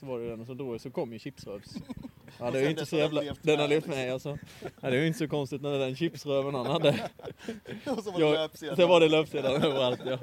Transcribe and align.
Så 0.00 0.06
var 0.06 0.18
det 0.18 0.28
den 0.30 0.40
och 0.40 0.46
så 0.46 0.54
drog 0.54 0.74
jag, 0.74 0.80
så 0.80 0.90
kom 0.90 1.12
ju 1.12 1.18
chipsrövs. 1.18 1.74
Ja 2.40 2.50
det 2.50 2.58
är 2.58 2.62
ju 2.62 2.70
inte 2.70 2.86
så 2.86 2.96
jävla, 2.96 3.22
den 3.42 3.60
har 3.60 3.68
levt 3.68 3.86
med 3.86 4.12
alltså. 4.12 4.38
Ja, 4.80 4.90
det 4.90 4.96
är 4.96 5.00
ju 5.00 5.06
inte 5.06 5.18
så 5.18 5.28
konstigt 5.28 5.62
när 5.62 5.78
den 5.78 5.96
chipsröven 5.96 6.54
han 6.54 6.66
hade. 6.66 6.88
Och 7.86 8.04
så 8.04 8.10
var 8.10 9.00
det 9.00 9.08
löpsedlar. 9.08 9.52
var 9.52 9.60
det 9.60 9.66
överallt 9.66 10.00
ja. 10.04 10.18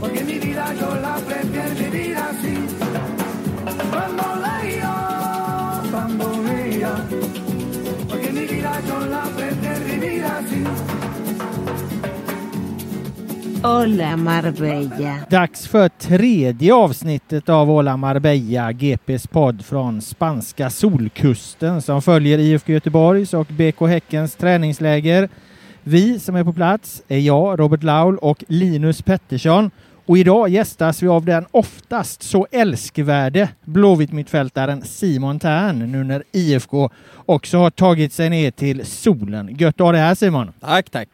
Porque 0.00 0.24
mi 0.24 0.38
vida 0.38 0.74
yo 0.80 0.94
la 1.02 1.20
prefiero 1.26 1.74
vivir 1.74 2.16
así. 2.16 2.54
Hola 13.62 14.16
Marbella. 14.16 15.16
Dags 15.30 15.66
för 15.66 15.88
tredje 15.88 16.74
avsnittet 16.74 17.48
av 17.48 17.70
Ola 17.70 17.96
Marbella, 17.96 18.72
GPs 18.72 19.26
podd 19.26 19.64
från 19.64 20.02
spanska 20.02 20.70
solkusten 20.70 21.82
som 21.82 22.02
följer 22.02 22.38
IFK 22.38 22.72
Göteborgs 22.72 23.34
och 23.34 23.46
BK 23.46 23.80
Häckens 23.80 24.34
träningsläger. 24.36 25.28
Vi 25.82 26.20
som 26.20 26.36
är 26.36 26.44
på 26.44 26.52
plats 26.52 27.02
är 27.08 27.18
jag, 27.18 27.60
Robert 27.60 27.82
Laul 27.82 28.18
och 28.18 28.44
Linus 28.48 29.02
Pettersson. 29.02 29.70
Och 30.06 30.18
idag 30.18 30.48
gästas 30.48 31.02
vi 31.02 31.08
av 31.08 31.24
den 31.24 31.46
oftast 31.50 32.22
så 32.22 32.46
älskvärde 32.50 33.48
Blåvitt-mittfältaren 33.64 34.82
Simon 34.84 35.38
Tern 35.38 35.92
nu 35.92 36.04
när 36.04 36.22
IFK 36.32 36.90
också 37.26 37.58
har 37.58 37.70
tagit 37.70 38.12
sig 38.12 38.30
ner 38.30 38.50
till 38.50 38.86
solen. 38.86 39.56
Gött 39.58 39.74
att 39.74 39.80
ha 39.80 39.92
dig 39.92 40.00
här 40.00 40.14
Simon! 40.14 40.52
Tack 40.60 40.90
tack. 40.90 41.08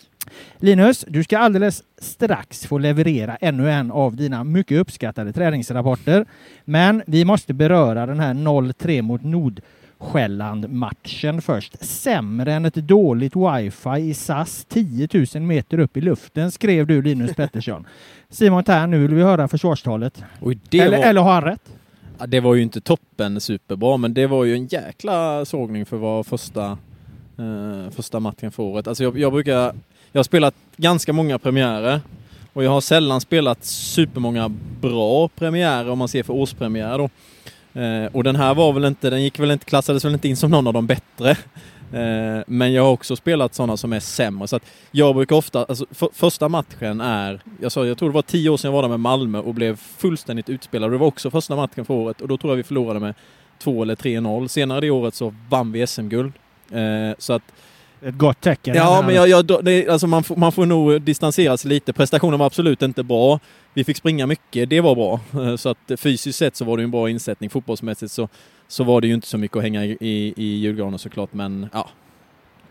Linus, 0.58 1.05
du 1.08 1.25
ska 1.25 1.39
alldeles 1.39 1.83
strax 1.98 2.67
få 2.67 2.78
leverera 2.78 3.36
ännu 3.36 3.70
en 3.70 3.91
av 3.91 4.17
dina 4.17 4.44
mycket 4.44 4.78
uppskattade 4.78 5.33
träningsrapporter. 5.33 6.27
Men 6.64 7.03
vi 7.06 7.25
måste 7.25 7.55
beröra 7.55 8.06
den 8.06 8.20
här 8.20 8.34
0-3 8.34 9.03
mot 9.03 9.22
Nordsjälland-matchen 9.22 11.42
först. 11.42 11.84
Sämre 11.84 12.53
än 12.53 12.64
ett 12.64 12.75
dåligt 12.75 13.33
wifi 13.36 14.00
i 14.00 14.14
SAS 14.14 14.66
10 14.69 15.08
000 15.34 15.42
meter 15.42 15.78
upp 15.78 15.97
i 15.97 16.00
luften, 16.00 16.50
skrev 16.50 16.86
du 16.86 17.03
Linus 17.03 17.34
Pettersson. 17.36 17.86
Simon 18.31 18.64
Tern, 18.64 18.91
nu 18.91 18.98
vill 18.98 19.14
vi 19.14 19.22
höra 19.22 19.48
försvarstalet. 19.48 20.25
Eller, 20.72 20.97
var, 20.97 21.05
eller 21.05 21.20
har 21.20 21.33
han 21.33 21.44
rätt? 21.44 21.70
ja, 22.19 22.27
det 22.27 22.41
var 22.41 22.55
ju 22.55 22.62
inte 22.62 22.81
toppen 22.81 23.41
superbra 23.41 23.97
men 23.97 24.14
det 24.14 24.27
var 24.27 24.44
ju 24.44 24.55
en 24.55 24.66
jäkla 24.66 25.44
sågning 25.44 25.86
för 25.86 25.97
vara 25.97 26.25
första, 26.25 26.78
eh, 27.38 27.91
första 27.91 28.20
matchen 28.20 28.53
för 28.53 28.62
året. 28.62 28.88
Alltså 28.88 29.05
jag, 29.05 29.19
jag 29.19 29.33
brukar, 29.33 29.75
jag 30.14 30.18
har 30.18 30.24
spelat 30.24 30.54
ganska 30.76 31.12
många 31.12 31.38
premiärer 31.38 32.00
och 32.52 32.64
jag 32.64 32.70
har 32.70 32.80
sällan 32.80 33.20
spelat 33.20 33.64
supermånga 33.64 34.48
bra 34.80 35.28
premiärer 35.28 35.90
om 35.90 35.98
man 35.98 36.08
ser 36.08 36.22
för 36.22 36.32
årspremiärer 36.32 36.98
då. 36.98 37.10
Eh, 37.80 38.06
och 38.12 38.24
den 38.24 38.36
här 38.36 38.54
var 38.54 38.72
väl 38.72 38.84
inte, 38.84 39.10
den 39.10 39.22
gick 39.22 39.38
väl 39.38 39.50
inte, 39.50 39.64
klassades 39.64 40.04
väl 40.04 40.12
inte 40.12 40.28
in 40.28 40.36
som 40.36 40.50
någon 40.50 40.66
av 40.66 40.72
de 40.72 40.86
bättre. 40.86 41.30
Eh, 41.92 42.42
men 42.47 42.72
jag 42.72 42.82
har 42.82 42.91
också 42.91 43.16
spelat 43.16 43.54
sådana 43.54 43.76
som 43.76 43.92
är 43.92 44.00
sämre. 44.00 44.48
Så 44.48 44.56
att 44.56 44.62
jag 44.91 45.14
brukar 45.14 45.36
ofta, 45.36 45.64
alltså 45.64 45.86
för, 45.91 46.08
första 46.12 46.48
matchen 46.48 47.00
är, 47.00 47.41
jag 47.60 47.72
sa, 47.72 47.86
jag 47.86 47.98
tror 47.98 48.08
det 48.08 48.14
var 48.14 48.22
tio 48.22 48.50
år 48.50 48.56
sedan 48.56 48.69
jag 48.69 48.74
var 48.74 48.82
där 48.82 48.88
med 48.88 49.00
Malmö 49.00 49.38
och 49.38 49.54
blev 49.54 49.76
fullständigt 49.76 50.48
utspelad. 50.48 50.91
Det 50.91 50.98
var 50.98 51.06
också 51.06 51.30
första 51.30 51.56
matchen 51.56 51.84
för 51.84 51.94
året 51.94 52.20
och 52.20 52.28
då 52.28 52.36
tror 52.36 52.53
jag 52.53 52.56
vi 52.56 52.62
förlorade 52.62 53.00
med 53.00 53.14
2 53.58 53.82
eller 53.82 53.97
3-0. 53.97 54.48
Senare 54.48 54.80
det 54.80 54.91
året 54.91 55.14
så 55.14 55.34
vann 55.48 55.72
vi 55.72 55.86
SM-guld. 55.86 56.32
Eh, 56.70 57.14
så 57.19 57.32
att 57.32 57.42
ett 58.04 58.19
gott 58.19 58.41
tecken. 58.41 58.75
Ja, 58.76 59.03
men 59.06 59.15
jag, 59.15 59.28
jag, 59.28 59.65
det, 59.65 59.88
alltså 59.88 60.06
man, 60.06 60.25
får, 60.25 60.37
man 60.37 60.53
får 60.53 60.66
nog 60.66 61.03
distansera 61.03 61.56
sig 61.56 61.69
lite. 61.69 61.92
Prestationen 61.92 62.38
var 62.38 62.47
absolut 62.47 62.82
inte 62.82 63.03
bra. 63.03 63.41
Vi 63.75 63.84
fick 63.84 63.97
springa 63.97 64.26
mycket, 64.26 64.70
det 64.70 64.81
var 64.81 64.94
bra. 64.94 65.20
Eh, 65.42 65.56
Så 65.56 65.69
att 65.69 65.91
fysiskt 65.97 66.38
sett 66.38 66.56
så 66.56 66.65
var 66.65 66.76
det 66.76 66.82
en 66.82 66.91
bra 66.91 67.10
insättning. 67.10 67.50
Fotbollsmässigt 67.50 68.12
så, 68.12 68.28
så 68.69 68.84
var 68.84 69.00
det 69.00 69.06
ju 69.06 69.15
inte 69.15 69.26
så 69.26 69.38
mycket 69.38 69.56
att 69.56 69.62
hänga 69.62 69.84
i, 69.84 69.97
i, 70.00 70.34
i 70.37 70.59
julgranen 70.59 70.98
såklart. 70.98 71.32
Men 71.32 71.69
ja, 71.72 71.88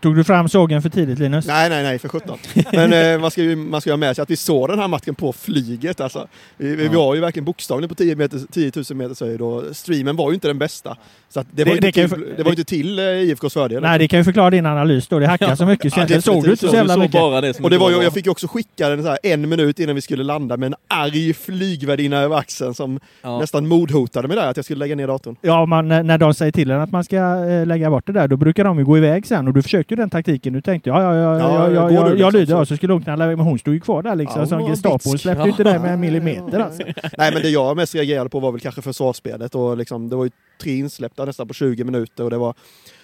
Tog 0.04 0.16
du 0.16 0.24
fram 0.24 0.48
sågen 0.48 0.82
för 0.82 0.88
tidigt 0.88 1.18
Linus? 1.18 1.46
Nej, 1.46 1.70
nej, 1.70 1.82
nej, 1.82 1.98
för 1.98 2.08
sjutton. 2.08 2.38
Men 2.72 2.92
eh, 3.14 3.20
man 3.20 3.30
ska 3.30 3.42
ju 3.42 3.56
man 3.56 3.80
ska 3.80 3.90
ju 3.90 3.92
ha 3.92 3.96
med 3.98 4.16
sig 4.16 4.22
att 4.22 4.30
vi 4.30 4.36
såg 4.36 4.68
den 4.68 4.78
här 4.78 4.88
matchen 4.88 5.14
på 5.14 5.32
flyget. 5.32 6.00
Alltså. 6.00 6.26
Vi, 6.56 6.76
vi 6.76 6.84
Ja. 6.84 6.92
var 6.92 7.14
ju 7.14 7.20
verkligen 7.20 7.44
bokstavligen 7.44 7.88
på 7.88 7.94
10, 7.94 8.16
meter, 8.16 8.40
10 8.52 8.72
000 8.90 8.96
meters 8.98 9.20
höjd 9.20 9.40
och 9.40 9.76
streamen 9.76 10.16
var 10.16 10.30
ju 10.30 10.34
inte 10.34 10.48
den 10.48 10.58
bästa. 10.58 10.96
Så 11.28 11.40
att 11.40 11.46
det, 11.50 11.64
Det- 11.64 11.68
var 11.70 11.74
ju 11.74 11.80
det 11.80 11.92
till, 11.92 12.08
för- 12.08 12.34
det 12.36 12.42
var 12.42 12.50
inte 12.50 12.64
till 12.64 12.98
eh, 12.98 13.04
IFKs 13.04 13.52
fördel. 13.54 13.82
Nej, 13.82 13.98
det 13.98 14.08
kan 14.08 14.18
ju 14.20 14.24
förklara 14.24 14.50
din 14.50 14.66
analys 14.66 15.06
då. 15.08 15.18
Det 15.18 15.26
hackar 15.26 15.54
så 15.56 15.66
mycket 15.66 15.92
så 15.94 16.00
Ja, 16.08 16.20
såg 16.20 16.44
du 16.44 16.50
inte 16.50 16.68
så 16.68 16.74
jävla 16.74 16.94
såg 16.94 17.02
mycket. 17.02 17.20
bara 17.20 17.40
det 17.40 17.54
som 17.54 17.64
Och 17.64 17.70
det 17.70 17.78
var 17.78 17.90
ju, 17.90 18.02
jag 18.02 18.12
fick 18.12 18.26
ju 18.26 18.30
också 18.30 18.46
skicka 18.48 18.88
den 18.88 19.02
så 19.02 19.08
här 19.08 19.18
en 19.22 19.48
minut 19.48 19.78
innan 19.80 19.94
vi 19.94 20.00
skulle 20.00 20.24
landa 20.24 20.56
med 20.56 20.66
en 20.66 20.74
arg 20.88 21.34
flygvärdinna 21.34 22.18
över 22.18 22.36
axeln 22.36 22.74
som 22.74 23.00
Ja. 23.22 23.38
nästan 23.38 23.66
mordhotade 23.68 24.28
mig 24.28 24.36
där 24.36 24.46
att 24.50 24.56
jag 24.56 24.64
skulle 24.64 24.78
lägga 24.78 24.94
ner 24.96 25.06
datorn. 25.06 25.36
Ja, 25.40 25.66
man, 25.66 25.88
när 25.88 26.18
de 26.18 26.34
säger 26.34 26.52
till 26.52 26.70
en 26.70 26.80
att 26.80 26.90
man 26.90 27.04
ska 27.04 27.16
eh, 27.16 27.66
lägga 27.66 27.90
bort 27.90 28.06
det 28.06 28.12
där, 28.12 28.28
då 28.28 28.36
brukar 28.36 28.64
de 28.64 28.78
ju 28.78 28.84
gå 28.84 28.98
iväg 28.98 29.26
sen. 29.26 29.48
Och 29.48 29.54
du 29.54 29.62
försökte 29.62 29.93
ju 29.96 30.02
den 30.02 30.10
taktiken. 30.10 30.52
Du 30.52 30.60
tänkte 30.60 30.90
ja, 30.90 31.02
ja, 31.02 31.14
ja, 31.14 31.38
Ja, 31.38 31.70
ja, 31.70 31.90
jag 31.90 32.10
liksom, 32.16 32.40
lyder. 32.40 32.64
så- 32.64 32.76
skulle 32.76 32.92
hon 32.92 33.02
knalla 33.02 33.24
iväg, 33.24 33.36
men 33.36 33.46
hon 33.46 33.58
stod 33.58 33.74
ju 33.74 33.80
kvar 33.80 34.02
där 34.02 34.14
liksom. 34.16 34.46
Som 34.46 34.66
Gestapo. 34.66 34.98
Hon 35.08 35.18
släppte 35.18 35.44
ju 35.44 35.50
inte 35.50 35.64
dig 35.64 35.78
med 35.78 35.92
en 35.92 36.00
millimeter 36.00 36.60
alltså. 36.60 36.82
Nej 37.18 37.32
men 37.32 37.42
det 37.42 37.48
jag 37.50 37.76
mest 37.76 37.94
reagerade 37.94 38.30
på 38.30 38.40
var 38.40 38.52
väl 38.52 38.60
kanske 38.60 38.82
försvarsspelet 38.82 39.54
och 39.54 39.76
liksom, 39.76 40.08
det 40.08 40.16
var 40.16 40.24
ju 40.24 40.30
tre 40.62 40.76
insläppta 40.76 41.24
nästan 41.24 41.48
på 41.48 41.54
20 41.54 41.84
minuter 41.84 42.24
och 42.24 42.30
det 42.30 42.38
var 42.38 42.54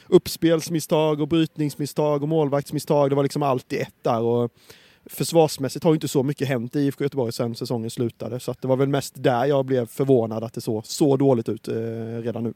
uppspelsmisstag 0.09 1.21
och 1.21 1.29
brytningsmisstag 1.29 2.23
och 2.23 2.29
målvaktsmisstag. 2.29 3.11
Det 3.11 3.17
var 3.17 3.23
liksom 3.23 3.43
allt 3.43 3.73
i 3.73 3.77
ett 3.79 3.95
där. 4.03 4.21
Och 4.21 4.51
försvarsmässigt 5.11 5.85
har 5.85 5.91
ju 5.93 5.95
inte 5.95 6.09
så 6.09 6.23
mycket 6.23 6.49
hänt 6.49 6.77
i 6.77 6.81
IFK 6.81 7.05
Göteborg 7.05 7.33
sen 7.33 7.55
säsongen 7.55 7.91
slutade. 7.91 8.41
Så 8.41 8.51
att 8.51 8.63
det 8.63 8.69
var 8.69 8.77
väl 8.77 8.89
mest 8.89 9.15
där 9.23 9.45
jag 9.45 9.65
blev 9.65 9.87
förvånad 9.87 10.45
att 10.45 10.55
det 10.55 10.61
såg 10.61 10.87
så 10.87 11.17
dåligt 11.17 11.49
ut 11.49 11.69
eh, 11.69 11.75
redan 12.23 12.45
nu. 12.45 12.55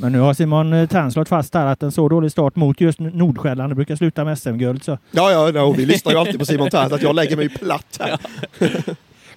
Men 0.00 0.12
nu 0.12 0.18
har 0.18 0.34
Simon 0.34 0.72
eh, 0.72 0.88
Tern 0.88 1.12
slått 1.12 1.28
fast 1.28 1.54
här 1.54 1.66
att 1.66 1.82
en 1.82 1.92
så 1.92 2.08
dålig 2.08 2.32
start 2.32 2.56
mot 2.56 2.80
just 2.80 3.00
Nordsjälland 3.00 3.74
brukar 3.74 3.96
sluta 3.96 4.24
med 4.24 4.38
SM-guld. 4.38 4.84
Så 4.84 4.98
Ja, 5.10 5.50
ja, 5.54 5.62
och 5.62 5.78
vi 5.78 5.86
lyssnar 5.86 6.12
ju 6.12 6.18
alltid 6.18 6.38
på 6.38 6.44
Simon 6.44 6.70
Tern, 6.70 6.92
att 6.92 7.02
jag 7.02 7.14
lägger 7.14 7.36
mig 7.36 7.48
platt 7.48 8.00
här. 8.00 8.18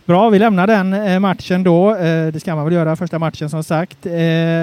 Bra, 0.05 0.29
vi 0.29 0.39
lämnar 0.39 0.67
den 0.67 0.94
eh, 0.94 1.19
matchen 1.19 1.63
då. 1.63 1.95
Eh, 1.95 2.27
det 2.27 2.39
ska 2.39 2.55
man 2.55 2.66
väl 2.66 2.73
göra, 2.73 2.95
första 2.95 3.19
matchen 3.19 3.49
som 3.49 3.63
sagt. 3.63 3.97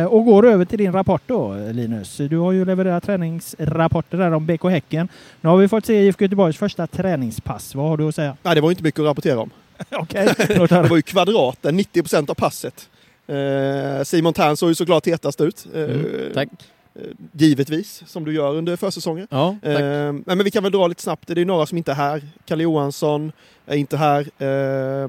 Och 0.08 0.24
går 0.24 0.46
över 0.46 0.64
till 0.64 0.78
din 0.78 0.92
rapport 0.92 1.22
då, 1.26 1.54
Linus. 1.72 2.16
Du 2.16 2.38
har 2.38 2.52
ju 2.52 2.64
levererat 2.64 3.04
träningsrapporter 3.04 4.18
där 4.18 4.32
om 4.32 4.46
BK 4.46 4.64
Häcken. 4.64 5.08
Nu 5.40 5.48
har 5.48 5.56
vi 5.56 5.68
fått 5.68 5.86
se 5.86 6.06
IFK 6.06 6.24
Göteborgs 6.24 6.56
första 6.56 6.86
träningspass. 6.86 7.74
Vad 7.74 7.88
har 7.88 7.96
du 7.96 8.08
att 8.08 8.14
säga? 8.14 8.36
Nej, 8.42 8.54
det 8.54 8.60
var 8.60 8.70
inte 8.70 8.82
mycket 8.82 9.00
att 9.00 9.06
rapportera 9.06 9.40
om. 9.40 9.50
Okej. 9.90 10.28
Det 10.68 10.88
var 10.88 10.96
ju 10.96 11.02
kvadraten, 11.02 11.76
90 11.76 12.02
procent 12.02 12.30
av 12.30 12.34
passet. 12.34 12.88
Eh, 13.28 14.02
Simon 14.04 14.32
Tern 14.32 14.56
såg 14.56 14.68
ju 14.68 14.74
såklart 14.74 15.06
hetast 15.06 15.40
ut. 15.40 15.66
Eh, 15.74 15.82
Mm, 15.82 16.04
tack. 16.34 16.48
eh, 16.94 17.02
Givetvis, 17.32 18.02
som 18.06 18.24
du 18.24 18.32
gör 18.34 18.54
under 18.54 18.76
försäsongen. 18.76 19.26
Ja, 19.30 19.56
tack. 19.62 19.80
Eh, 19.80 20.12
men 20.26 20.44
vi 20.44 20.50
kan 20.50 20.62
väl 20.62 20.72
dra 20.72 20.86
lite 20.86 21.02
snabbt. 21.02 21.24
Det 21.26 21.40
är 21.40 21.44
några 21.44 21.66
som 21.66 21.78
inte 21.78 21.90
är 21.90 21.96
här. 21.96 22.22
Kalle 22.46 22.62
Johansson 22.62 23.32
är 23.66 23.76
inte 23.76 23.96
här. 23.96 24.20
Eh, 24.42 25.08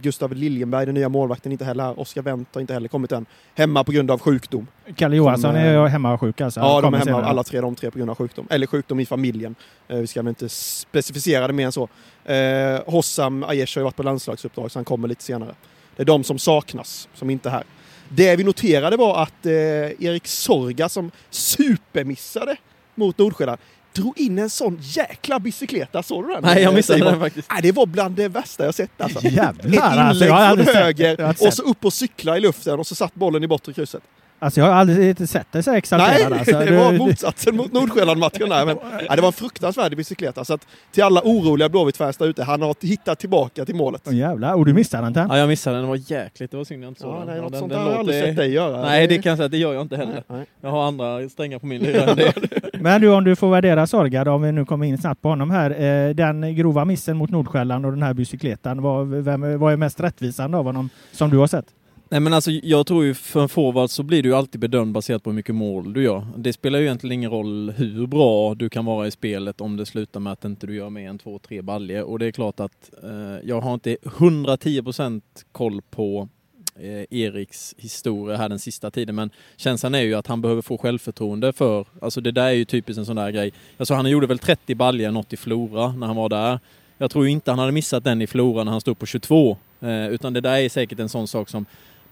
Gustav 0.00 0.32
Liljenberg, 0.32 0.86
den 0.86 0.94
nya 0.94 1.08
målvakten, 1.08 1.52
inte 1.52 1.64
heller 1.64 1.84
här. 1.84 2.00
Oskar 2.00 2.22
Wendt 2.22 2.54
har 2.54 2.60
inte 2.60 2.72
heller 2.72 2.88
kommit 2.88 3.12
än. 3.12 3.26
Hemma 3.54 3.84
på 3.84 3.92
grund 3.92 4.10
av 4.10 4.20
sjukdom. 4.20 4.66
Kalle 4.96 5.16
Johansson 5.16 5.50
Som, 5.50 5.56
är 5.60 5.72
ju 5.72 5.86
hemmasjuk 5.88 6.40
alltså. 6.40 6.60
Ja, 6.60 6.80
de 6.80 6.94
är 6.94 6.98
hemma 6.98 7.04
senare. 7.04 7.24
alla 7.26 7.42
tre, 7.44 7.60
de 7.60 7.74
tre 7.74 7.90
på 7.90 7.98
grund 7.98 8.10
av 8.10 8.16
sjukdom. 8.16 8.46
Eller 8.50 8.66
sjukdom 8.66 9.00
i 9.00 9.06
familjen. 9.06 9.54
Eh, 9.88 9.96
vi 9.98 10.06
ska 10.06 10.22
väl 10.22 10.28
inte 10.28 10.48
specificera 10.48 11.46
det 11.46 11.52
mer 11.52 11.66
än 11.66 11.72
så. 11.72 11.88
Eh, 12.24 12.80
Hossam 12.86 13.42
Aiesh 13.44 13.76
har 13.76 13.80
ju 13.80 13.84
varit 13.84 13.96
på 13.96 14.02
landslagsuppdrag 14.02 14.70
så 14.70 14.78
han 14.78 14.84
kommer 14.84 15.08
lite 15.08 15.22
senare. 15.24 15.54
Det 15.98 16.02
är 16.02 16.06
de 16.06 16.24
som 16.24 16.38
saknas, 16.38 17.08
som 17.14 17.30
inte 17.30 17.48
är 17.48 17.50
här. 17.50 17.64
Det 18.08 18.36
vi 18.36 18.44
noterade 18.44 18.96
var 18.96 19.22
att 19.22 19.46
eh, 19.46 19.52
Erik 19.52 20.26
Sorga 20.26 20.88
som 20.88 21.10
supermissade 21.30 22.56
mot 22.94 23.18
Nordsjälland 23.18 23.58
drog 23.92 24.18
in 24.20 24.38
en 24.38 24.50
sån 24.50 24.78
jäkla 24.80 25.38
bicykleta. 25.38 26.02
Såg 26.02 26.24
du 26.26 26.34
den? 26.34 26.42
Nej, 26.42 26.62
jag 26.62 26.74
missade 26.74 27.04
den 27.04 27.20
faktiskt. 27.20 27.50
Nej, 27.52 27.62
det 27.62 27.72
var 27.72 27.86
bland 27.86 28.16
det 28.16 28.28
värsta 28.28 28.64
jag 28.64 28.74
sett 28.74 29.00
alltså. 29.00 29.26
Jävlar 29.26 29.72
Ett 29.72 29.82
alltså. 29.82 30.24
inlägg 30.24 30.30
aldrig 30.30 30.68
från 30.68 30.76
höger 30.76 31.34
och 31.46 31.54
så 31.54 31.62
upp 31.62 31.84
och 31.84 31.92
cykla 31.92 32.36
i 32.36 32.40
luften 32.40 32.78
och 32.78 32.86
så 32.86 32.94
satt 32.94 33.14
bollen 33.14 33.44
i 33.44 33.46
bortre 33.46 33.72
krysset. 33.72 34.02
Alltså 34.40 34.60
jag 34.60 34.66
har 34.66 34.72
aldrig 34.74 35.08
inte 35.08 35.26
sett 35.26 35.52
dig 35.52 35.62
så 35.62 35.72
exalterad. 35.72 36.30
Nej, 36.30 36.38
alltså. 36.38 36.58
det 36.70 36.76
var 36.78 36.92
Du- 36.92 36.98
motsatsen 36.98 37.56
mot 37.56 37.72
Nordsjälland-matchen 37.72 38.48
där. 38.48 38.66
Men, 38.66 38.76
ja, 39.08 39.16
det 39.16 39.20
var 39.22 39.28
en 39.28 39.32
fruktansvärd 39.32 39.96
bicykleta. 39.96 40.44
Så 40.44 40.54
att, 40.54 40.66
till 40.92 41.02
alla 41.02 41.20
oroliga 41.24 41.68
Blåvitt-fans 41.68 42.16
där 42.16 42.26
ute, 42.26 42.44
han 42.44 42.62
har 42.62 42.86
hittat 42.86 43.18
tillbaka 43.18 43.64
till 43.64 43.74
målet. 43.74 44.02
Åh 44.06 44.14
jävlar, 44.16 44.54
och 44.54 44.64
du 44.66 44.72
missade 44.74 45.02
den 45.02 45.14
Tem. 45.14 45.28
Ja, 45.30 45.38
jag 45.38 45.48
missade 45.48 45.76
den. 45.76 45.82
Det 45.84 45.88
var 45.88 46.00
jäkligt. 46.12 46.50
Det 46.50 46.56
var 46.56 46.64
synd 46.64 46.84
jag 46.84 46.90
inte 46.90 47.00
såg 47.00 47.14
Ja, 47.14 47.18
den. 47.18 47.26
nej, 47.26 47.40
något 47.40 47.50
den- 47.52 47.60
sånt 47.60 47.72
den 47.72 47.82
har 47.82 47.90
jag 47.90 47.98
aldrig 47.98 48.24
sett 48.24 48.36
dig 48.36 48.52
göra. 48.52 48.82
Nej, 48.82 49.06
det 49.06 49.18
kan 49.18 49.30
jag 49.30 49.36
säga. 49.36 49.48
Det 49.48 49.58
gör 49.58 49.72
jag 49.74 49.82
inte 49.82 49.96
heller. 49.96 50.12
Nej, 50.12 50.22
nej. 50.28 50.46
Jag 50.60 50.70
har 50.70 50.86
andra 50.86 51.28
strängar 51.28 51.58
på 51.58 51.66
min 51.66 51.82
lyra 51.82 52.02
än 52.04 52.16
det. 52.16 52.32
Men 52.80 53.00
du, 53.00 53.08
om 53.14 53.24
du 53.24 53.36
får 53.36 53.50
värdera 53.50 53.86
Sorgad, 53.86 54.28
om 54.28 54.42
vi 54.42 54.52
nu 54.52 54.64
kommer 54.64 54.86
in 54.86 54.98
snabbt 54.98 55.22
på 55.22 55.28
honom 55.28 55.50
här. 55.50 55.70
Eh, 56.08 56.14
den 56.14 56.54
grova 56.56 56.84
missen 56.84 57.16
mot 57.16 57.30
Nordsjälland 57.30 57.86
och 57.86 57.92
den 57.92 58.02
här 58.02 58.14
bicykletan, 58.14 58.82
vad, 58.82 59.08
vem, 59.08 59.58
vad 59.60 59.72
är 59.72 59.76
mest 59.76 60.00
rättvisande 60.00 60.58
av 60.58 60.64
honom 60.64 60.90
som 61.12 61.30
du 61.30 61.36
har 61.36 61.46
sett? 61.46 61.64
Nej 62.10 62.20
men 62.20 62.32
alltså 62.32 62.50
jag 62.50 62.86
tror 62.86 63.04
ju 63.04 63.14
för 63.14 63.42
en 63.42 63.48
forward 63.48 63.90
så 63.90 64.02
blir 64.02 64.22
du 64.22 64.28
ju 64.28 64.34
alltid 64.34 64.60
bedömd 64.60 64.92
baserat 64.92 65.22
på 65.22 65.30
hur 65.30 65.34
mycket 65.34 65.54
mål 65.54 65.92
du 65.92 66.02
gör. 66.02 66.26
Det 66.36 66.52
spelar 66.52 66.78
ju 66.78 66.84
egentligen 66.84 67.12
ingen 67.12 67.30
roll 67.30 67.70
hur 67.76 68.06
bra 68.06 68.54
du 68.54 68.68
kan 68.68 68.84
vara 68.84 69.06
i 69.06 69.10
spelet 69.10 69.60
om 69.60 69.76
det 69.76 69.86
slutar 69.86 70.20
med 70.20 70.32
att 70.32 70.44
inte 70.44 70.66
du 70.66 70.74
gör 70.74 70.90
mer 70.90 71.08
än 71.08 71.18
två, 71.18 71.38
tre 71.38 71.62
baljer. 71.62 72.02
Och 72.02 72.18
det 72.18 72.26
är 72.26 72.32
klart 72.32 72.60
att 72.60 72.90
eh, 73.02 73.48
jag 73.48 73.60
har 73.60 73.74
inte 73.74 73.96
110% 74.02 75.22
koll 75.52 75.82
på 75.90 76.28
eh, 76.76 77.18
Eriks 77.18 77.74
historia 77.78 78.36
här 78.36 78.48
den 78.48 78.58
sista 78.58 78.90
tiden 78.90 79.14
men 79.14 79.30
känslan 79.56 79.94
är 79.94 80.02
ju 80.02 80.14
att 80.14 80.26
han 80.26 80.40
behöver 80.40 80.62
få 80.62 80.78
självförtroende 80.78 81.52
för, 81.52 81.86
alltså 82.00 82.20
det 82.20 82.32
där 82.32 82.46
är 82.46 82.52
ju 82.52 82.64
typiskt 82.64 82.98
en 82.98 83.06
sån 83.06 83.16
där 83.16 83.30
grej. 83.30 83.52
Alltså 83.76 83.94
han 83.94 84.10
gjorde 84.10 84.26
väl 84.26 84.38
30 84.38 84.74
baljer 84.74 85.10
något 85.10 85.32
i 85.32 85.36
Flora 85.36 85.92
när 85.92 86.06
han 86.06 86.16
var 86.16 86.28
där. 86.28 86.60
Jag 86.98 87.10
tror 87.10 87.24
ju 87.24 87.30
inte 87.30 87.50
han 87.50 87.58
hade 87.58 87.72
missat 87.72 88.04
den 88.04 88.22
i 88.22 88.26
Flora 88.26 88.64
när 88.64 88.72
han 88.72 88.80
stod 88.80 88.98
på 88.98 89.06
22. 89.06 89.56
Eh, 89.80 90.08
utan 90.08 90.32
det 90.32 90.40
där 90.40 90.56
är 90.58 90.68
säkert 90.68 90.98
en 90.98 91.08
sån 91.08 91.28
sak 91.28 91.48
som 91.48 91.66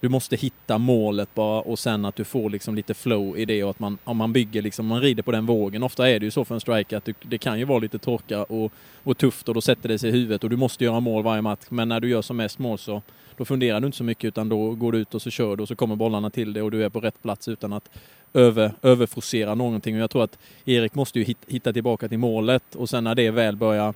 du 0.07 0.11
måste 0.11 0.37
hitta 0.37 0.79
målet 0.79 1.35
bara 1.35 1.61
och 1.61 1.79
sen 1.79 2.05
att 2.05 2.17
du 2.17 2.25
får 2.25 2.51
liksom 2.51 2.75
lite 2.75 2.95
flow 2.95 3.39
i 3.39 3.45
det 3.45 3.65
och 3.65 3.71
att 3.71 3.79
man, 3.79 3.99
om 4.05 4.17
man 4.17 4.33
bygger 4.33 4.63
liksom, 4.63 4.87
man 4.87 5.01
rider 5.01 5.23
på 5.23 5.33
den 5.33 5.47
vågen. 5.47 5.83
Ofta 5.83 6.11
är 6.11 6.21
det 6.21 6.25
ju 6.25 6.31
så 6.31 6.45
för 6.45 6.55
en 6.55 6.61
striker 6.61 6.97
att 6.97 7.05
du, 7.05 7.15
det 7.23 7.39
kan 7.39 7.59
ju 7.59 7.65
vara 7.65 7.79
lite 7.79 7.99
torka 7.99 8.45
och, 8.45 8.73
och 9.05 9.19
tufft 9.19 9.49
och 9.49 9.55
då 9.55 9.61
sätter 9.61 9.89
det 9.89 9.99
sig 9.99 10.09
i 10.09 10.13
huvudet 10.13 10.45
och 10.45 10.51
du 10.51 10.57
måste 10.57 10.85
göra 10.85 11.01
mål 11.01 11.23
varje 11.23 11.43
match. 11.43 11.65
Men 11.69 11.89
när 11.89 12.01
du 12.01 12.09
gör 12.09 12.23
som 12.23 12.37
mest 12.37 12.59
mål 12.59 12.79
så 12.79 13.03
då 13.37 13.45
funderar 13.45 13.81
du 13.81 13.87
inte 13.87 13.99
så 13.99 14.05
mycket 14.05 14.29
utan 14.29 14.49
då 14.49 14.71
går 14.71 14.93
du 14.93 14.99
ut 14.99 15.15
och 15.15 15.23
så 15.23 15.31
kör 15.31 15.57
du 15.57 15.63
och 15.63 15.69
så 15.69 15.77
kommer 15.77 15.97
bollarna 15.97 16.31
till 16.31 16.53
dig 16.53 16.63
och 16.63 16.71
du 16.71 16.85
är 16.85 16.89
på 16.89 17.01
rätt 17.01 17.23
plats 17.23 17.49
utan 17.49 17.73
att 17.73 17.91
över, 18.35 18.73
överforcera 18.83 19.55
någonting. 19.55 19.95
Och 19.95 20.03
jag 20.03 20.11
tror 20.11 20.25
att 20.25 20.39
Erik 20.65 20.95
måste 20.95 21.19
ju 21.19 21.35
hitta 21.47 21.73
tillbaka 21.73 22.09
till 22.09 22.19
målet 22.19 22.75
och 22.75 22.89
sen 22.89 23.05
när 23.05 23.15
det 23.15 23.31
väl 23.31 23.57
börjar 23.57 23.95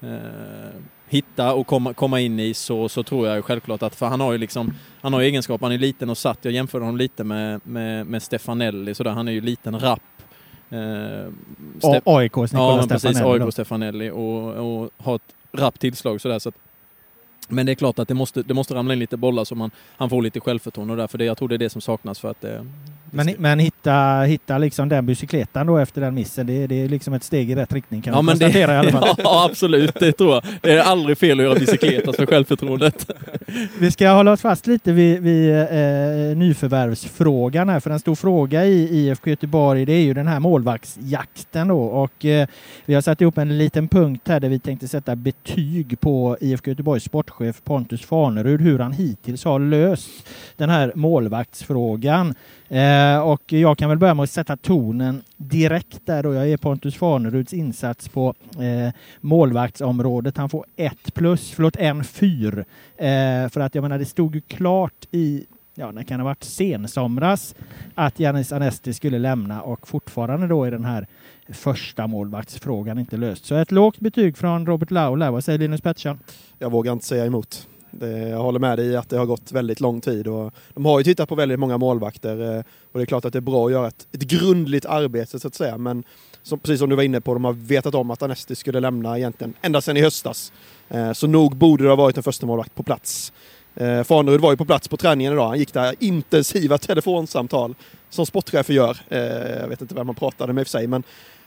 eh, 0.00 0.08
hitta 1.12 1.54
och 1.54 1.66
komma, 1.66 1.94
komma 1.94 2.20
in 2.20 2.40
i 2.40 2.54
så, 2.54 2.88
så 2.88 3.02
tror 3.02 3.28
jag 3.28 3.44
självklart 3.44 3.82
att, 3.82 3.94
för 3.94 4.06
han 4.06 4.20
har 4.20 4.32
ju 4.32 4.38
liksom, 4.38 4.74
han 5.00 5.12
har 5.12 5.20
ju 5.20 5.26
han 5.60 5.72
är 5.72 5.78
liten 5.78 6.10
och 6.10 6.18
satt, 6.18 6.38
jag 6.42 6.54
jämförde 6.54 6.84
honom 6.84 6.96
lite 6.96 7.24
med, 7.24 7.60
med, 7.64 8.06
med 8.06 8.22
Stefanelli 8.22 8.94
sådär, 8.94 9.10
han 9.10 9.28
är 9.28 9.32
ju 9.32 9.40
liten, 9.40 9.80
rapp. 9.80 10.00
Eh, 10.70 10.78
AIKs 12.04 12.52
Nicola 12.52 12.76
Ja, 12.80 12.86
precis. 12.88 13.10
Stefanelli. 13.10 13.38
då. 13.38 13.44
AIK 13.44 13.52
Stefanelli 13.52 14.10
och, 14.10 14.82
och 14.82 14.90
ha 14.96 15.14
ett 15.14 15.34
rappt 15.52 15.80
tillslag 15.80 16.20
sådär. 16.20 16.38
Så 16.38 16.48
att, 16.48 16.54
men 17.48 17.66
det 17.66 17.72
är 17.72 17.74
klart 17.74 17.98
att 17.98 18.08
det 18.08 18.14
måste, 18.14 18.42
det 18.42 18.54
måste 18.54 18.74
ramla 18.74 18.92
in 18.92 18.98
lite 18.98 19.16
bollar 19.16 19.44
så 19.44 19.54
man, 19.54 19.70
han 19.96 20.10
får 20.10 20.22
lite 20.22 20.40
självförtroende 20.40 20.92
och 20.92 20.98
därför 20.98 21.18
det, 21.18 21.24
jag 21.24 21.38
tror 21.38 21.48
det 21.48 21.54
är 21.54 21.58
det 21.58 21.70
som 21.70 21.80
saknas 21.80 22.18
för 22.20 22.30
att 22.30 22.40
det... 22.40 22.48
det 22.48 22.64
Men, 23.10 23.34
men 23.38 23.58
hitta, 23.58 24.20
hitta 24.22 24.58
liksom 24.58 24.88
den 24.88 25.06
bicykletan 25.06 25.66
då 25.66 25.78
efter 25.78 26.00
den 26.00 26.14
missen, 26.14 26.46
det, 26.46 26.66
det 26.66 26.74
är 26.84 26.88
liksom 26.88 27.14
ett 27.14 27.24
steg 27.24 27.50
i 27.50 27.54
rätt 27.54 27.72
riktning 27.72 28.02
kan 28.02 28.12
Ja, 28.14 28.16
man 28.22 28.24
men 28.24 28.38
det- 28.38 28.44
konstatera 28.44 28.74
i 28.74 28.76
alla 28.78 28.90
fall. 28.90 29.14
ja, 29.18 29.46
absolut. 29.50 29.94
Det 29.94 30.12
tror 30.12 30.32
jag. 30.34 30.42
Det 30.60 30.72
är 30.72 30.82
aldrig 30.82 31.18
fel 31.18 31.40
att 31.40 31.44
göra 31.46 31.58
bicykletas 31.58 32.16
för 32.16 32.26
självförtroendet. 32.26 33.10
Vi 33.80 33.90
ska 33.90 34.10
hålla 34.10 34.32
oss 34.32 34.40
fast 34.40 34.66
lite 34.66 34.92
vid, 34.92 35.20
vid 35.22 35.50
eh, 35.60 36.36
nyförvärvsfrågan 36.36 37.68
här, 37.68 37.80
för 37.80 37.90
en 37.90 38.00
stor 38.00 38.14
fråga 38.14 38.64
i 38.64 38.98
IFK 38.98 39.30
Göteborg 39.30 39.84
det 39.84 39.92
är 39.92 40.02
ju 40.02 40.14
den 40.14 40.28
här 40.28 40.40
målvaktsjakten 40.40 41.68
då 41.68 41.80
och 41.82 42.24
eh, 42.24 42.46
vi 42.84 42.94
har 42.94 43.00
satt 43.02 43.20
ihop 43.20 43.38
en 43.38 43.58
liten 43.58 43.88
punkt 43.88 44.22
här 44.28 44.40
där 44.40 44.48
vi 44.48 44.58
tänkte 44.58 44.88
sätta 44.88 45.16
betyg 45.16 46.00
på 46.00 46.36
IFK 46.40 46.70
Göteborgs 46.70 47.04
sportchef 47.32 47.64
Pontus 47.64 48.04
Farnerud, 48.04 48.60
hur 48.60 48.78
han 48.78 48.92
hittills 48.92 49.44
har 49.44 49.58
löst 49.58 50.28
den 50.56 50.70
här 50.70 50.92
målvaktsfrågan. 50.94 52.34
Eh, 52.68 53.18
och 53.18 53.52
jag 53.52 53.78
kan 53.78 53.88
väl 53.88 53.98
börja 53.98 54.14
med 54.14 54.22
att 54.22 54.30
sätta 54.30 54.56
tonen 54.56 55.22
direkt 55.36 56.06
där 56.06 56.22
då. 56.22 56.34
Jag 56.34 56.48
är 56.48 56.56
Pontus 56.56 56.96
Farneruds 56.96 57.52
insats 57.52 58.08
på 58.08 58.34
eh, 58.58 58.94
målvaktsområdet. 59.20 60.36
Han 60.36 60.48
får 60.48 60.64
ett 60.76 61.14
plus, 61.14 61.50
förlåt 61.50 61.76
en 61.76 62.04
fyr. 62.04 62.64
Eh, 62.96 63.48
för 63.48 63.60
att 63.60 63.74
jag 63.74 63.82
menar 63.82 63.98
det 63.98 64.04
stod 64.04 64.34
ju 64.34 64.40
klart 64.40 65.06
i 65.10 65.46
Ja, 65.74 65.90
när 65.90 66.02
kan 66.02 66.18
det 66.18 66.22
ha 66.22 66.30
varit 66.30 66.44
sensomras 66.44 67.54
att 67.94 68.20
Janis 68.20 68.52
Anesti 68.52 68.92
skulle 68.94 69.18
lämna 69.18 69.62
och 69.62 69.88
fortfarande 69.88 70.46
då 70.46 70.64
är 70.64 70.70
den 70.70 70.84
här 70.84 71.06
första 71.48 72.06
målvaktsfrågan 72.06 72.98
inte 72.98 73.16
löst. 73.16 73.44
Så 73.44 73.54
ett 73.54 73.70
lågt 73.70 74.00
betyg 74.00 74.36
från 74.36 74.66
Robert 74.66 74.90
Laula. 74.90 75.30
Vad 75.30 75.44
säger 75.44 75.58
Linus 75.58 75.80
Pettersson? 75.80 76.18
Jag 76.58 76.70
vågar 76.70 76.92
inte 76.92 77.06
säga 77.06 77.26
emot. 77.26 77.68
Det, 77.90 78.28
jag 78.28 78.38
håller 78.38 78.58
med 78.58 78.78
dig 78.78 78.86
i 78.86 78.96
att 78.96 79.08
det 79.08 79.16
har 79.16 79.26
gått 79.26 79.52
väldigt 79.52 79.80
lång 79.80 80.00
tid. 80.00 80.26
Och 80.28 80.54
de 80.74 80.84
har 80.84 80.98
ju 80.98 81.04
tittat 81.04 81.28
på 81.28 81.34
väldigt 81.34 81.58
många 81.58 81.78
målvakter 81.78 82.56
eh, 82.56 82.64
och 82.92 82.98
det 82.98 83.02
är 83.02 83.06
klart 83.06 83.24
att 83.24 83.32
det 83.32 83.38
är 83.38 83.40
bra 83.40 83.66
att 83.66 83.72
göra 83.72 83.88
ett, 83.88 84.06
ett 84.12 84.22
grundligt 84.22 84.86
arbete 84.86 85.40
så 85.40 85.48
att 85.48 85.54
säga. 85.54 85.78
Men 85.78 86.04
som, 86.42 86.58
precis 86.58 86.78
som 86.78 86.90
du 86.90 86.96
var 86.96 87.02
inne 87.02 87.20
på, 87.20 87.34
de 87.34 87.44
har 87.44 87.52
vetat 87.52 87.94
om 87.94 88.10
att 88.10 88.22
Anesti 88.22 88.54
skulle 88.54 88.80
lämna 88.80 89.18
egentligen 89.18 89.54
ända 89.60 89.80
sedan 89.80 89.96
i 89.96 90.02
höstas. 90.02 90.52
Eh, 90.88 91.12
så 91.12 91.26
nog 91.26 91.56
borde 91.56 91.84
det 91.84 91.88
ha 91.88 91.96
varit 91.96 92.16
en 92.16 92.22
första 92.22 92.46
målvakt 92.46 92.74
på 92.74 92.82
plats. 92.82 93.32
Eh, 93.76 94.02
Farnerud 94.02 94.40
var 94.40 94.50
ju 94.50 94.56
på 94.56 94.64
plats 94.64 94.88
på 94.88 94.96
träningen 94.96 95.32
idag. 95.32 95.48
Han 95.48 95.58
gick 95.58 95.72
där 95.72 95.94
intensiva 95.98 96.78
telefonsamtal 96.78 97.74
som 98.10 98.26
sportchefer 98.26 98.74
gör. 98.74 98.96
Eh, 99.08 99.20
Jag 99.60 99.68
vet 99.68 99.80
inte 99.80 99.94
vem 99.94 100.06
man 100.06 100.14
pratade 100.16 100.52
med 100.52 100.60
i 100.60 100.64
och 100.64 100.66
för 100.66 100.78
sig, 100.78 100.86
men 100.86 101.02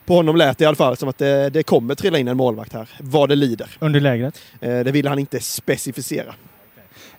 på 0.06 0.14
honom 0.16 0.36
lät 0.36 0.58
det 0.58 0.64
i 0.64 0.66
alla 0.68 0.76
fall 0.76 0.98
som 0.98 1.10
att 1.10 1.18
det, 1.18 1.50
det 1.50 1.64
kommer 1.64 1.96
trilla 1.96 2.18
in 2.18 2.28
en 2.28 2.38
målvakt 2.38 2.74
här, 2.74 2.90
vad 3.00 3.30
det 3.30 3.36
lider. 3.36 3.70
Under 3.80 4.00
lägret. 4.00 4.42
Eh, 4.62 4.80
Det 4.80 4.92
vill 4.92 5.08
han 5.08 5.20
inte 5.20 5.40
specificera. 5.40 6.34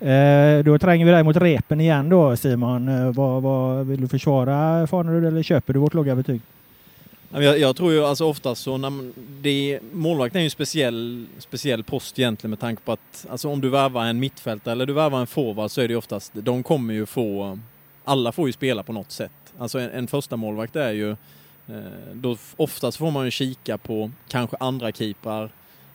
Eh, 0.00 0.64
då 0.64 0.78
tränger 0.78 1.06
vi 1.06 1.12
där 1.12 1.22
mot 1.22 1.36
repen 1.36 1.80
igen 1.80 2.08
då 2.08 2.36
Simon. 2.36 2.88
Eh, 2.88 3.12
vad, 3.14 3.42
vad, 3.42 3.86
vill 3.86 4.00
du 4.00 4.08
försvara 4.08 4.86
Farnerud 4.86 5.24
eller 5.24 5.42
köper 5.42 5.72
du 5.72 5.78
vårt 5.78 5.94
låga 5.94 6.14
betyg? 6.16 6.40
Jag, 7.32 7.58
jag 7.58 7.76
tror 7.76 7.92
ju 7.92 8.04
alltså 8.04 8.24
oftast 8.24 8.62
så 8.62 8.76
när 8.76 8.90
man- 8.90 9.14
det, 9.40 9.80
målvakten 9.92 10.38
är 10.38 10.42
ju 10.42 10.46
en 10.46 10.50
speciell, 10.50 11.26
speciell 11.38 11.84
post 11.84 12.18
egentligen 12.18 12.50
med 12.50 12.60
tanke 12.60 12.82
på 12.82 12.92
att 12.92 13.26
alltså 13.30 13.48
om 13.48 13.60
du 13.60 13.68
värvar 13.68 14.04
en 14.04 14.20
mittfältare 14.20 14.72
eller 14.72 14.86
du 14.86 14.92
värvar 14.92 15.20
en 15.20 15.26
forward 15.26 15.70
så 15.70 15.80
är 15.80 15.88
det 15.88 15.92
ju 15.92 15.98
oftast, 15.98 16.32
de 16.34 16.62
kommer 16.62 16.94
ju 16.94 17.06
få, 17.06 17.58
alla 18.04 18.32
får 18.32 18.48
ju 18.48 18.52
spela 18.52 18.82
på 18.82 18.92
något 18.92 19.12
sätt. 19.12 19.32
Alltså 19.58 19.78
en, 19.78 19.90
en 19.90 20.06
första 20.06 20.36
målvakt 20.36 20.76
är 20.76 20.92
ju, 20.92 21.10
eh, 21.10 21.16
då 22.14 22.36
oftast 22.56 22.98
får 22.98 23.10
man 23.10 23.24
ju 23.24 23.30
kika 23.30 23.78
på 23.78 24.10
kanske 24.28 24.56
andra 24.60 24.92
keeprar 24.92 25.50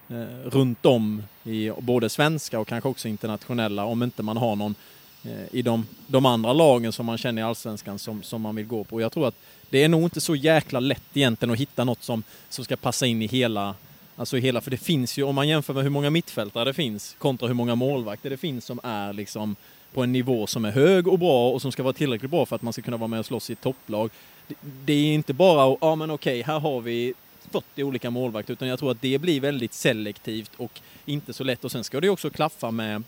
eh, 0.10 0.50
runt 0.50 0.86
om 0.86 1.24
i 1.44 1.72
både 1.80 2.10
svenska 2.10 2.60
och 2.60 2.68
kanske 2.68 2.90
också 2.90 3.08
internationella 3.08 3.86
om 3.86 4.04
inte 4.04 4.24
man 4.24 4.38
har 4.38 4.56
någon 4.56 4.76
Eh, 5.24 5.46
i 5.52 5.62
de, 5.62 5.86
de 6.08 6.26
andra 6.26 6.54
lagen 6.54 6.92
som 6.92 7.06
man 7.06 7.18
känner 7.18 7.42
i 7.42 7.46
Allsvenskan 7.46 8.00
som, 8.00 8.24
som 8.24 8.42
man 8.42 8.56
vill 8.56 8.66
gå 8.66 8.84
på. 8.84 9.02
Jag 9.02 9.12
tror 9.12 9.28
att 9.28 9.36
det 9.70 9.84
är 9.84 9.90
nog 9.90 10.04
inte 10.04 10.22
så 10.22 10.36
jäkla 10.36 10.80
lätt 10.80 11.04
egentligen 11.14 11.54
att 11.54 11.60
hitta 11.60 11.84
något 11.84 12.04
som, 12.04 12.24
som 12.50 12.66
ska 12.66 12.76
passa 12.76 13.06
in 13.06 13.22
i 13.22 13.28
hela, 13.28 13.76
alltså 14.16 14.38
i 14.38 14.42
hela, 14.42 14.62
för 14.62 14.72
det 14.72 14.78
finns 14.78 15.18
ju, 15.18 15.24
om 15.24 15.36
man 15.36 15.48
jämför 15.48 15.74
med 15.74 15.84
hur 15.84 15.90
många 15.90 16.10
mittfältare 16.10 16.66
det 16.66 16.74
finns 16.74 17.16
kontra 17.20 17.48
hur 17.48 17.56
många 17.56 17.76
målvakter 17.76 18.30
det 18.30 18.38
finns 18.38 18.66
som 18.66 18.80
är 18.84 19.14
liksom 19.14 19.56
på 19.94 20.04
en 20.04 20.12
nivå 20.12 20.48
som 20.48 20.66
är 20.66 20.72
hög 20.72 21.08
och 21.08 21.20
bra 21.20 21.52
och 21.52 21.62
som 21.62 21.72
ska 21.72 21.84
vara 21.84 21.94
tillräckligt 21.94 22.32
bra 22.32 22.46
för 22.46 22.56
att 22.56 22.62
man 22.62 22.74
ska 22.74 22.82
kunna 22.82 22.98
vara 22.98 23.08
med 23.08 23.20
och 23.20 23.26
slåss 23.26 23.50
i 23.50 23.54
ett 23.54 23.62
topplag. 23.62 24.10
Det, 24.48 24.56
det 24.86 24.94
är 24.94 25.14
inte 25.14 25.34
bara, 25.34 25.78
ja 25.82 25.96
men 25.96 26.12
okej, 26.12 26.42
här 26.42 26.60
har 26.60 26.82
vi 26.82 27.14
40 27.52 27.84
olika 27.84 28.10
målvakter, 28.10 28.54
utan 28.54 28.68
jag 28.68 28.80
tror 28.80 28.92
att 28.92 29.02
det 29.02 29.18
blir 29.18 29.40
väldigt 29.40 29.74
selektivt 29.74 30.52
och 30.58 30.82
inte 31.06 31.34
så 31.34 31.44
lätt. 31.44 31.66
Och 31.66 31.72
sen 31.72 31.84
ska 31.84 32.02
det 32.02 32.08
ju 32.08 32.12
också 32.12 32.30
klaffa 32.30 32.72
med, 32.72 33.04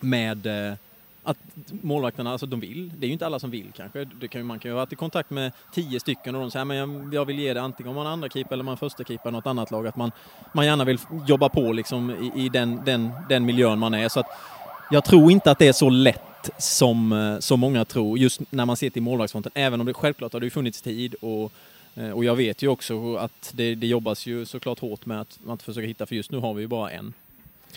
med 0.00 0.46
eh, 0.46 0.74
att 1.30 1.38
målvakterna, 1.82 2.30
alltså 2.32 2.46
de 2.46 2.60
vill. 2.60 2.92
Det 2.98 3.06
är 3.06 3.08
ju 3.08 3.12
inte 3.12 3.26
alla 3.26 3.38
som 3.38 3.50
vill 3.50 3.66
kanske. 3.76 4.04
Det 4.04 4.28
kan, 4.28 4.40
ju- 4.40 4.44
man 4.44 4.58
kan 4.58 4.68
ju 4.70 4.72
ha 4.74 4.80
varit 4.80 4.92
i 4.92 4.96
kontakt 4.96 5.30
med 5.30 5.52
tio 5.74 6.00
stycken 6.00 6.34
och 6.34 6.40
de 6.40 6.50
säger 6.50 6.64
men 6.64 6.76
jag, 6.76 7.14
jag 7.14 7.24
vill 7.24 7.38
ge 7.38 7.54
det 7.54 7.62
antingen 7.62 7.90
om 7.90 7.96
man 7.96 8.06
är 8.06 8.10
andra 8.10 8.28
keeper 8.28 8.52
eller 8.52 8.64
man 8.64 8.72
är 8.72 8.76
första 8.76 9.04
keeper 9.04 9.28
i 9.28 9.32
något 9.32 9.46
annat 9.46 9.70
lag. 9.70 9.86
Att 9.86 9.96
man, 9.96 10.12
man 10.54 10.66
gärna 10.66 10.84
vill 10.84 10.98
jobba 11.26 11.48
på 11.48 11.72
liksom 11.72 12.10
i, 12.10 12.44
i 12.44 12.48
den, 12.48 12.80
den, 12.84 13.10
den 13.28 13.44
miljön 13.46 13.78
man 13.78 13.94
är. 13.94 14.08
Så 14.08 14.20
att 14.20 14.26
jag 14.90 15.04
tror 15.04 15.30
inte 15.30 15.50
att 15.50 15.58
det 15.58 15.68
är 15.68 15.72
så 15.72 15.90
lätt 15.90 16.50
som, 16.58 17.36
så 17.40 17.46
som 17.46 17.60
många 17.60 17.84
tror 17.84 18.18
just 18.18 18.40
när 18.52 18.64
man 18.66 18.76
ser 18.76 18.90
till 18.90 19.02
målvaktsfronten. 19.02 19.52
Även 19.54 19.80
om 19.80 19.86
det 19.86 19.94
självklart 19.94 20.32
har 20.32 20.40
det 20.40 20.50
funnits 20.50 20.82
tid 20.82 21.14
och 21.20 21.52
eh, 21.94 22.10
och 22.10 22.24
jag 22.24 22.36
vet 22.36 22.62
ju 22.62 22.68
också 22.68 23.16
att 23.16 23.52
det, 23.54 23.74
det 23.74 23.86
jobbas 23.86 24.26
ju 24.26 24.46
såklart 24.46 24.78
hårt 24.78 25.06
med 25.06 25.20
att, 25.20 25.38
att 25.48 25.62
försöka 25.62 25.86
hitta, 25.86 26.06
för 26.06 26.14
just 26.16 26.30
nu 26.30 26.38
har 26.38 26.54
vi 26.54 26.60
ju 26.62 26.68
bara 26.68 26.90
en. 26.90 27.12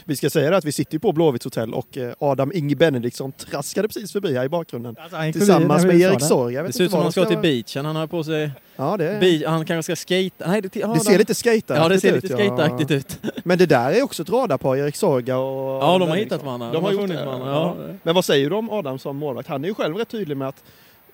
Vi 0.06 0.16
ska 0.16 0.30
säga 0.30 0.50
det 0.50 0.58
att 0.58 0.66
vi 0.66 0.72
sitter 0.72 1.00
på 1.00 1.12
Blåvitts 1.12 1.46
hotell 1.46 1.74
och 1.74 1.98
eh, 1.98 2.14
Adam 2.20 2.52
Inge 2.56 2.76
Benediktsson 2.76 3.32
traskade 3.32 3.88
precis 3.88 4.12
förbi 4.12 4.36
här 4.36 4.46
i 4.46 4.50
bakgrunden. 4.50 4.96
Alltså, 5.00 5.18
Tillsammans 5.40 5.86
med 5.86 5.96
Erik. 6.02 6.22
Sorg. 6.22 6.56
Det 6.56 6.74
ser 6.74 6.84
ut 6.84 6.92
som 6.92 7.02
han 7.02 7.12
ska 7.12 7.22
de 7.24 7.28
till 7.30 7.38
beachen, 7.38 7.86
han 7.86 7.96
har 7.96 8.08
på 8.08 8.24
sig, 8.24 8.52
Ja, 8.76 8.98
det, 8.98 9.18
bi, 9.20 9.46
han 9.48 9.66
kanske 9.66 9.96
ska 9.96 10.14
skata. 10.30 10.50
Nej, 10.52 10.62
det, 10.62 10.74
det 10.74 10.80
de- 10.82 11.00
ser 11.00 11.18
lite 11.18 11.36
skateaktigt 11.36 11.70
Ja, 11.78 11.90
det 11.90 12.00
ser 12.00 12.14
ut. 12.18 12.24
lite 12.24 12.36
skateaktigt 12.36 12.92
ut. 12.92 13.20
Men 13.44 13.58
det 13.58 13.66
där 13.66 13.92
är 13.92 14.02
också 14.04 14.24
ett 14.24 14.30
radarpar, 14.30 14.76
Erik 14.78 14.96
Sorga 14.96 15.38
och... 15.38 15.84
Ja, 15.84 15.98
de 15.98 16.10
har 16.10 16.16
hittat 16.16 16.44
varandra. 16.44 16.72
De 16.72 16.84
har 16.84 16.92
gjort 16.92 17.02
funnit 17.02 17.18
det, 17.18 17.26
varandra. 17.26 17.48
ja. 17.48 17.76
Ja. 17.80 17.94
Men 18.04 18.16
vad 18.16 18.26
säger 18.26 18.50
du 18.50 18.56
om 18.56 18.70
Adam 18.70 19.00
som 19.00 19.18
målvakt? 19.18 19.48
Han 19.50 19.64
är 19.64 19.68
ju 19.68 19.74
själv 19.74 19.96
rätt 19.96 20.10
tydlig 20.10 20.38
med 20.38 20.48
att 20.48 20.64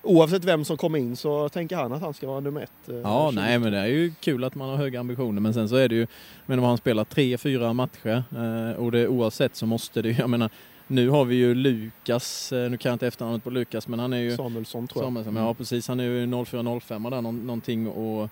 oavsett 0.02 0.44
vem 0.44 0.64
som 0.64 0.76
kommer 0.76 0.98
in 0.98 1.16
så 1.16 1.48
tänker 1.48 1.76
han 1.76 1.92
att 1.92 2.02
han 2.02 2.14
ska 2.14 2.26
vara 2.26 2.40
nummer 2.40 2.60
ett. 2.62 2.88
eh, 2.88 2.96
Ja, 2.96 3.30
20. 3.32 3.40
nej 3.40 3.58
men 3.58 3.72
det 3.72 3.78
är 3.78 3.86
ju 3.86 4.12
kul 4.20 4.44
att 4.44 4.54
man 4.54 4.68
har 4.68 4.76
höga 4.76 5.00
ambitioner 5.00 5.40
men 5.40 5.54
sen 5.54 5.68
så 5.68 5.76
är 5.76 5.88
det 5.88 5.94
ju, 5.94 6.06
men 6.46 6.58
om 6.58 6.64
han 6.64 6.78
spelar 6.78 7.04
tre, 7.04 7.38
fyra 7.38 7.72
matcher 7.72 8.22
eh, 8.36 8.80
och 8.82 8.92
det 8.92 9.08
oavsett 9.08 9.56
så 9.56 9.66
måste 9.66 10.02
det 10.02 10.08
ju, 10.08 10.14
jag 10.18 10.30
menar 10.30 10.50
nu 10.86 11.08
har 11.08 11.24
vi 11.24 11.34
ju 11.34 11.54
Lukas, 11.54 12.52
eh, 12.52 12.70
nu 12.70 12.76
kan 12.76 12.90
jag 12.90 12.94
inte 12.94 13.06
efternamnet 13.06 13.44
på 13.44 13.50
Lukas 13.50 13.88
men 13.88 13.98
han 13.98 14.12
är 14.12 14.18
ju 14.18 14.36
Samuelsson 14.36 14.88
tror 14.88 15.02
jag. 15.04 15.06
Samuelsson, 15.06 15.36
ja 15.36 15.54
precis, 15.54 15.88
han 15.88 16.00
är 16.00 16.04
ju 16.04 16.26
04-05 16.26 17.10
där 17.10 17.22
nå- 17.22 17.32
någonting 17.32 17.88
och 17.88 18.28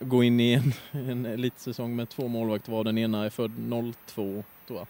gå 0.00 0.22
in 0.24 0.40
i 0.40 0.52
en, 0.52 0.72
en 1.10 1.26
elitsäsong 1.26 1.96
med 1.96 2.08
två 2.08 2.28
målvakter 2.28 2.72
var 2.72 2.84
den 2.84 2.98
ena 2.98 3.24
är 3.24 3.30
född 3.30 3.52
02 4.06 4.42
tror 4.66 4.78
jag. 4.78 4.86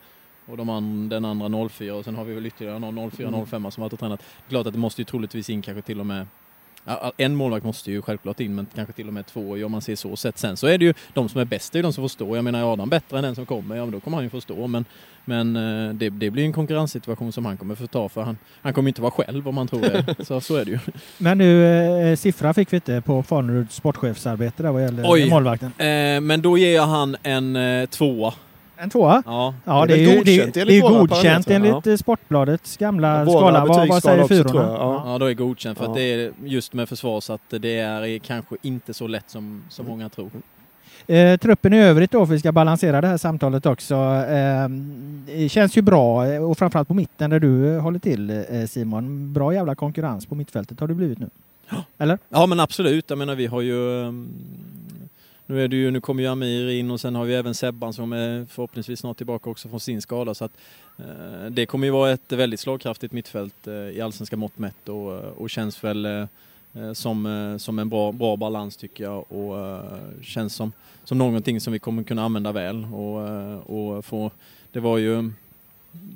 Och 0.46 0.56
de 0.56 0.68
an, 0.68 1.08
den 1.08 1.24
andra 1.24 1.68
04 1.68 1.94
och 1.94 2.04
sen 2.04 2.14
har 2.14 2.24
vi 2.24 2.34
väl 2.34 2.46
ytterligare 2.46 2.78
någon 2.78 3.10
04-05 3.10 3.70
som 3.70 3.82
varit 3.82 3.92
och 3.92 3.98
tränat. 3.98 4.22
Klart 4.48 4.66
att 4.66 4.72
det 4.72 4.78
måste 4.78 5.00
ju 5.00 5.04
troligtvis 5.04 5.50
in 5.50 5.62
kanske 5.62 5.82
till 5.82 6.00
och 6.00 6.06
med 6.06 6.26
en 7.16 7.34
målvakt 7.34 7.64
måste 7.64 7.90
ju 7.90 8.02
självklart 8.02 8.40
in 8.40 8.54
men 8.54 8.66
kanske 8.74 8.92
till 8.92 9.08
och 9.08 9.14
med 9.14 9.26
två 9.26 9.40
om 9.40 9.72
man 9.72 9.80
ser 9.80 9.96
så 9.96 10.16
sett. 10.16 10.38
Sen 10.38 10.56
så 10.56 10.66
är 10.66 10.78
det 10.78 10.84
ju 10.84 10.94
de 11.12 11.28
som 11.28 11.40
är 11.40 11.44
bäst, 11.44 11.74
är 11.74 11.82
de 11.82 11.92
som 11.92 12.04
får 12.04 12.08
stå. 12.08 12.36
Jag 12.36 12.44
menar 12.44 12.58
är 12.58 12.72
Adam 12.72 12.88
bättre 12.88 13.18
än 13.18 13.24
den 13.24 13.34
som 13.34 13.46
kommer, 13.46 13.76
ja 13.76 13.84
men 13.84 13.92
då 13.92 14.00
kommer 14.00 14.16
han 14.16 14.24
ju 14.24 14.30
få 14.30 14.40
stå. 14.40 14.66
Men, 14.66 14.84
men 15.24 15.56
eh, 15.56 15.94
det, 15.94 16.10
det 16.10 16.30
blir 16.30 16.44
en 16.44 16.52
konkurrenssituation 16.52 17.32
som 17.32 17.46
han 17.46 17.56
kommer 17.56 17.74
få 17.74 17.86
ta 17.86 18.08
för 18.08 18.22
han, 18.22 18.38
han 18.62 18.72
kommer 18.72 18.88
inte 18.88 19.02
vara 19.02 19.10
själv 19.10 19.48
om 19.48 19.54
man 19.54 19.68
tror 19.68 19.80
det. 19.80 20.14
Så, 20.24 20.40
så 20.40 20.56
är 20.56 20.64
det 20.64 20.70
ju. 20.70 20.78
Men 21.18 21.38
nu, 21.38 21.66
eh, 22.10 22.16
siffra 22.16 22.54
fick 22.54 22.72
vi 22.72 22.76
inte 22.76 23.00
på 23.00 23.22
Faneruds 23.22 23.74
sportchefsarbete 23.74 24.62
där 24.62 24.72
vad 24.72 24.82
gäller 24.82 25.04
Oj. 25.06 25.30
målvakten. 25.30 25.72
Eh, 25.78 26.20
men 26.20 26.42
då 26.42 26.58
ger 26.58 26.74
jag 26.74 26.86
han 26.86 27.16
en 27.22 27.56
eh, 27.56 27.86
tvåa. 27.86 28.34
En 28.76 28.90
tvåa? 28.90 29.22
Ja. 29.26 29.54
Ja, 29.64 29.86
Det 29.86 29.94
det 29.94 30.04
är 30.04 30.08
är 30.08 30.16
ju 30.16 30.22
det, 30.22 30.36
godkänt 30.36 30.54
det 30.54 30.60
är 30.60 30.62
enligt 30.66 30.84
våra 30.84 30.98
godkänt 30.98 31.46
parametrar, 31.46 31.54
enligt 31.70 31.86
eh, 31.86 31.96
Sportbladets 31.96 32.76
gamla 32.76 33.24
Våra 33.24 33.38
skala. 33.38 33.64
Vad, 33.64 33.88
vad 33.88 34.02
säger 34.02 34.26
fyrorna? 34.26 34.62
ja. 34.78 35.02
ja, 35.06 35.18
då 35.18 35.24
är 35.24 35.28
det 35.28 35.34
godkänt 35.34 35.78
för 35.78 35.84
Ja. 35.84 35.90
att 35.90 35.96
det 35.96 36.02
är 36.02 36.32
just 36.44 36.72
med 36.72 36.88
försvar 36.88 37.20
så 37.20 37.32
att 37.32 37.40
det 37.60 37.78
är 37.78 38.18
kanske 38.18 38.56
inte 38.62 38.94
så 38.94 39.06
lätt 39.06 39.30
som, 39.30 39.62
som 39.68 39.86
många 39.86 40.08
tror. 40.08 40.30
Eh, 41.06 41.36
truppen 41.36 41.72
i 41.74 41.78
övrigt 41.80 42.10
då, 42.10 42.26
för 42.26 42.32
vi 42.32 42.38
ska 42.40 42.52
balansera 42.52 43.00
det 43.00 43.06
här 43.06 43.16
samtalet 43.16 43.66
också. 43.66 43.94
Eh, 43.94 44.68
det 45.26 45.48
känns 45.48 45.76
ju 45.76 45.82
bra 45.82 46.26
eh, 46.26 46.42
och 46.50 46.58
framförallt 46.58 46.88
på 46.88 46.94
mitten 46.94 47.30
där 47.30 47.40
du 47.40 47.74
eh, 47.76 47.82
håller 47.82 47.98
till 47.98 48.30
eh, 48.30 48.64
Simon. 48.68 49.32
Bra 49.32 49.54
jävla 49.54 49.74
konkurrens 49.74 50.26
på 50.26 50.34
mittfältet 50.34 50.80
har 50.80 50.88
det 50.88 50.94
blivit 50.94 51.18
nu. 51.18 51.30
Eller? 51.98 52.18
Ja 52.28 52.46
men 52.46 52.60
absolut, 52.60 53.04
jag 53.10 53.18
menar 53.18 53.34
vi 53.34 53.46
har 53.46 53.60
ju 53.60 54.02
ehm, 54.06 54.28
nu, 55.46 55.64
är 55.64 55.68
det 55.68 55.76
ju, 55.76 55.90
nu 55.90 56.00
kommer 56.00 56.22
ju 56.22 56.28
Amir 56.28 56.68
in 56.70 56.90
och 56.90 57.00
sen 57.00 57.14
har 57.14 57.24
vi 57.24 57.34
även 57.34 57.54
Sebban 57.54 57.92
som 57.92 58.12
är 58.12 58.44
förhoppningsvis 58.44 59.00
snart 59.00 59.16
tillbaka 59.16 59.50
också 59.50 59.68
från 59.68 59.80
sin 59.80 60.02
skada. 60.02 60.34
Så 60.34 60.44
att, 60.44 60.52
eh, 60.98 61.50
det 61.50 61.66
kommer 61.66 61.86
ju 61.86 61.90
vara 61.90 62.10
ett 62.10 62.32
väldigt 62.32 62.60
slagkraftigt 62.60 63.12
mittfält 63.12 63.66
eh, 63.66 63.74
i 63.74 64.00
allsvenska 64.00 64.36
mått 64.36 64.58
mätt 64.58 64.88
och, 64.88 65.12
eh, 65.12 65.28
och 65.28 65.50
känns 65.50 65.84
väl 65.84 66.06
eh, 66.06 66.26
eh, 66.74 66.92
som, 66.92 67.26
eh, 67.26 67.56
som 67.56 67.78
en 67.78 67.88
bra, 67.88 68.12
bra 68.12 68.36
balans 68.36 68.76
tycker 68.76 69.04
jag 69.04 69.32
och 69.32 69.58
eh, 69.58 69.98
känns 70.22 70.54
som, 70.54 70.72
som 71.04 71.18
någonting 71.18 71.60
som 71.60 71.72
vi 71.72 71.78
kommer 71.78 72.02
kunna 72.02 72.24
använda 72.24 72.52
väl. 72.52 72.86
Och, 72.92 73.28
eh, 73.28 73.56
och 73.56 74.04
få, 74.04 74.30
det 74.72 74.80
var 74.80 74.98
ju, 74.98 75.30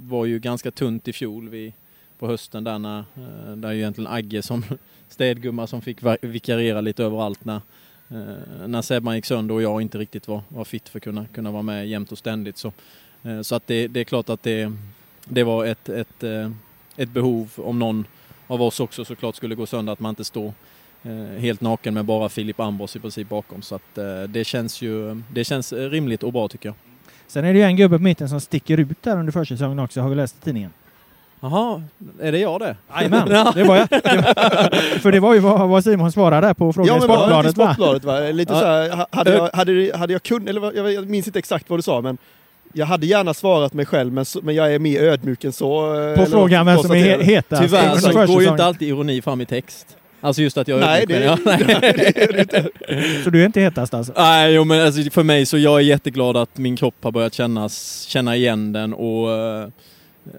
var 0.02 0.24
ju 0.24 0.38
ganska 0.38 0.70
tunt 0.70 1.08
i 1.08 1.12
fjol 1.12 1.48
vi, 1.48 1.72
på 2.18 2.26
hösten 2.26 2.64
där 2.64 2.78
när, 2.78 2.98
eh, 2.98 3.56
där 3.56 3.72
ju 3.72 3.78
egentligen 3.78 4.10
Agge 4.10 4.42
som 4.42 4.64
städgumma 5.08 5.66
som 5.66 5.82
fick 5.82 5.98
vikariera 6.20 6.80
lite 6.80 7.04
överallt 7.04 7.44
när, 7.44 7.60
Eh, 8.10 8.66
när 8.68 8.82
Sebban 8.82 9.14
gick 9.16 9.24
sönder 9.24 9.54
och 9.54 9.62
jag 9.62 9.82
inte 9.82 9.98
riktigt 9.98 10.28
var, 10.28 10.42
var 10.48 10.64
fit 10.64 10.88
för 10.88 10.98
att 10.98 11.02
kunna, 11.02 11.26
kunna 11.26 11.50
vara 11.50 11.62
med 11.62 11.88
jämt 11.88 12.12
och 12.12 12.18
ständigt. 12.18 12.58
Så, 12.58 12.72
eh, 13.22 13.40
så 13.40 13.54
att 13.54 13.66
det, 13.66 13.88
det 13.88 14.00
är 14.00 14.04
klart 14.04 14.28
att 14.28 14.42
det, 14.42 14.72
det 15.24 15.44
var 15.44 15.64
ett, 15.64 15.88
ett, 15.88 16.22
eh, 16.22 16.50
ett 16.96 17.10
behov 17.10 17.52
om 17.56 17.78
någon 17.78 18.06
av 18.46 18.62
oss 18.62 18.80
också 18.80 19.04
såklart 19.04 19.36
skulle 19.36 19.54
gå 19.54 19.66
sönder 19.66 19.92
att 19.92 20.00
man 20.00 20.10
inte 20.10 20.24
står 20.24 20.52
eh, 21.02 21.40
helt 21.40 21.60
naken 21.60 21.94
med 21.94 22.04
bara 22.04 22.28
Filip 22.28 22.60
Ambros 22.60 22.96
i 22.96 23.00
princip 23.00 23.28
bakom. 23.28 23.62
Så 23.62 23.74
att 23.74 23.98
eh, 23.98 24.22
det 24.22 24.44
känns 24.44 24.82
ju 24.82 25.22
det 25.32 25.44
känns 25.44 25.72
rimligt 25.72 26.22
och 26.22 26.32
bra 26.32 26.48
tycker 26.48 26.68
jag. 26.68 26.76
Sen 27.26 27.44
är 27.44 27.52
det 27.52 27.58
ju 27.58 27.64
en 27.64 27.76
gubbe 27.76 27.98
på 27.98 28.02
mitten 28.02 28.28
som 28.28 28.40
sticker 28.40 28.78
ut 28.78 29.02
där 29.02 29.16
under 29.16 29.32
försäsongen 29.32 29.78
också, 29.78 30.00
har 30.00 30.08
vi 30.08 30.16
läst 30.16 30.36
i 30.36 30.40
tidningen. 30.40 30.70
Jaha, 31.40 31.82
är 32.20 32.32
det 32.32 32.38
jag 32.38 32.60
det? 32.60 32.76
Jajamän, 32.96 33.28
det 33.54 33.64
var 33.64 33.76
jag. 33.76 33.88
För 35.02 35.12
det 35.12 35.20
var 35.20 35.34
ju 35.34 35.40
vad, 35.40 35.84
Simon 35.84 36.12
svarade 36.12 36.54
på 36.54 36.72
frågan 36.72 36.88
Ja 36.88 36.96
i 36.96 37.00
men 37.00 37.08
var 37.08 37.16
Sportbladet 37.16 37.56
va? 37.56 37.64
Sportbladet 37.74 38.04
va? 38.04 38.20
Lite 38.20 38.52
Ja. 38.52 38.60
så 38.60 38.66
här, 38.66 38.90
ha- 38.96 39.06
hade 39.12 39.32
jag, 39.32 39.50
hade, 39.52 39.96
hade 39.96 40.12
jag 40.12 40.22
kunnat, 40.22 40.48
eller 40.48 40.76
jag, 40.76 40.92
jag 40.92 41.08
minns 41.08 41.26
inte 41.26 41.38
exakt 41.38 41.70
vad 41.70 41.78
du 41.78 41.82
sa 41.82 42.00
men 42.00 42.18
jag 42.72 42.86
hade 42.86 43.06
gärna 43.06 43.34
svarat 43.34 43.72
mig 43.72 43.86
själv 43.86 44.12
men, 44.12 44.24
så- 44.24 44.40
men 44.42 44.54
jag 44.54 44.74
är 44.74 44.78
mer 44.78 45.02
ödmjuk 45.02 45.44
än 45.44 45.52
så. 45.52 45.86
eh, 45.86 45.90
På 45.92 45.96
eller 45.98 46.24
frågan 46.26 46.66
vem 46.66 46.78
som 46.78 46.92
är 46.92 47.20
hetast 47.22 47.62
Tyvärr 47.62 47.96
så 47.96 48.12
går 48.12 48.20
ju 48.20 48.26
försäsongen. 48.26 48.48
inte 48.52 48.64
alltid 48.64 48.88
ironi 48.88 49.22
fram 49.22 49.40
i 49.40 49.46
text. 49.46 49.86
Alltså 50.20 50.42
just 50.42 50.58
att 50.58 50.68
jag 50.68 50.78
är 50.80 50.86
Nej, 50.86 51.02
ödmjuk, 51.02 51.18
det, 51.20 51.24
ja. 51.24 51.38
nej, 51.44 51.58
det 51.96 52.22
är 52.22 52.32
det 52.32 52.40
inte. 52.40 52.68
Så 53.24 53.30
du 53.30 53.42
är 53.42 53.46
inte 53.46 53.60
hetast 53.60 53.94
alltså? 53.94 54.12
Nej, 54.16 54.52
jo, 54.54 54.64
men 54.64 54.86
alltså, 54.86 55.10
för 55.10 55.22
mig 55.22 55.46
så 55.46 55.58
jag 55.58 55.76
är 55.76 55.80
jätteglad 55.84 56.36
att 56.36 56.58
min 56.58 56.76
kropp 56.76 56.94
har 57.02 57.10
börjat 57.12 57.34
kännas, 57.34 58.02
känna 58.02 58.36
igen 58.36 58.72
den 58.72 58.94
och 58.94 59.30
eh, 59.32 59.68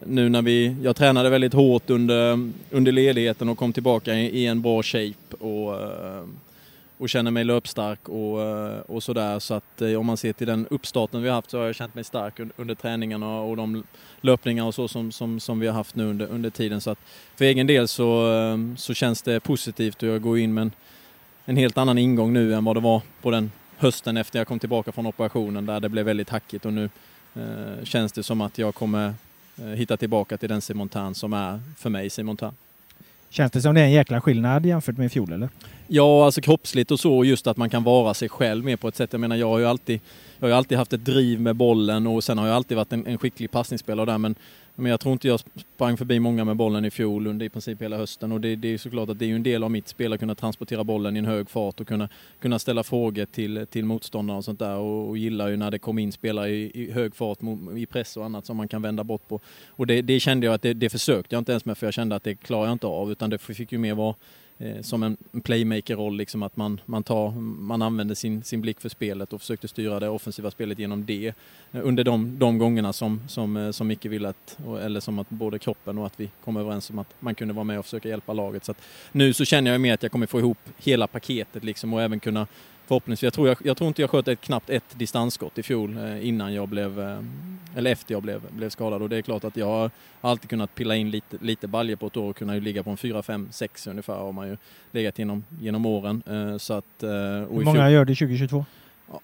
nu 0.05 0.29
när 0.29 0.41
vi, 0.41 0.75
jag 0.83 0.95
tränade 0.95 1.29
väldigt 1.29 1.53
hårt 1.53 1.89
under, 1.89 2.49
under 2.69 2.91
ledigheten 2.91 3.49
och 3.49 3.57
kom 3.57 3.73
tillbaka 3.73 4.13
i, 4.13 4.25
i 4.25 4.45
en 4.45 4.61
bra 4.61 4.83
shape 4.83 5.35
och, 5.39 5.81
eh, 5.81 6.23
och 6.97 7.09
känner 7.09 7.31
mig 7.31 7.43
löpstark 7.43 8.09
och, 8.09 8.41
eh, 8.41 8.79
och 8.79 9.03
sådär. 9.03 9.39
Så 9.39 9.53
att 9.53 9.81
eh, 9.81 9.93
om 9.93 10.05
man 10.05 10.17
ser 10.17 10.33
till 10.33 10.47
den 10.47 10.67
uppstarten 10.69 11.21
vi 11.21 11.27
har 11.27 11.35
haft 11.35 11.51
så 11.51 11.57
har 11.57 11.65
jag 11.65 11.75
känt 11.75 11.95
mig 11.95 12.03
stark 12.03 12.39
under, 12.39 12.53
under 12.57 12.75
träningarna 12.75 13.39
och 13.39 13.57
de 13.57 13.83
löpningar 14.21 14.65
och 14.65 14.75
så 14.75 14.87
som, 14.87 15.11
som, 15.11 15.39
som 15.39 15.59
vi 15.59 15.67
har 15.67 15.73
haft 15.73 15.95
nu 15.95 16.09
under, 16.09 16.27
under 16.27 16.49
tiden. 16.49 16.81
Så 16.81 16.91
att 16.91 16.99
för 17.35 17.45
egen 17.45 17.67
del 17.67 17.87
så, 17.87 18.33
så 18.77 18.93
känns 18.93 19.21
det 19.21 19.39
positivt 19.39 20.03
och 20.03 20.09
jag 20.09 20.21
går 20.21 20.39
in 20.39 20.53
med 20.53 20.61
en, 20.61 20.71
en 21.45 21.57
helt 21.57 21.77
annan 21.77 21.97
ingång 21.97 22.33
nu 22.33 22.53
än 22.53 22.65
vad 22.65 22.75
det 22.75 22.79
var 22.79 23.01
på 23.21 23.31
den 23.31 23.51
hösten 23.77 24.17
efter 24.17 24.39
jag 24.39 24.47
kom 24.47 24.59
tillbaka 24.59 24.91
från 24.91 25.05
operationen 25.05 25.65
där 25.65 25.79
det 25.79 25.89
blev 25.89 26.05
väldigt 26.05 26.29
hackigt 26.29 26.65
och 26.65 26.73
nu 26.73 26.89
eh, 27.35 27.83
känns 27.83 28.11
det 28.11 28.23
som 28.23 28.41
att 28.41 28.57
jag 28.57 28.75
kommer 28.75 29.13
hitta 29.75 29.97
tillbaka 29.97 30.37
till 30.37 30.49
den 30.49 30.61
Simon 30.61 30.89
Tern 30.89 31.15
som 31.15 31.33
är 31.33 31.59
för 31.77 31.89
mig 31.89 32.09
Simon 32.09 32.37
Tern. 32.37 32.53
Känns 33.29 33.51
det 33.51 33.61
som 33.61 33.75
det 33.75 33.81
är 33.81 33.85
en 33.85 33.91
jäkla 33.91 34.21
skillnad 34.21 34.65
jämfört 34.65 34.97
med 34.97 35.05
i 35.05 35.09
fjol 35.09 35.31
eller? 35.31 35.49
Ja, 35.87 36.25
alltså 36.25 36.41
kroppsligt 36.41 36.91
och 36.91 36.99
så, 36.99 37.23
just 37.23 37.47
att 37.47 37.57
man 37.57 37.69
kan 37.69 37.83
vara 37.83 38.13
sig 38.13 38.29
själv 38.29 38.65
mer 38.65 38.75
på 38.75 38.87
ett 38.87 38.95
sätt. 38.95 39.13
Jag 39.13 39.19
menar, 39.19 39.35
jag 39.35 39.49
har 39.49 39.59
ju 39.59 39.65
alltid, 39.65 39.99
jag 40.39 40.47
har 40.47 40.55
alltid 40.55 40.77
haft 40.77 40.93
ett 40.93 41.05
driv 41.05 41.41
med 41.41 41.55
bollen 41.55 42.07
och 42.07 42.23
sen 42.23 42.37
har 42.37 42.47
jag 42.47 42.55
alltid 42.55 42.77
varit 42.77 42.93
en, 42.93 43.07
en 43.07 43.17
skicklig 43.17 43.51
passningsspelare 43.51 44.05
där, 44.05 44.17
men, 44.17 44.35
men 44.79 44.89
jag 44.89 44.99
tror 44.99 45.13
inte 45.13 45.27
jag 45.27 45.39
sprang 45.75 45.97
förbi 45.97 46.19
många 46.19 46.45
med 46.45 46.55
bollen 46.55 46.85
i 46.85 46.91
fjol 46.91 47.27
under 47.27 47.45
i 47.45 47.49
princip 47.49 47.81
hela 47.81 47.97
hösten 47.97 48.31
och 48.31 48.41
det, 48.41 48.55
det 48.55 48.67
är 48.67 48.71
ju 48.71 48.77
såklart 48.77 49.09
att 49.09 49.19
det 49.19 49.25
är 49.25 49.35
en 49.35 49.43
del 49.43 49.63
av 49.63 49.71
mitt 49.71 49.87
spel 49.87 50.13
att 50.13 50.19
kunna 50.19 50.35
transportera 50.35 50.83
bollen 50.83 51.15
i 51.15 51.19
en 51.19 51.25
hög 51.25 51.49
fart 51.49 51.79
och 51.79 51.87
kunna, 51.87 52.09
kunna 52.39 52.59
ställa 52.59 52.83
frågor 52.83 53.25
till, 53.25 53.67
till 53.69 53.85
motståndarna 53.85 54.37
och 54.37 54.45
sånt 54.45 54.59
där 54.59 54.75
och, 54.75 55.09
och 55.09 55.17
gillar 55.17 55.47
ju 55.47 55.57
när 55.57 55.71
det 55.71 55.79
kommer 55.79 56.01
in 56.01 56.11
spelare 56.11 56.49
i, 56.49 56.71
i 56.73 56.91
hög 56.91 57.15
fart 57.15 57.37
i 57.77 57.85
press 57.85 58.17
och 58.17 58.25
annat 58.25 58.45
som 58.45 58.57
man 58.57 58.67
kan 58.67 58.81
vända 58.81 59.03
bort 59.03 59.27
på. 59.27 59.39
Och 59.67 59.87
det, 59.87 60.01
det 60.01 60.19
kände 60.19 60.45
jag 60.45 60.53
att 60.53 60.61
det, 60.61 60.73
det 60.73 60.89
försökte 60.89 61.35
jag 61.35 61.41
inte 61.41 61.51
ens 61.51 61.65
med 61.65 61.77
för 61.77 61.87
jag 61.87 61.93
kände 61.93 62.15
att 62.15 62.23
det 62.23 62.35
klarar 62.35 62.65
jag 62.65 62.73
inte 62.73 62.87
av 62.87 63.11
utan 63.11 63.29
det 63.29 63.37
fick 63.37 63.71
ju 63.71 63.77
mer 63.77 63.93
vara 63.93 64.15
Eh, 64.61 64.81
som 64.81 65.03
en 65.03 65.17
playmaker-roll, 65.43 66.17
liksom 66.17 66.43
att 66.43 66.57
man, 66.57 66.81
man, 66.85 67.03
tar, 67.03 67.31
man 67.41 67.81
använder 67.81 68.15
sin, 68.15 68.43
sin 68.43 68.61
blick 68.61 68.81
för 68.81 68.89
spelet 68.89 69.33
och 69.33 69.41
försökte 69.41 69.67
styra 69.67 69.99
det 69.99 70.09
offensiva 70.09 70.51
spelet 70.51 70.79
genom 70.79 71.05
det 71.05 71.27
eh, 71.71 71.81
under 71.83 72.03
de, 72.03 72.39
de 72.39 72.57
gångerna 72.57 72.93
som, 72.93 73.21
som, 73.27 73.57
eh, 73.57 73.71
som 73.71 73.87
Micke 73.87 74.05
ville 74.05 74.29
att, 74.29 74.57
eller 74.81 74.99
som 74.99 75.19
att 75.19 75.29
både 75.29 75.59
kroppen 75.59 75.97
och 75.97 76.05
att 76.05 76.19
vi 76.19 76.29
kom 76.43 76.57
överens 76.57 76.89
om 76.89 76.99
att 76.99 77.15
man 77.19 77.35
kunde 77.35 77.53
vara 77.53 77.63
med 77.63 77.79
och 77.79 77.85
försöka 77.85 78.09
hjälpa 78.09 78.33
laget. 78.33 78.65
Så 78.65 78.71
att 78.71 78.81
nu 79.11 79.33
så 79.33 79.45
känner 79.45 79.71
jag 79.71 79.81
mer 79.81 79.93
att 79.93 80.03
jag 80.03 80.11
kommer 80.11 80.27
få 80.27 80.39
ihop 80.39 80.59
hela 80.77 81.07
paketet 81.07 81.63
liksom 81.63 81.93
och 81.93 82.01
även 82.01 82.19
kunna 82.19 82.47
förhoppningsvis, 82.89 83.23
jag 83.23 83.33
tror, 83.33 83.47
jag, 83.47 83.57
jag 83.63 83.77
tror 83.77 83.87
inte 83.87 84.01
jag 84.01 84.09
sköt 84.09 84.27
ett, 84.27 84.41
knappt 84.41 84.69
ett 84.69 84.83
distansskott 84.99 85.57
i 85.57 85.63
fjol 85.63 85.97
eh, 85.97 86.27
innan 86.27 86.53
jag 86.53 86.67
blev, 86.69 86.99
eh, 86.99 87.19
eller 87.75 87.91
efter 87.91 88.13
jag 88.13 88.23
blev, 88.23 88.41
blev 88.51 88.69
skadad 88.69 89.01
och 89.01 89.09
det 89.09 89.17
är 89.17 89.21
klart 89.21 89.43
att 89.43 89.57
jag 89.57 89.65
har 89.65 89.91
alltid 90.21 90.49
kunnat 90.49 90.75
pilla 90.75 90.95
in 90.95 91.11
lite, 91.11 91.37
lite 91.41 91.67
baljer 91.67 91.95
på 91.95 92.07
ett 92.07 92.17
år 92.17 92.29
och 92.29 92.35
kunna 92.35 92.55
ju 92.55 92.61
ligga 92.61 92.83
på 92.83 92.89
en 92.89 92.97
4, 92.97 93.23
5, 93.23 93.47
6 93.51 93.87
ungefär 93.87 94.13
har 94.13 94.31
man 94.31 94.47
ju 94.47 94.57
legat 94.91 95.19
genom, 95.19 95.43
genom 95.61 95.85
åren. 95.85 96.23
Eh, 96.27 96.57
Så 96.57 96.73
att, 96.73 96.85
Hur 96.99 97.63
många 97.63 97.73
fjol, 97.73 97.91
gör 97.91 98.05
det 98.05 98.15
2022? 98.15 98.65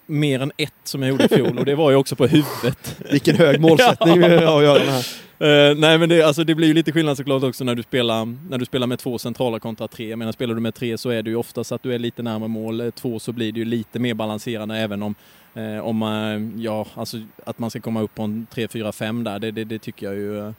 Mer 0.05 0.39
än 0.39 0.51
ett 0.57 0.73
som 0.83 1.01
jag 1.01 1.09
gjorde 1.09 1.25
i 1.25 1.27
fjol 1.27 1.59
och 1.59 1.65
det 1.65 1.75
var 1.75 1.91
ju 1.91 1.97
också 1.97 2.15
på 2.15 2.27
huvudet. 2.27 3.01
Vilken 3.11 3.35
hög 3.35 3.61
målsättning 3.61 4.19
vi 4.29 4.37
har 4.45 4.57
att 4.57 4.63
göra 4.63 4.79
här. 4.79 5.05
Eh, 5.39 5.75
nej 5.75 5.97
men 5.97 6.09
det, 6.09 6.21
alltså, 6.21 6.43
det 6.43 6.55
blir 6.55 6.67
ju 6.67 6.73
lite 6.73 6.91
skillnad 6.91 7.17
såklart 7.17 7.43
också 7.43 7.63
när 7.63 7.75
du, 7.75 7.83
spelar, 7.83 8.49
när 8.49 8.57
du 8.57 8.65
spelar 8.65 8.87
med 8.87 8.99
två 8.99 9.17
centrala 9.17 9.59
kontra 9.59 9.87
tre. 9.87 10.09
Jag 10.09 10.19
menar 10.19 10.31
spelar 10.31 10.55
du 10.55 10.61
med 10.61 10.75
tre 10.75 10.97
så 10.97 11.09
är 11.09 11.23
det 11.23 11.29
ju 11.29 11.35
oftast 11.35 11.71
att 11.71 11.83
du 11.83 11.93
är 11.93 11.99
lite 11.99 12.23
närmare 12.23 12.49
mål. 12.49 12.81
Eh, 12.81 12.89
Två 12.89 13.19
så 13.19 13.31
blir 13.31 13.51
det 13.51 13.59
ju 13.59 13.65
lite 13.65 13.99
mer 13.99 14.13
balanserande 14.13 14.77
även 14.77 15.03
om, 15.03 15.15
eh, 15.53 15.79
om 15.79 16.03
eh, 16.03 16.61
ja, 16.63 16.87
alltså, 16.95 17.17
att 17.45 17.59
man 17.59 17.69
ska 17.69 17.81
komma 17.81 18.01
upp 18.01 18.15
på 18.15 18.23
en 18.23 18.47
3, 18.51 18.67
4, 18.67 18.91
5 18.91 19.23
där. 19.23 19.39
Det, 19.39 19.51
det, 19.51 19.63
det 19.63 19.79
tycker 19.79 20.05
jag 20.05 20.15
ju 20.15 20.53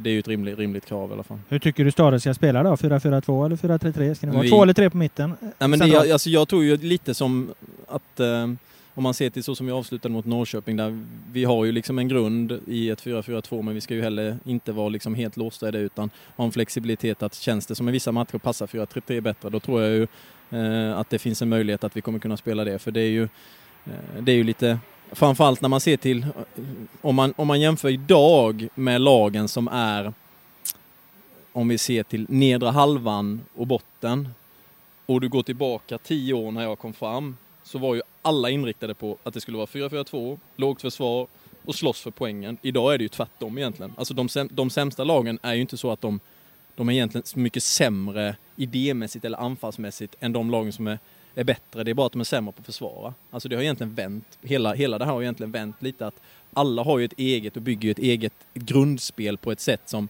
det 0.00 0.10
är 0.10 0.12
ju 0.12 0.18
ett 0.18 0.28
rimligt, 0.28 0.58
rimligt 0.58 0.86
krav 0.86 1.10
i 1.10 1.12
alla 1.12 1.22
fall. 1.22 1.38
Hur 1.48 1.58
tycker 1.58 1.84
du 1.84 1.90
Stare 1.90 2.20
ska 2.20 2.34
spela 2.34 2.62
då? 2.62 2.70
4-4-2 2.76 3.46
eller 3.46 3.56
4-3-3? 3.56 4.14
Ska 4.14 4.26
det 4.26 4.32
vara 4.32 4.42
Vi- 4.42 4.48
två 4.50 4.62
eller 4.62 4.72
tre 4.72 4.90
på 4.90 4.96
mitten? 4.96 5.34
Ja, 5.58 5.66
men 5.68 5.78
det, 5.78 5.86
jag- 5.86 6.10
alltså, 6.10 6.30
jag 6.30 6.48
tror 6.48 6.64
ju 6.64 6.76
lite 6.76 7.14
som 7.14 7.50
att, 7.88 8.20
eh, 8.20 8.50
om 8.94 9.02
man 9.02 9.14
ser 9.14 9.30
till 9.30 9.44
så 9.44 9.54
som 9.54 9.66
vi 9.66 9.72
avslutade 9.72 10.12
mot 10.14 10.24
Norrköping 10.24 10.76
där 10.76 11.04
vi 11.32 11.44
har 11.44 11.64
ju 11.64 11.72
liksom 11.72 11.98
en 11.98 12.08
grund 12.08 12.60
i 12.66 12.90
ett 12.90 13.00
4-4-2 13.02 13.62
men 13.62 13.74
vi 13.74 13.80
ska 13.80 13.94
ju 13.94 14.02
heller 14.02 14.36
inte 14.44 14.72
vara 14.72 14.88
liksom 14.88 15.14
helt 15.14 15.36
låsta 15.36 15.68
i 15.68 15.70
det 15.70 15.78
utan 15.78 16.10
ha 16.36 16.44
en 16.44 16.52
flexibilitet 16.52 17.22
att 17.22 17.34
känns 17.34 17.66
det 17.66 17.74
som 17.74 17.88
i 17.88 17.92
vissa 17.92 18.12
matcher 18.12 18.38
passar 18.38 18.66
4-3-3 18.66 19.20
bättre 19.20 19.50
då 19.50 19.60
tror 19.60 19.82
jag 19.82 19.90
ju 19.92 20.06
eh, 20.60 20.98
att 20.98 21.10
det 21.10 21.18
finns 21.18 21.42
en 21.42 21.48
möjlighet 21.48 21.84
att 21.84 21.96
vi 21.96 22.00
kommer 22.00 22.18
kunna 22.18 22.36
spela 22.36 22.64
det 22.64 22.78
för 22.78 22.90
det 22.90 23.00
är 23.00 23.10
ju, 23.10 23.22
eh, 23.84 23.90
det 24.22 24.32
är 24.32 24.36
ju 24.36 24.44
lite 24.44 24.78
framförallt 25.12 25.60
när 25.60 25.68
man 25.68 25.80
ser 25.80 25.96
till 25.96 26.26
om 27.00 27.14
man, 27.14 27.34
om 27.36 27.46
man 27.46 27.60
jämför 27.60 27.88
idag 27.88 28.68
med 28.74 29.00
lagen 29.00 29.48
som 29.48 29.68
är 29.68 30.12
om 31.52 31.68
vi 31.68 31.78
ser 31.78 32.02
till 32.02 32.26
nedre 32.28 32.68
halvan 32.68 33.40
och 33.54 33.66
botten 33.66 34.28
och 35.06 35.20
du 35.20 35.28
går 35.28 35.42
tillbaka 35.42 35.98
tio 35.98 36.34
år 36.34 36.52
när 36.52 36.62
jag 36.62 36.78
kom 36.78 36.92
fram 36.92 37.36
så 37.62 37.78
var 37.78 37.94
ju 37.94 38.02
alla 38.22 38.50
inriktade 38.50 38.94
på 38.94 39.18
att 39.22 39.34
det 39.34 39.40
skulle 39.40 39.56
vara 39.56 39.66
4-4-2, 39.66 40.38
lågt 40.56 40.80
försvar 40.80 41.26
och 41.64 41.74
slåss 41.74 42.00
för 42.00 42.10
poängen. 42.10 42.58
Idag 42.62 42.94
är 42.94 42.98
det 42.98 43.04
ju 43.04 43.08
tvärtom 43.08 43.58
egentligen. 43.58 43.92
Alltså 43.96 44.14
de, 44.14 44.26
säm- 44.26 44.48
de 44.52 44.70
sämsta 44.70 45.04
lagen 45.04 45.38
är 45.42 45.54
ju 45.54 45.60
inte 45.60 45.76
så 45.76 45.90
att 45.90 46.00
de, 46.00 46.20
de 46.74 46.88
är 46.88 46.92
egentligen 46.92 47.24
mycket 47.42 47.62
sämre 47.62 48.36
idémässigt 48.56 49.24
eller 49.24 49.38
anfallsmässigt 49.38 50.14
än 50.20 50.32
de 50.32 50.50
lagen 50.50 50.72
som 50.72 50.86
är, 50.86 50.98
är 51.40 51.44
bättre. 51.44 51.84
Det 51.84 51.90
är 51.90 51.94
bara 51.94 52.06
att 52.06 52.12
de 52.12 52.20
är 52.20 52.24
sämre 52.24 52.52
på 52.52 52.60
att 52.60 52.66
försvara. 52.66 53.14
Alltså 53.30 53.48
det 53.48 53.56
har 53.56 53.62
egentligen 53.62 53.94
vänt. 53.94 54.38
Hela, 54.42 54.74
hela 54.74 54.98
det 54.98 55.04
här 55.04 55.12
har 55.12 55.22
egentligen 55.22 55.52
vänt 55.52 55.82
lite 55.82 56.06
att 56.06 56.20
alla 56.52 56.82
har 56.82 56.98
ju 56.98 57.04
ett 57.04 57.18
eget 57.18 57.56
och 57.56 57.62
bygger 57.62 57.84
ju 57.84 57.90
ett 57.90 57.98
eget 57.98 58.32
grundspel 58.54 59.38
på 59.38 59.52
ett 59.52 59.60
sätt 59.60 59.82
som 59.84 60.08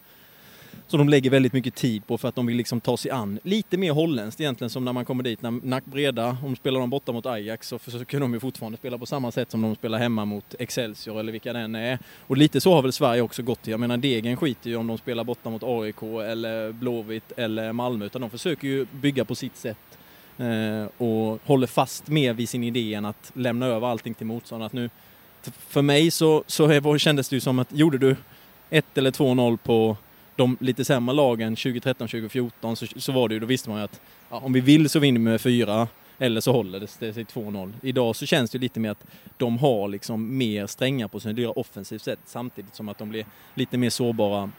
som 0.89 0.99
de 0.99 1.09
lägger 1.09 1.31
väldigt 1.31 1.53
mycket 1.53 1.75
tid 1.75 2.07
på 2.07 2.19
för 2.19 2.29
att 2.29 2.35
de 2.35 2.47
vill 2.47 2.57
liksom 2.57 2.81
ta 2.81 2.97
sig 2.97 3.11
an. 3.11 3.39
Lite 3.43 3.77
mer 3.77 3.93
holländskt 3.93 4.41
egentligen 4.41 4.71
som 4.71 4.85
när 4.85 4.93
man 4.93 5.05
kommer 5.05 5.25
dit. 5.25 5.43
När 5.43 5.51
Nack 5.51 5.85
Breda, 5.85 6.37
om 6.45 6.57
spelar 6.57 6.81
de 6.81 6.91
borta 6.91 7.13
mot 7.13 7.27
Ajax 7.27 7.69
så 7.69 7.79
försöker 7.79 8.21
de 8.21 8.35
ju 8.35 8.41
fortfarande 8.41 8.79
spela 8.79 8.99
på 8.99 9.07
samma 9.07 9.33
sätt 9.33 9.51
som 9.51 9.63
de 9.63 9.75
spelar 9.75 9.99
hemma 9.99 10.25
mot 10.25 10.55
Excelsior 10.59 11.21
eller 11.21 11.33
vilka 11.33 11.53
det 11.53 11.59
än 11.59 11.75
är. 11.75 11.99
Och 12.21 12.37
lite 12.37 12.61
så 12.61 12.75
har 12.75 12.83
väl 12.83 12.93
Sverige 12.93 13.23
också 13.23 13.43
gått 13.43 13.63
till. 13.63 13.71
Jag 13.71 13.81
menar 13.81 13.97
Degen 13.97 14.37
skiter 14.37 14.71
ju 14.71 14.77
om 14.77 14.87
de 14.87 14.99
spelar 14.99 15.25
borta 15.25 15.51
mot 15.51 15.63
AIK 15.63 16.03
eller 16.03 16.73
Blåvitt 16.73 17.33
eller 17.37 17.73
Malmö 17.73 18.05
utan 18.05 18.21
de 18.21 18.31
försöker 18.31 18.69
ju 18.69 18.87
bygga 18.93 19.25
på 19.25 19.35
sitt 19.35 19.57
sätt 19.57 19.99
Eh, 20.39 20.87
och 21.07 21.39
håller 21.45 21.67
fast 21.67 22.09
mer 22.09 22.33
vid 22.35 22.49
sin 22.49 22.65
idé 22.65 22.95
än 22.95 23.05
att 23.05 23.31
lämna 23.35 23.67
över 23.67 23.87
allting 23.87 24.15
till 24.15 24.27
motståndaren. 24.27 24.67
Att 24.67 24.73
nu, 24.73 24.91
för 25.69 25.83
mig 25.83 26.11
så, 26.11 26.45
så 26.47 26.67
är- 26.67 26.99
kändes 26.99 27.29
det 27.29 27.37
ju 27.37 27.41
som 27.41 27.59
att 27.59 27.73
gjorde 27.73 27.99
du 27.99 28.17
1 28.71 28.99
eller 28.99 29.11
2-0 29.11 29.57
på 29.57 29.97
de 30.37 30.57
lite 30.61 30.85
sämre 30.85 31.15
lagen 31.15 31.55
2013-2014 31.57 32.75
så, 32.75 32.87
så 32.97 33.13
var 33.13 33.29
det 33.29 33.35
ju, 33.35 33.41
då 33.41 33.47
visste 33.47 33.71
man 33.71 33.79
ju 33.79 33.85
att 33.85 34.01
ja, 34.31 34.37
om 34.39 34.53
vi 34.53 34.61
vill 34.61 34.89
så 34.89 34.99
vinner 34.99 35.19
vi 35.21 35.25
med 35.25 35.41
fyra 35.41 35.89
eller 36.19 36.41
så 36.41 36.53
håller 36.53 36.81
det 36.81 36.87
sig 36.87 37.13
till 37.13 37.25
2-0. 37.27 37.73
Idag 37.83 38.17
så 38.17 38.27
känns 38.27 38.51
det 38.51 38.59
lite 38.59 38.81
mer 38.81 38.91
att 38.91 39.05
de 39.37 39.59
har 39.59 39.89
liksom 39.89 40.39
mer 40.39 40.67
strängar 40.67 41.09
på 41.09 41.21
sig, 41.21 41.35
det 41.35 41.47
offensivt 41.47 42.03
sätt 42.03 42.19
samtidigt 42.25 42.75
som 42.75 42.89
att 42.89 42.99
de 42.99 43.09
blir 43.09 43.27
lite 43.55 43.79
mer 43.79 43.91
sårbara 43.91 44.51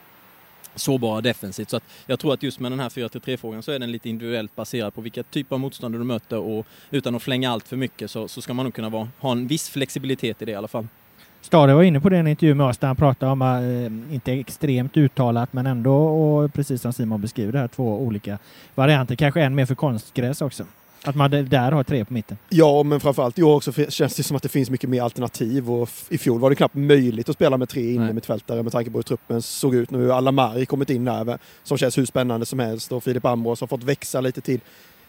sårbara 0.74 1.20
defensivt. 1.20 1.70
Så 1.70 1.76
att 1.76 1.84
jag 2.06 2.18
tror 2.18 2.34
att 2.34 2.42
just 2.42 2.60
med 2.60 2.72
den 2.72 2.80
här 2.80 2.88
4-3-frågan 2.88 3.62
så 3.62 3.72
är 3.72 3.78
den 3.78 3.92
lite 3.92 4.08
individuellt 4.08 4.56
baserad 4.56 4.94
på 4.94 5.00
vilka 5.00 5.22
typer 5.22 5.56
av 5.56 5.60
motståndare 5.60 6.00
du 6.00 6.04
möter 6.04 6.38
och 6.38 6.66
utan 6.90 7.14
att 7.14 7.22
flänga 7.22 7.50
allt 7.50 7.68
för 7.68 7.76
mycket 7.76 8.10
så, 8.10 8.28
så 8.28 8.42
ska 8.42 8.54
man 8.54 8.64
nog 8.64 8.74
kunna 8.74 8.88
vara, 8.88 9.08
ha 9.18 9.32
en 9.32 9.46
viss 9.46 9.68
flexibilitet 9.68 10.42
i 10.42 10.44
det 10.44 10.52
i 10.52 10.54
alla 10.54 10.68
fall. 10.68 10.86
Stade 11.40 11.74
var 11.74 11.82
inne 11.82 12.00
på 12.00 12.08
det 12.08 12.16
i 12.16 12.18
en 12.18 12.26
intervju 12.26 12.54
med 12.54 12.66
oss 12.66 12.78
där 12.78 12.86
han 12.86 12.96
pratade 12.96 13.32
om, 13.32 13.42
eh, 13.42 14.14
inte 14.14 14.32
extremt 14.32 14.96
uttalat, 14.96 15.52
men 15.52 15.66
ändå, 15.66 15.96
och 15.96 16.54
precis 16.54 16.82
som 16.82 16.92
Simon 16.92 17.20
beskriver 17.20 17.52
det 17.52 17.58
här, 17.58 17.68
två 17.68 18.00
olika 18.00 18.38
varianter. 18.74 19.16
Kanske 19.16 19.42
en 19.42 19.54
mer 19.54 19.66
för 19.66 19.74
konstgräs 19.74 20.42
också. 20.42 20.64
Att 21.04 21.14
man 21.14 21.30
där 21.30 21.72
har 21.72 21.84
tre 21.84 22.04
på 22.04 22.12
mitten. 22.12 22.36
Ja, 22.48 22.82
men 22.82 23.00
framförallt 23.00 23.38
i 23.38 23.42
år 23.42 23.54
också 23.54 23.72
känns 23.72 24.14
det 24.14 24.22
som 24.22 24.36
att 24.36 24.42
det 24.42 24.48
finns 24.48 24.70
mycket 24.70 24.90
mer 24.90 25.02
alternativ. 25.02 25.70
Och 25.70 25.90
I 26.08 26.18
fjol 26.18 26.40
var 26.40 26.50
det 26.50 26.56
knappt 26.56 26.74
möjligt 26.74 27.28
att 27.28 27.34
spela 27.34 27.56
med 27.56 27.68
tre 27.68 27.92
inne 27.92 28.04
Nej. 28.04 28.14
mittfältare 28.14 28.62
med 28.62 28.72
tanke 28.72 28.90
på 28.90 28.98
hur 28.98 29.02
truppen 29.02 29.42
såg 29.42 29.74
ut. 29.74 29.90
Nu 29.90 30.08
har 30.08 30.16
Alamari 30.16 30.66
kommit 30.66 30.90
in 30.90 31.04
där 31.04 31.38
som 31.62 31.78
känns 31.78 31.98
hur 31.98 32.06
spännande 32.06 32.46
som 32.46 32.58
helst 32.58 32.92
och 32.92 33.04
Filip 33.04 33.24
Ambros 33.24 33.60
har 33.60 33.66
fått 33.66 33.82
växa 33.82 34.20
lite 34.20 34.40
till. 34.40 34.60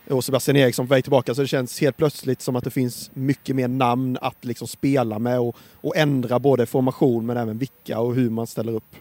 Och 0.10 0.24
Sebastian 0.24 0.58
Eriksson 0.58 0.88
på 0.88 0.93
väg 0.93 1.03
tillbaka 1.03 1.36
så 1.36 1.41
det 1.41 1.48
känns 1.48 1.81
helt 1.81 1.98
plötsligt 1.98 2.41
som 2.41 2.55
att 2.55 2.63
det 2.63 2.69
finns 2.69 3.12
mycket 3.13 3.55
mer 3.55 3.67
namn 3.67 4.17
att 4.22 4.46
liksom 4.46 4.67
spela 4.67 5.19
med 5.19 5.39
och, 5.39 5.55
och 5.81 5.98
ändra 5.98 6.39
både 6.39 6.65
formation 6.65 7.25
men 7.25 7.38
även 7.38 7.58
vilka 7.58 8.00
och 8.00 8.15
hur 8.15 8.29
man 8.29 8.48
ställer 8.48 8.74
upp 8.74 8.96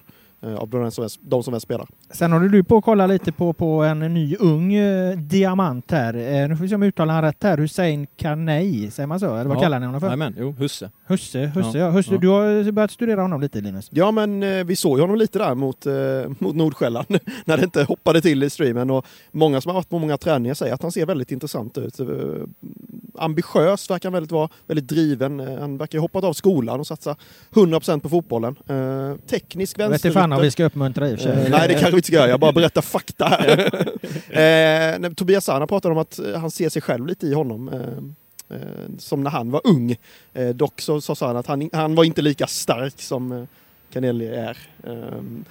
av 0.58 0.68
de 0.68 0.90
som, 0.90 1.08
de 1.20 1.42
som 1.42 1.52
väl 1.52 1.60
spelar. 1.60 1.86
Sen 2.10 2.32
håller 2.32 2.48
du 2.48 2.64
på 2.64 2.76
att 2.76 2.84
kolla 2.84 3.06
lite 3.06 3.32
på, 3.32 3.52
på 3.52 3.82
en 3.82 3.98
ny 3.98 4.36
ung 4.36 4.74
eh, 4.74 5.16
diamant 5.18 5.90
här. 5.90 6.14
Eh, 6.14 6.48
nu 6.48 6.56
får 6.56 6.62
vi 6.62 6.68
se 6.68 6.74
om 6.74 6.82
jag 6.82 6.88
uttalar 6.88 7.14
han 7.14 7.22
rätt 7.24 7.42
här. 7.42 7.58
Hussein 7.58 8.06
Kanei, 8.16 8.90
säger 8.90 9.06
man 9.06 9.20
så? 9.20 9.34
Eller 9.36 9.44
vad 9.48 9.56
Ja. 9.56 9.60
kallar 9.60 9.80
ni 9.80 9.86
honom 9.86 10.00
för? 10.00 10.06
Jajamän, 10.06 10.34
jo, 10.38 10.54
Husse. 10.58 10.90
Husse, 11.06 11.46
Husse, 11.54 11.78
Ja. 11.78 11.84
ja. 11.84 11.90
Husse 11.90 12.12
Ja. 12.14 12.18
Du 12.20 12.28
har 12.28 12.72
börjat 12.72 12.90
studera 12.90 13.22
honom 13.22 13.40
lite 13.40 13.60
Linus. 13.60 13.88
Ja, 13.92 14.10
men 14.10 14.42
eh, 14.42 14.64
vi 14.64 14.76
såg 14.76 14.98
ju 14.98 15.02
honom 15.02 15.16
lite 15.16 15.38
där 15.38 15.54
mot, 15.54 15.86
eh, 15.86 15.92
mot 16.38 16.56
Nordsjälland 16.56 17.06
när 17.44 17.56
det 17.56 17.64
inte 17.64 17.82
hoppade 17.84 18.20
till 18.20 18.42
i 18.42 18.50
streamen. 18.50 18.90
Och 18.90 19.06
många 19.32 19.60
som 19.60 19.68
har 19.70 19.74
varit 19.74 19.88
på 19.88 19.98
många 19.98 20.16
träningar 20.16 20.54
säger 20.54 20.74
att 20.74 20.82
han 20.82 20.92
ser 20.92 21.06
väldigt 21.06 21.32
intressant 21.32 21.78
ut. 21.78 22.00
Ambitiös 23.18 23.90
verkar 23.90 24.08
han 24.08 24.12
väldigt 24.12 24.32
vara, 24.32 24.48
väldigt 24.66 24.88
driven. 24.88 25.40
Eh, 25.40 25.58
han 25.60 25.78
verkar 25.78 25.98
ha 25.98 26.02
hoppat 26.04 26.24
av 26.24 26.32
skolan 26.32 26.80
och 26.80 26.86
satsa 26.86 27.16
100% 27.50 28.00
på 28.00 28.08
fotbollen. 28.08 28.56
Eh, 28.66 29.14
teknisk 29.26 29.78
Jag 29.78 29.88
vet 29.88 30.04
inte 30.04 30.14
fan 30.14 30.22
om 30.24 30.30
vänsterytter. 30.30 30.42
vi 30.46 30.50
ska 30.50 30.64
uppmuntra 30.64 31.08
i 31.08 31.14
och 31.14 31.18
för 31.18 31.24
sig. 31.34 31.44
Eh, 31.44 31.50
nej, 31.50 31.68
det 31.68 31.74
kanske 31.74 31.90
vi 31.90 31.96
inte 31.96 32.06
ska 32.06 32.16
göra. 32.16 32.28
Jag 32.28 32.40
bara 32.40 32.52
berättar 32.52 32.82
fakta 32.82 33.24
här. 33.28 33.58
eh, 34.28 34.98
när 34.98 35.14
Tobias 35.14 35.44
Sana 35.44 35.66
pratade 35.66 35.92
om 35.94 35.98
att 35.98 36.18
eh, 36.18 36.34
han 36.40 36.50
ser 36.50 36.68
sig 36.68 36.82
själv 36.82 37.06
lite 37.06 37.26
i 37.26 37.34
honom. 37.34 37.68
Eh, 37.68 38.56
eh, 38.56 38.62
som 38.98 39.22
när 39.22 39.30
han 39.30 39.50
var 39.50 39.60
ung. 39.64 39.96
Eh, 40.34 40.48
dock 40.48 40.80
så 40.80 41.00
så 41.00 41.14
sa 41.14 41.26
han 41.26 41.36
att 41.36 41.46
han, 41.46 41.70
han 41.72 41.94
var 41.94 42.04
inte 42.04 42.22
lika 42.22 42.46
stark 42.46 43.00
som 43.00 43.32
eh, 43.32 43.42
Canelli 43.92 44.26
är. 44.26 44.58
Eh, 44.84 44.92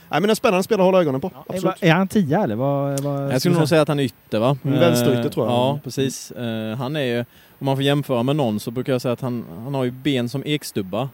nej, 0.10 0.22
men 0.22 0.30
en 0.30 0.36
spännande 0.36 0.64
spelare 0.64 0.84
att 0.84 0.88
hålla 0.88 1.02
ögonen 1.02 1.22
på. 1.22 1.28
Är, 1.28 1.56
Absolut. 1.56 1.76
är 1.80 1.92
han 1.94 2.08
tia 2.08 2.44
eller? 2.44 2.56
Vad, 2.56 3.00
vad 3.00 3.34
Jag 3.34 3.42
skulle 3.42 3.56
nog 3.60 3.70
säga 3.70 3.82
att 3.82 3.88
han 3.88 4.00
är 4.00 4.04
ytter 4.04 4.40
va? 4.40 4.58
Mm, 4.64 4.80
vänsterytter 4.80 5.30
tror 5.30 5.46
jag. 5.46 5.54
Ja, 5.54 5.80
precis. 5.84 6.32
Eh, 6.32 6.76
Han 6.78 6.96
är 6.96 7.02
ju, 7.02 7.26
om 7.60 7.66
man 7.66 7.76
får 7.76 7.84
jämföra 7.84 8.24
med 8.24 8.36
någon 8.36 8.60
så 8.60 8.72
brukar 8.72 8.92
jag 8.94 9.02
säga 9.02 9.12
att 9.14 9.22
han, 9.22 9.46
han 9.64 9.74
har 9.74 9.84
ju 9.84 9.92
ben 9.92 10.30
som 10.30 10.44
ekstubbar. 10.46 11.10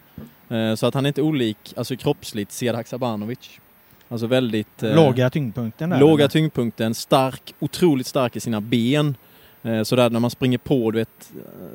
Eh, 0.50 0.76
Så 0.76 0.86
att 0.88 0.94
han 0.94 1.06
är 1.06 1.08
inte 1.08 1.22
olik, 1.22 1.74
alltså 1.76 1.96
kroppsligt, 1.96 2.52
Sead 2.52 2.76
Haksabanovic. 2.76 3.50
Alltså 4.10 4.28
väldigt... 4.28 4.84
eh, 4.84 4.96
Låga 4.96 5.30
tyngdpunkten 5.30 5.90
där. 5.90 6.00
Låga 6.00 6.24
eller? 6.24 6.30
tyngdpunkten, 6.30 6.94
stark, 6.96 7.54
otroligt 7.60 8.08
stark 8.08 8.36
i 8.36 8.40
sina 8.40 8.62
ben. 8.62 9.16
Eh, 9.64 9.84
Så 9.84 9.96
där 9.96 10.10
när 10.10 10.20
man 10.20 10.30
springer 10.30 10.58
på, 10.58 10.92
du 10.92 10.98
vet, 11.00 11.32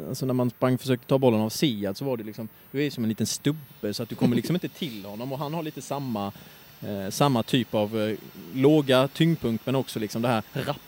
alltså 0.08 0.26
när 0.26 0.34
man 0.34 0.50
sprang 0.50 0.78
försökte 0.78 1.06
ta 1.06 1.18
bollen 1.18 1.40
av 1.40 1.48
Sead 1.48 1.96
så 1.96 2.04
var 2.04 2.16
det 2.16 2.24
liksom, 2.24 2.48
du 2.70 2.86
är 2.86 2.90
som 2.90 3.04
en 3.04 3.08
liten 3.08 3.26
stubbe 3.26 3.94
så 3.94 4.02
att 4.02 4.08
du 4.08 4.14
kommer 4.14 4.36
liksom 4.36 4.56
inte 4.56 4.68
till 4.68 5.04
honom 5.04 5.32
och 5.32 5.38
han 5.38 5.54
har 5.54 5.62
lite 5.62 5.82
samma, 5.82 6.32
eh, 6.80 7.10
samma 7.10 7.42
typ 7.42 7.74
av 7.74 8.00
eh, 8.00 8.16
låga 8.54 9.08
tyngdpunkt 9.08 9.66
men 9.66 9.74
också 9.74 9.98
liksom 9.98 10.22
det 10.22 10.28
här 10.28 10.42
rappa. 10.52 10.80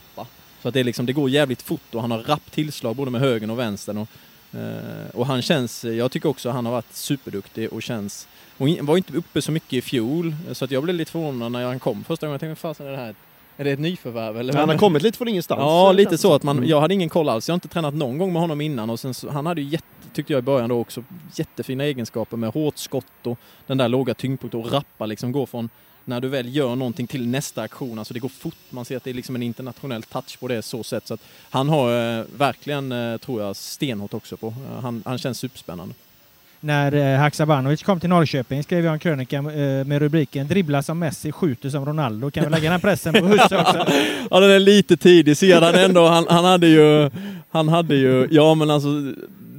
Så 0.62 0.68
att 0.68 0.74
det, 0.74 0.80
är 0.80 0.84
liksom, 0.84 1.06
det 1.06 1.12
går 1.12 1.30
jävligt 1.30 1.62
fort 1.62 1.94
och 1.94 2.00
han 2.00 2.10
har 2.10 2.18
rapp 2.18 2.52
tillslag 2.52 2.96
både 2.96 3.10
med 3.10 3.20
högen 3.20 3.50
och 3.50 3.58
vänstern. 3.58 3.98
Och, 3.98 4.08
eh, 4.58 5.10
och 5.14 5.26
han 5.26 5.42
känns, 5.42 5.84
jag 5.84 6.12
tycker 6.12 6.28
också 6.28 6.50
han 6.50 6.66
har 6.66 6.72
varit 6.72 6.94
superduktig 6.94 7.72
och 7.72 7.82
känns, 7.82 8.28
och 8.58 8.68
var 8.80 8.96
inte 8.96 9.12
uppe 9.12 9.42
så 9.42 9.52
mycket 9.52 9.72
i 9.72 9.80
fjol 9.80 10.34
så 10.52 10.64
att 10.64 10.70
jag 10.70 10.82
blev 10.82 10.96
lite 10.96 11.10
förvånad 11.10 11.52
när 11.52 11.64
han 11.64 11.78
kom 11.78 12.04
första 12.04 12.26
gången. 12.26 12.34
Jag 12.34 12.40
tänkte, 12.40 12.60
fasen 12.60 12.86
är 12.86 12.90
det 12.90 12.96
här? 12.96 13.14
Är 13.56 13.64
det 13.64 13.70
ett 13.70 13.80
nyförvärv 13.80 14.38
eller? 14.38 14.52
han 14.52 14.68
har 14.68 14.78
kommit 14.78 15.02
lite 15.02 15.18
från 15.18 15.28
ingenstans. 15.28 15.60
Ja, 15.60 15.92
lite 15.92 16.18
så 16.18 16.34
att 16.34 16.42
man, 16.42 16.56
som. 16.56 16.66
jag 16.66 16.80
hade 16.80 16.94
ingen 16.94 17.08
koll 17.08 17.28
alls. 17.28 17.48
Jag 17.48 17.52
har 17.52 17.56
inte 17.56 17.68
tränat 17.68 17.94
någon 17.94 18.18
gång 18.18 18.32
med 18.32 18.42
honom 18.42 18.60
innan 18.60 18.90
och 18.90 19.00
sen 19.00 19.14
så, 19.14 19.30
han 19.30 19.46
hade 19.46 19.60
ju 19.60 19.68
jätte, 19.68 19.84
tyckte 20.12 20.32
jag 20.32 20.38
i 20.38 20.42
början 20.42 20.68
då 20.68 20.80
också, 20.80 21.04
jättefina 21.34 21.84
egenskaper 21.84 22.36
med 22.36 22.50
hårt 22.50 22.78
skott 22.78 23.26
och 23.26 23.38
den 23.66 23.78
där 23.78 23.88
låga 23.88 24.14
tyngdpunkten 24.14 24.60
och 24.60 24.72
rappa 24.72 25.06
liksom 25.06 25.32
gå 25.32 25.46
från 25.46 25.68
när 26.10 26.20
du 26.20 26.28
väl 26.28 26.56
gör 26.56 26.76
någonting 26.76 27.06
till 27.06 27.26
nästa 27.26 27.62
aktion, 27.62 27.98
alltså 27.98 28.14
det 28.14 28.20
går 28.20 28.28
fort. 28.28 28.54
Man 28.70 28.84
ser 28.84 28.96
att 28.96 29.04
det 29.04 29.10
är 29.10 29.14
liksom 29.14 29.34
en 29.36 29.42
internationell 29.42 30.02
touch 30.02 30.38
på 30.40 30.48
det 30.48 30.62
så 30.62 30.82
sätt. 30.82 31.06
Så 31.06 31.14
att 31.14 31.20
han 31.50 31.68
har 31.68 32.18
eh, 32.18 32.24
verkligen, 32.36 32.92
eh, 32.92 33.16
tror 33.16 33.42
jag, 33.42 33.56
stenhårt 33.56 34.14
också 34.14 34.36
på. 34.36 34.46
Eh, 34.46 34.82
han, 34.82 35.02
han 35.06 35.18
känns 35.18 35.38
superspännande. 35.38 35.94
När 36.60 36.94
eh, 36.94 37.18
Haksabanovic 37.18 37.82
kom 37.82 38.00
till 38.00 38.08
Norrköping 38.08 38.62
skrev 38.62 38.84
jag 38.84 38.92
en 38.92 38.98
krönika 38.98 39.36
eh, 39.36 39.84
med 39.84 39.98
rubriken 39.98 40.48
“Dribblar 40.48 40.82
som 40.82 40.98
Messi, 40.98 41.32
skjuter 41.32 41.70
som 41.70 41.86
Ronaldo”. 41.86 42.30
Kan 42.30 42.44
vi 42.44 42.50
lägga 42.50 42.70
den 42.70 42.80
pressen 42.80 43.12
på 43.14 43.26
Husse 43.26 43.58
också? 43.58 43.86
Ja, 44.30 44.40
den 44.40 44.50
är 44.50 44.58
lite 44.58 44.96
tidig. 44.96 45.36
Ser 45.36 45.60
han 45.60 45.74
ändå, 45.74 46.06
han, 46.06 46.26
han 46.28 46.44
hade 46.44 46.66
ju, 46.66 47.10
han 47.50 47.68
hade 47.68 47.94
ju, 47.94 48.28
ja 48.30 48.54
men 48.54 48.70
alltså, 48.70 48.88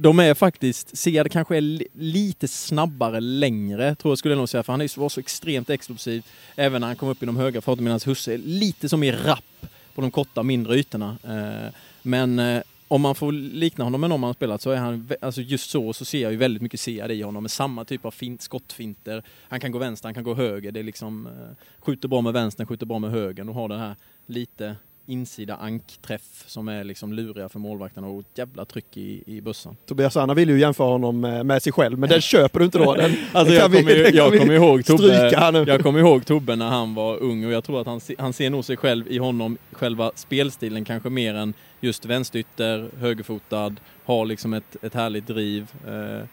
de 0.02 0.18
är 0.18 0.34
faktiskt, 0.34 0.96
Sead 0.96 1.30
kanske 1.32 1.56
är 1.56 1.82
lite 1.98 2.48
snabbare 2.48 3.20
längre, 3.20 3.94
tror 3.94 4.10
jag 4.12 4.18
skulle 4.18 4.32
jag 4.32 4.38
nog 4.38 4.48
säga, 4.48 4.62
för 4.62 4.72
han 4.72 4.80
är, 4.80 4.84
ju- 4.96 5.00
var 5.00 5.08
så 5.08 5.20
extremt 5.20 5.70
explosiv, 5.70 6.24
även 6.56 6.80
när 6.80 6.86
han 6.86 6.96
kom 6.96 7.08
upp 7.08 7.22
i 7.22 7.26
de 7.26 7.36
höga 7.36 7.60
farterna, 7.60 7.84
medan 7.84 8.00
Husse 8.06 8.34
är 8.34 8.38
lite 8.38 8.88
som 8.88 9.02
i 9.02 9.12
rapp 9.12 9.66
på 9.94 10.00
de 10.00 10.10
korta, 10.10 10.42
mindre 10.42 10.76
ytorna. 10.76 11.16
Eh, 11.24 11.74
men 12.02 12.38
eh, 12.38 12.62
om 12.88 13.00
man 13.00 13.14
får 13.14 13.32
likna 13.32 13.84
honom 13.84 14.00
med 14.00 14.10
någon 14.10 14.20
man 14.20 14.28
har 14.28 14.34
spelat 14.34 14.62
så 14.62 14.70
är 14.70 14.76
han, 14.76 15.08
alltså 15.20 15.40
just 15.40 15.70
så, 15.70 15.92
så 15.92 16.04
ser 16.04 16.22
jag 16.22 16.32
ju 16.32 16.38
väldigt 16.38 16.62
mycket 16.62 16.80
Sead 16.80 17.10
i 17.10 17.22
honom 17.22 17.42
med 17.42 17.50
samma 17.50 17.84
typ 17.84 18.04
av 18.04 18.10
fint, 18.10 18.42
skottfinter. 18.42 19.22
Han 19.48 19.60
kan 19.60 19.72
gå 19.72 19.78
vänster, 19.78 20.06
han 20.06 20.14
kan 20.14 20.24
gå 20.24 20.34
höger, 20.34 20.72
det 20.72 20.80
är 20.80 20.84
liksom, 20.84 21.26
eh, 21.26 21.32
skjuter 21.78 22.08
bra 22.08 22.20
med 22.20 22.32
vänstern, 22.32 22.66
skjuter 22.66 22.86
bra 22.86 22.98
med 22.98 23.10
högern 23.10 23.48
och 23.48 23.54
har 23.54 23.68
det 23.68 23.78
här 23.78 23.96
lite 24.26 24.76
insida 25.06 25.56
ankträff 25.56 26.44
som 26.46 26.68
är 26.68 26.84
liksom 26.84 27.12
luriga 27.12 27.48
för 27.48 27.58
målvakterna 27.58 28.06
och 28.06 28.20
ett 28.20 28.38
jävla 28.38 28.64
tryck 28.64 28.96
i, 28.96 29.22
i 29.26 29.40
bussen. 29.40 29.76
Tobias 29.86 30.16
Anna 30.16 30.34
vill 30.34 30.48
ju 30.50 30.58
jämföra 30.60 30.88
honom 30.88 31.20
med, 31.20 31.62
sig 31.62 31.72
själv, 31.72 31.98
men 31.98 32.08
den 32.08 32.20
köper 32.32 32.58
du 32.58 32.64
inte 32.64 32.78
då? 32.78 32.94
Den, 32.94 33.12
Alltså 33.32 33.54
jag 33.54 33.68
vi- 33.68 33.78
kommer, 33.78 34.16
jag 34.16 34.30
vi 34.30 34.38
kommer 34.38 34.54
ihåg 34.54 34.84
Tobbe, 34.84 35.30
jag 35.66 35.82
kommer 35.82 35.98
ihåg 36.00 36.26
Tobbe 36.26 36.56
när 36.56 36.68
han 36.68 36.94
var 36.94 37.16
ung 37.22 37.44
och 37.44 37.52
jag 37.52 37.64
tror 37.64 37.80
att 37.80 37.86
han, 37.86 38.00
han 38.18 38.32
ser 38.32 38.50
nog 38.50 38.64
sig 38.64 38.76
själv 38.76 39.08
i 39.08 39.18
honom, 39.18 39.58
själva 39.72 40.10
spelstilen 40.14 40.84
kanske 40.84 41.10
mer 41.10 41.34
än 41.34 41.54
just 41.80 42.04
vänsterytter, 42.04 42.90
högerfotad, 42.98 43.74
har 44.04 44.26
liksom 44.26 44.54
ett, 44.54 44.76
ett 44.84 44.94
härligt 44.94 45.26
driv. 45.26 45.66
Eh, 45.86 46.26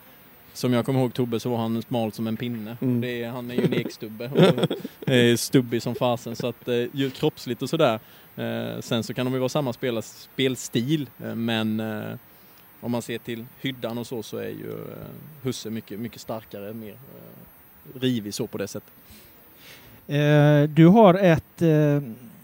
som 0.54 0.74
jag 0.74 0.86
kommer 0.86 1.00
ihåg 1.00 1.14
Tobbe 1.14 1.40
så 1.40 1.50
var 1.50 1.58
han 1.58 1.82
smal 1.82 2.12
som 2.12 2.28
en 2.28 2.38
pinne. 2.38 2.78
Mm. 2.82 3.02
Det 3.02 3.24
är, 3.24 3.30
han 3.30 3.52
är 3.52 3.56
ju 3.56 3.64
en 3.64 3.74
ekstubbe 3.74 4.30
och 4.36 5.10
är 5.10 5.36
stubbig 5.36 5.82
som 5.82 5.96
fasen 5.96 6.36
så 6.36 6.48
att 6.48 6.68
eh, 6.68 7.10
kroppsligt 7.20 7.62
och 7.62 7.70
sådär. 7.70 8.00
Eh, 8.40 8.80
sen 8.80 9.04
så 9.04 9.14
kan 9.14 9.26
de 9.26 9.34
ju 9.34 9.40
vara 9.40 9.50
samma 9.50 9.74
spela, 9.74 10.02
spelstil 10.02 11.10
eh, 11.24 11.36
men 11.36 11.80
eh, 11.80 12.16
om 12.82 12.92
man 12.92 13.02
ser 13.02 13.18
till 13.18 13.46
hyddan 13.62 13.98
och 13.98 14.08
så 14.08 14.24
så 14.24 14.38
är 14.38 14.50
ju 14.50 14.76
Husse 15.44 15.70
mycket, 15.70 16.00
mycket 16.00 16.22
starkare, 16.22 16.74
mer 16.74 16.96
rivig 18.00 18.34
så 18.34 18.48
på 18.48 18.58
det 18.58 18.68
sättet. 18.68 18.94
Du 20.70 20.88
har 20.88 21.14
ett, 21.14 21.62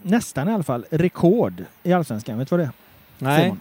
nästan 0.02 0.48
i 0.48 0.52
alla 0.52 0.62
fall, 0.62 0.86
rekord 0.90 1.64
i 1.82 1.92
Allsvenskan. 1.92 2.38
Vet 2.38 2.50
du 2.50 2.56
vad 2.56 2.66
det 2.66 3.26
är? 3.26 3.42
Simon? 3.42 3.60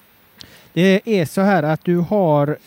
Det 0.74 1.02
är 1.06 1.26
så 1.26 1.42
här 1.42 1.64
att 1.64 1.84
du 1.84 1.98
har, 1.98 2.58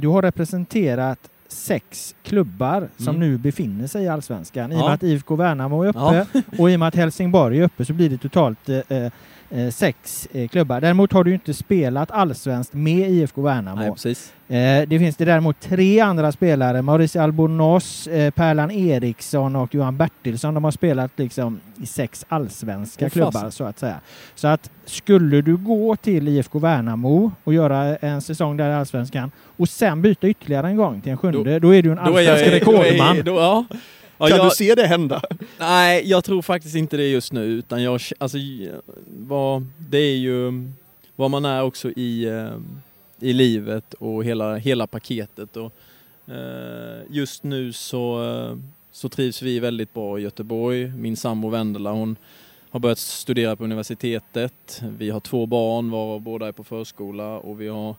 du 0.00 0.08
har 0.08 0.22
representerat 0.22 1.30
sex 1.48 2.14
klubbar 2.22 2.88
som 2.96 3.16
Mm. 3.16 3.20
nu 3.30 3.38
befinner 3.38 3.86
sig 3.86 4.04
i 4.04 4.08
Allsvenskan. 4.08 4.72
I 4.72 4.74
och 4.74 4.78
Ja. 4.78 4.84
med 4.84 4.94
att 4.94 5.02
IFK 5.02 5.36
Värnamo 5.36 5.82
är 5.82 5.88
uppe 5.88 6.26
och 6.58 6.70
i 6.70 6.74
och 6.76 6.78
med 6.80 6.88
att 6.88 6.94
Helsingborg 6.94 7.58
är 7.58 7.62
uppe 7.62 7.84
så 7.84 7.92
blir 7.92 8.10
det 8.10 8.18
totalt 8.18 8.68
eh, 8.68 9.12
eh, 9.50 9.68
sex 9.70 10.28
eh, 10.32 10.48
klubbar. 10.48 10.80
Däremot 10.80 11.12
har 11.12 11.24
du 11.24 11.34
inte 11.34 11.54
spelat 11.54 12.10
allsvenskt 12.10 12.74
med 12.74 13.10
IFK 13.10 13.42
Värnamo. 13.42 13.80
Nej, 13.80 13.90
precis. 13.92 14.32
Eh, 14.48 14.88
det 14.88 14.98
finns 14.98 15.16
det 15.16 15.24
däremot 15.24 15.60
tre 15.60 16.00
andra 16.00 16.32
spelare, 16.32 16.82
Mauricio 16.82 17.20
Albornoz, 17.20 18.06
eh, 18.06 18.30
Pärlan 18.30 18.70
Eriksson 18.70 19.56
och 19.56 19.74
Johan 19.74 19.96
Bertilsson. 19.96 20.54
De 20.54 20.64
har 20.64 20.70
spelat 20.70 21.12
liksom 21.16 21.60
i 21.82 21.86
sex 21.86 22.24
allsvenska 22.28 23.04
Åh, 23.04 23.10
klubbar 23.10 23.50
så 23.50 23.64
att 23.64 23.78
säga. 23.78 24.00
Så 24.34 24.48
att 24.48 24.70
skulle 24.84 25.42
du 25.42 25.56
gå 25.56 25.96
till 25.96 26.28
IFK 26.28 26.58
Värnamo 26.58 27.32
och 27.44 27.54
göra 27.54 27.96
en 27.96 28.20
säsong 28.22 28.56
där 28.56 28.70
i 28.70 28.74
allsvenskan 28.74 29.30
och 29.56 29.68
sen 29.68 30.02
byta 30.02 30.28
ytterligare 30.28 30.66
en 30.68 30.76
gång 30.76 31.00
till 31.00 31.12
en 31.12 31.18
sjunde, 31.18 31.58
då, 31.58 31.74
är 31.74 31.82
du 31.82 31.90
en 31.90 31.96
Då 31.96 32.20
jag 32.20 32.32
allsvensk 32.32 32.52
rekordman. 32.52 33.14
Då, 33.14 33.20
är- 33.20 33.22
då, 33.22 33.34
ja. 33.34 33.64
Ja, 34.20 34.28
Kan 34.28 34.36
jag, 34.36 34.46
du 34.46 34.50
se 34.50 34.74
det 34.74 34.86
hända? 34.86 35.22
Nej, 35.58 36.02
jag 36.10 36.24
tror 36.24 36.42
faktiskt 36.42 36.76
inte 36.76 36.96
det 36.96 37.08
just 37.08 37.32
nu. 37.32 37.44
Utan 37.44 37.82
jag, 37.82 38.00
alltså, 38.18 38.38
vad, 39.28 39.66
det 39.78 39.98
är 39.98 40.16
ju 40.16 40.52
vad 41.16 41.30
man 41.30 41.44
är 41.44 41.62
också 41.62 41.90
i, 41.90 42.24
eh, 42.24 42.58
i 43.20 43.32
livet 43.32 43.94
och 43.94 44.24
hela, 44.24 44.56
hela 44.56 44.86
paketet. 44.86 45.56
Och, 45.56 45.72
eh, 46.34 47.02
just 47.10 47.42
nu 47.42 47.72
så, 47.72 48.24
eh, 48.24 48.58
så 48.92 49.08
trivs 49.08 49.42
vi 49.42 49.60
väldigt 49.60 49.94
bra 49.94 50.18
i 50.18 50.22
Göteborg. 50.22 50.92
Min 50.96 51.16
sambo 51.16 51.48
Vendela 51.48 51.92
hon 51.92 52.16
har 52.70 52.80
börjat 52.80 52.98
studera 52.98 53.56
på 53.56 53.64
universitetet. 53.64 54.82
Vi 54.98 55.10
har 55.10 55.20
två 55.20 55.46
barn 55.46 55.90
varav 55.90 56.20
båda 56.20 56.48
är 56.48 56.52
på 56.52 56.64
förskola 56.64 57.38
och 57.38 57.60
vi 57.60 57.68
har 57.68 57.96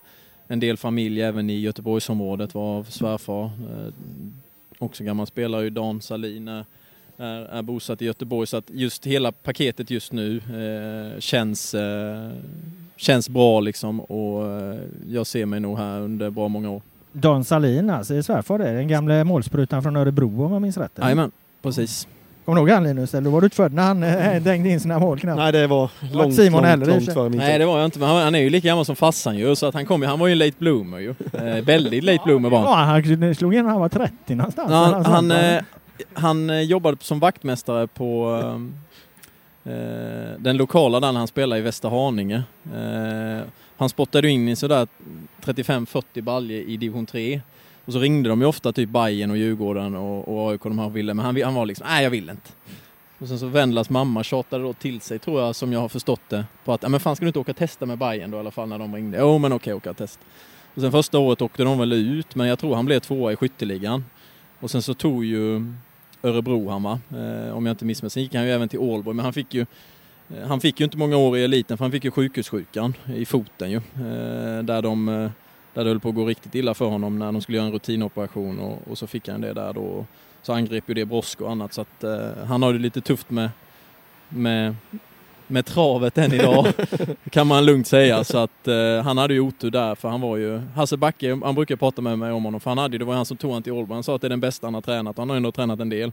en 0.48 0.60
del 0.60 0.78
familj 0.78 1.22
även 1.22 1.50
i 1.50 1.60
Göteborgsområdet 1.60 2.54
varav 2.54 2.84
svärfar, 2.84 3.52
också 4.80 5.04
gammal 5.04 5.28
spelare, 5.28 5.70
Dan 5.70 6.02
Salin 6.02 6.48
är, 6.48 6.66
är, 7.20 7.46
är 7.46 7.62
bosatt 7.62 8.02
i 8.02 8.06
Göteborg. 8.06 8.48
Så 8.48 8.58
att 8.58 8.70
just 8.70 9.06
hela 9.06 9.32
paketet 9.32 9.92
just 9.92 10.12
nu 10.12 10.38
eh, 10.38 11.20
känns, 11.20 11.74
eh, 11.74 12.30
känns 12.96 13.30
bra 13.30 13.60
liksom 13.60 14.00
och 14.00 14.46
eh, 14.48 14.78
jag 15.08 15.28
ser 15.28 15.46
mig 15.46 15.60
nog 15.60 15.78
här 15.78 16.00
under 16.00 16.30
bra 16.30 16.48
många 16.48 16.70
år. 16.70 16.82
Dan 17.12 17.44
Salin 17.44 17.90
alltså, 17.90 18.14
är 18.14 18.22
svärfar 18.22 18.58
det? 18.58 18.74
Den 18.74 18.88
gamla 18.88 19.24
målsprutan 19.24 19.84
från 19.84 19.96
Örebro 19.96 20.46
om 20.46 20.54
jag 20.54 20.62
minns 20.62 20.78
rätt? 20.78 20.92
Jajamän, 21.02 21.32
precis. 21.62 22.08
Kommer 22.50 22.62
du 22.62 22.62
ihåg 22.62 22.76
han 22.76 22.84
Linus? 22.84 23.14
Eller 23.14 23.30
var 23.30 23.42
du 23.42 23.46
inte 23.46 23.56
född 23.56 23.74
när 23.74 23.84
han 23.84 24.04
eh, 24.04 24.42
dängde 24.42 24.70
in 24.70 24.80
sina 24.80 25.00
mål 25.00 25.20
knappt? 25.20 25.38
Nej, 25.38 25.52
det 25.52 25.68
var 25.68 25.92
långt, 26.14 26.36
Simon 26.36 26.64
långt, 26.64 26.88
långt 26.88 27.06
sig. 27.06 27.14
före 27.14 27.30
min 27.30 27.40
Nej 27.40 27.60
det 27.60 27.66
var 27.66 27.78
jag 27.78 27.86
inte, 27.86 28.00
men 28.00 28.10
han, 28.10 28.24
han 28.24 28.36
är 28.36 28.40
ju 28.40 28.50
lika 28.50 28.68
gammal 28.68 28.86
som 28.86 28.96
farsan 28.96 29.38
ju 29.38 29.56
så 29.56 29.66
att 29.66 29.74
han 29.74 29.86
kom 29.86 30.02
ju, 30.02 30.08
han 30.08 30.20
var 30.20 30.28
ju 30.28 30.32
en 30.32 30.38
late 30.38 30.56
bloomer 30.60 31.00
ju. 31.00 31.16
Eh, 31.34 31.64
väldigt 31.64 32.04
late 32.04 32.22
bloomer 32.26 32.50
var 32.50 32.60
han. 32.60 32.68
Ja, 32.68 33.02
han 33.16 33.36
slog 33.36 33.56
in 33.56 33.64
när 33.64 33.72
han 33.72 33.82
var 33.82 33.90
30 33.90 34.36
någonstans. 34.36 34.72
Ja, 34.72 35.02
han, 35.06 35.06
han, 35.06 35.32
eh, 35.32 35.62
han 36.14 36.50
eh, 36.50 36.62
jobbade 36.62 36.98
som 37.02 37.20
vaktmästare 37.20 37.88
på 37.88 38.26
ehm, 38.44 38.76
eh, 39.64 40.40
den 40.40 40.58
lokala 40.58 41.00
där 41.00 41.14
han 41.14 41.28
spelade 41.28 41.60
i 41.60 41.64
Västerhaninge. 41.64 42.44
Eh, 42.76 43.48
han 43.78 43.90
spottade 43.90 44.30
in 44.30 44.50
i 44.50 44.56
sådär 44.56 44.88
35-40 45.42 46.22
baljer 46.22 46.62
i 46.62 46.78
division 46.78 47.06
3. 47.06 47.42
Och 47.86 47.94
så 47.94 48.00
ringde 48.00 48.30
de 48.30 48.42
ju 48.42 48.48
ofta 48.48 48.74
typ 48.74 48.90
Bayern 48.90 49.32
och 49.32 49.38
Djurgården 49.38 49.96
och, 49.96 50.28
och 50.28 50.52
AIK 50.52 50.64
de 50.64 50.80
här 50.80 50.90
ville, 50.90 51.14
men 51.14 51.26
han, 51.26 51.42
han 51.44 51.54
var 51.54 51.66
liksom, 51.66 51.88
nej 51.90 52.04
jag 52.04 52.10
vill 52.10 52.30
inte. 52.30 52.50
Och 53.20 53.28
sen 53.28 53.40
så 53.40 53.48
Vendlas 53.48 53.90
mamma 53.90 54.24
tjatade 54.24 54.64
då 54.64 54.74
till 54.74 55.02
sig, 55.02 55.20
tror 55.20 55.42
jag, 55.42 55.56
som 55.56 55.74
jag 55.74 55.80
har 55.80 55.90
förstått 55.90 56.22
det, 56.28 56.46
på 56.66 56.74
att, 56.74 56.84
ja 56.84 56.90
men 56.90 57.00
fan 57.00 57.16
ska 57.16 57.26
du 57.26 57.28
inte 57.28 57.40
åka 57.40 57.52
och 57.52 57.58
testa 57.58 57.86
med 57.86 57.98
Bayern 57.98 58.32
då 58.32 58.38
i 58.38 58.40
alla 58.40 58.52
fall 58.52 58.70
när 58.70 58.80
de 58.80 58.96
ringde? 58.96 59.18
Jo 59.20 59.38
men 59.38 59.54
okej, 59.54 59.74
åka 59.74 59.90
och 59.90 59.98
testa. 59.98 60.24
Och 60.76 60.82
sen 60.82 60.92
första 60.92 61.20
året 61.20 61.42
åkte 61.42 61.64
de 61.64 61.80
väl 61.80 61.94
ut, 61.94 62.36
men 62.36 62.48
jag 62.48 62.60
tror 62.60 62.76
han 62.76 62.86
blev 62.86 63.00
tvåa 63.00 63.32
i 63.32 63.36
skytteligan. 63.36 64.06
Och 64.60 64.72
sen 64.72 64.82
så 64.82 64.94
tog 64.94 65.26
ju 65.26 65.74
Örebro 66.24 66.70
han 66.70 66.84
va, 66.84 67.00
eh, 67.10 67.58
om 67.58 67.66
jag 67.66 67.74
inte 67.74 67.86
missminner 67.86 68.10
Sen 68.10 68.24
gick 68.24 68.36
han 68.36 68.46
ju 68.46 68.52
även 68.52 68.70
till 68.70 68.80
Ålborg, 68.80 69.16
men 69.16 69.26
han 69.26 69.34
fick 69.34 69.54
ju 69.54 69.66
eh, 70.30 70.48
han 70.48 70.62
fick 70.62 70.80
ju 70.80 70.84
inte 70.84 70.98
många 70.98 71.18
år 71.18 71.38
i 71.38 71.44
eliten 71.44 71.78
för 71.78 71.86
han 71.86 71.92
fick 71.92 72.04
ju 72.04 72.12
sjukhussjukan 72.12 72.94
i 73.16 73.26
foten 73.26 73.72
ju. 73.72 73.78
Eh, 73.78 74.64
där, 74.64 74.82
de, 74.82 75.10
eh, 75.10 75.32
där 75.74 75.84
det 75.84 75.90
höll 75.90 76.00
på 76.00 76.10
att 76.10 76.16
gå 76.16 76.26
riktigt 76.26 76.56
illa 76.56 76.74
för 76.74 76.86
honom 76.86 77.20
när 77.20 77.32
de 77.32 77.42
skulle 77.42 77.58
göra 77.58 77.68
en 77.68 77.74
rutinoperation 77.74 78.60
och, 78.60 78.88
och 78.92 78.98
så 78.98 79.08
fick 79.08 79.28
han 79.28 79.42
det 79.42 79.54
där 79.54 79.74
då. 79.74 80.06
Så 80.42 80.54
angrep 80.54 80.90
ju 80.90 80.94
det 80.94 81.06
brosk 81.06 81.42
och 81.42 81.52
annat 81.52 81.74
så 81.74 81.82
att 81.82 82.04
eh, 82.04 82.46
han 82.46 82.64
har 82.64 82.74
det 82.74 82.80
lite 82.80 83.02
tufft 83.02 83.30
med, 83.30 83.50
med, 84.30 84.76
med 85.50 85.66
travet 85.66 86.18
än 86.18 86.34
idag. 86.34 86.68
kan 87.30 87.48
man 87.48 87.66
lugnt 87.66 87.88
säga. 87.88 88.24
Så 88.24 88.38
att 88.38 88.68
eh, 88.68 89.04
han 89.04 89.18
hade 89.18 89.34
ju 89.34 89.40
otur 89.40 89.72
där 89.72 89.96
för 89.96 90.10
han 90.10 90.22
var 90.22 90.38
ju, 90.38 90.62
Hasse 90.76 90.98
Backe, 90.98 91.40
han 91.44 91.56
brukar 91.56 91.76
prata 91.76 92.02
med 92.02 92.20
mig 92.20 92.32
om 92.32 92.44
honom 92.44 92.60
för 92.60 92.72
han 92.72 92.78
hade 92.78 92.98
det 92.98 93.06
var 93.06 93.14
han 93.14 93.26
som 93.26 93.38
tog 93.38 93.54
han 93.54 93.64
till 93.64 93.74
Ålborg. 93.74 93.96
Han 93.96 94.04
sa 94.04 94.16
att 94.16 94.22
det 94.22 94.28
är 94.28 94.30
den 94.30 94.40
bästa 94.40 94.68
han 94.68 94.74
har 94.74 94.82
tränat 94.82 95.16
och 95.16 95.22
han 95.22 95.30
har 95.30 95.38
ändå 95.38 95.52
tränat 95.52 95.80
en 95.80 95.90
del. 95.90 96.12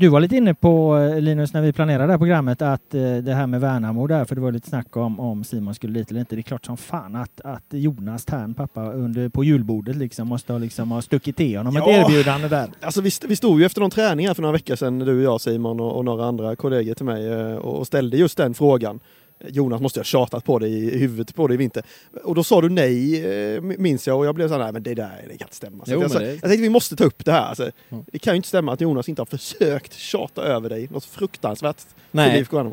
Du 0.00 0.08
var 0.08 0.20
lite 0.20 0.36
inne 0.36 0.54
på 0.54 0.98
eh, 0.98 1.20
Linus 1.20 1.52
när 1.52 1.62
vi 1.62 1.72
planerade 1.72 2.06
det 2.06 2.12
här 2.12 2.18
programmet 2.18 2.62
att 2.62 2.94
eh, 2.94 3.16
det 3.16 3.34
här 3.34 3.46
med 3.46 3.60
Värnamo 3.60 4.06
där, 4.06 4.24
för 4.24 4.34
det 4.34 4.40
var 4.40 4.52
lite 4.52 4.68
snack 4.68 4.96
om 4.96 5.20
om 5.20 5.44
Simon 5.44 5.74
skulle 5.74 5.98
dit 5.98 6.10
eller 6.10 6.20
inte. 6.20 6.36
Det 6.36 6.40
är 6.40 6.42
klart 6.42 6.66
som 6.66 6.76
fan 6.76 7.16
att, 7.16 7.40
att 7.44 7.64
Jonas 7.70 8.24
Tern, 8.24 8.54
pappa, 8.54 8.92
under, 8.92 9.28
på 9.28 9.44
julbordet 9.44 9.96
liksom 9.96 10.28
måste 10.28 10.52
ha, 10.52 10.58
liksom, 10.58 10.90
ha 10.90 11.02
stuckit 11.02 11.36
till 11.36 11.56
honom 11.56 11.76
ett 11.76 11.82
Ja. 11.86 11.92
erbjudande 11.92 12.48
där. 12.48 12.70
Alltså 12.80 13.00
vi, 13.00 13.10
vi 13.28 13.36
stod 13.36 13.60
ju 13.60 13.66
efter 13.66 13.80
någon 13.80 13.90
träning 13.90 14.26
här 14.26 14.34
för 14.34 14.42
några 14.42 14.52
veckor 14.52 14.76
sedan, 14.76 14.98
du 14.98 15.16
och 15.16 15.22
jag 15.22 15.40
Simon 15.40 15.80
och, 15.80 15.96
och 15.96 16.04
några 16.04 16.24
andra 16.26 16.56
kollegor 16.56 16.94
till 16.94 17.06
mig 17.06 17.28
eh, 17.32 17.56
och, 17.56 17.78
och 17.78 17.86
ställde 17.86 18.16
just 18.16 18.36
den 18.36 18.54
frågan. 18.54 19.00
Jonas 19.48 19.80
måste 19.80 20.00
ha 20.00 20.04
tjatat 20.04 20.44
på 20.44 20.58
dig 20.58 20.72
i 20.94 20.98
huvudet 20.98 21.34
på 21.34 21.46
dig 21.46 21.54
i 21.54 21.58
vinter. 21.58 21.82
Och 22.24 22.34
då 22.34 22.44
sa 22.44 22.60
du 22.60 22.68
nej, 22.68 23.24
eh, 23.54 23.60
minns 23.60 24.06
jag, 24.06 24.18
och 24.18 24.26
jag 24.26 24.34
blev 24.34 24.48
så 24.48 24.54
här, 24.54 24.60
nej 24.60 24.72
men 24.72 24.82
det 24.82 24.94
där 24.94 25.24
det 25.28 25.36
kan 25.38 25.46
inte 25.46 25.56
stämma. 25.56 25.84
Jo, 25.86 26.00
jag, 26.00 26.10
sa- 26.10 26.18
det- 26.18 26.30
jag 26.32 26.40
tänkte 26.40 26.56
vi 26.62 26.68
måste 26.68 26.96
ta 26.96 27.04
upp 27.04 27.24
det 27.24 27.32
här. 27.32 27.42
Alltså, 27.48 27.70
Ja. 27.88 28.04
Det 28.12 28.18
kan 28.18 28.32
ju 28.34 28.36
inte 28.36 28.48
stämma 28.48 28.72
att 28.72 28.80
Jonas 28.80 29.08
inte 29.08 29.20
har 29.22 29.26
försökt 29.26 29.92
tjata 29.94 30.42
över 30.42 30.68
dig 30.68 30.88
något 30.90 31.04
fruktansvärt 31.04 31.76
Nej, 32.10 32.30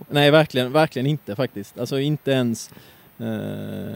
nej 0.10 0.32
verkligen, 0.32 0.71
verkligen 0.71 1.06
inte 1.06 1.36
faktiskt. 1.36 1.80
Alltså 1.80 1.99
inte 1.99 2.32
ens... 2.32 2.69
Eh, 3.19 3.95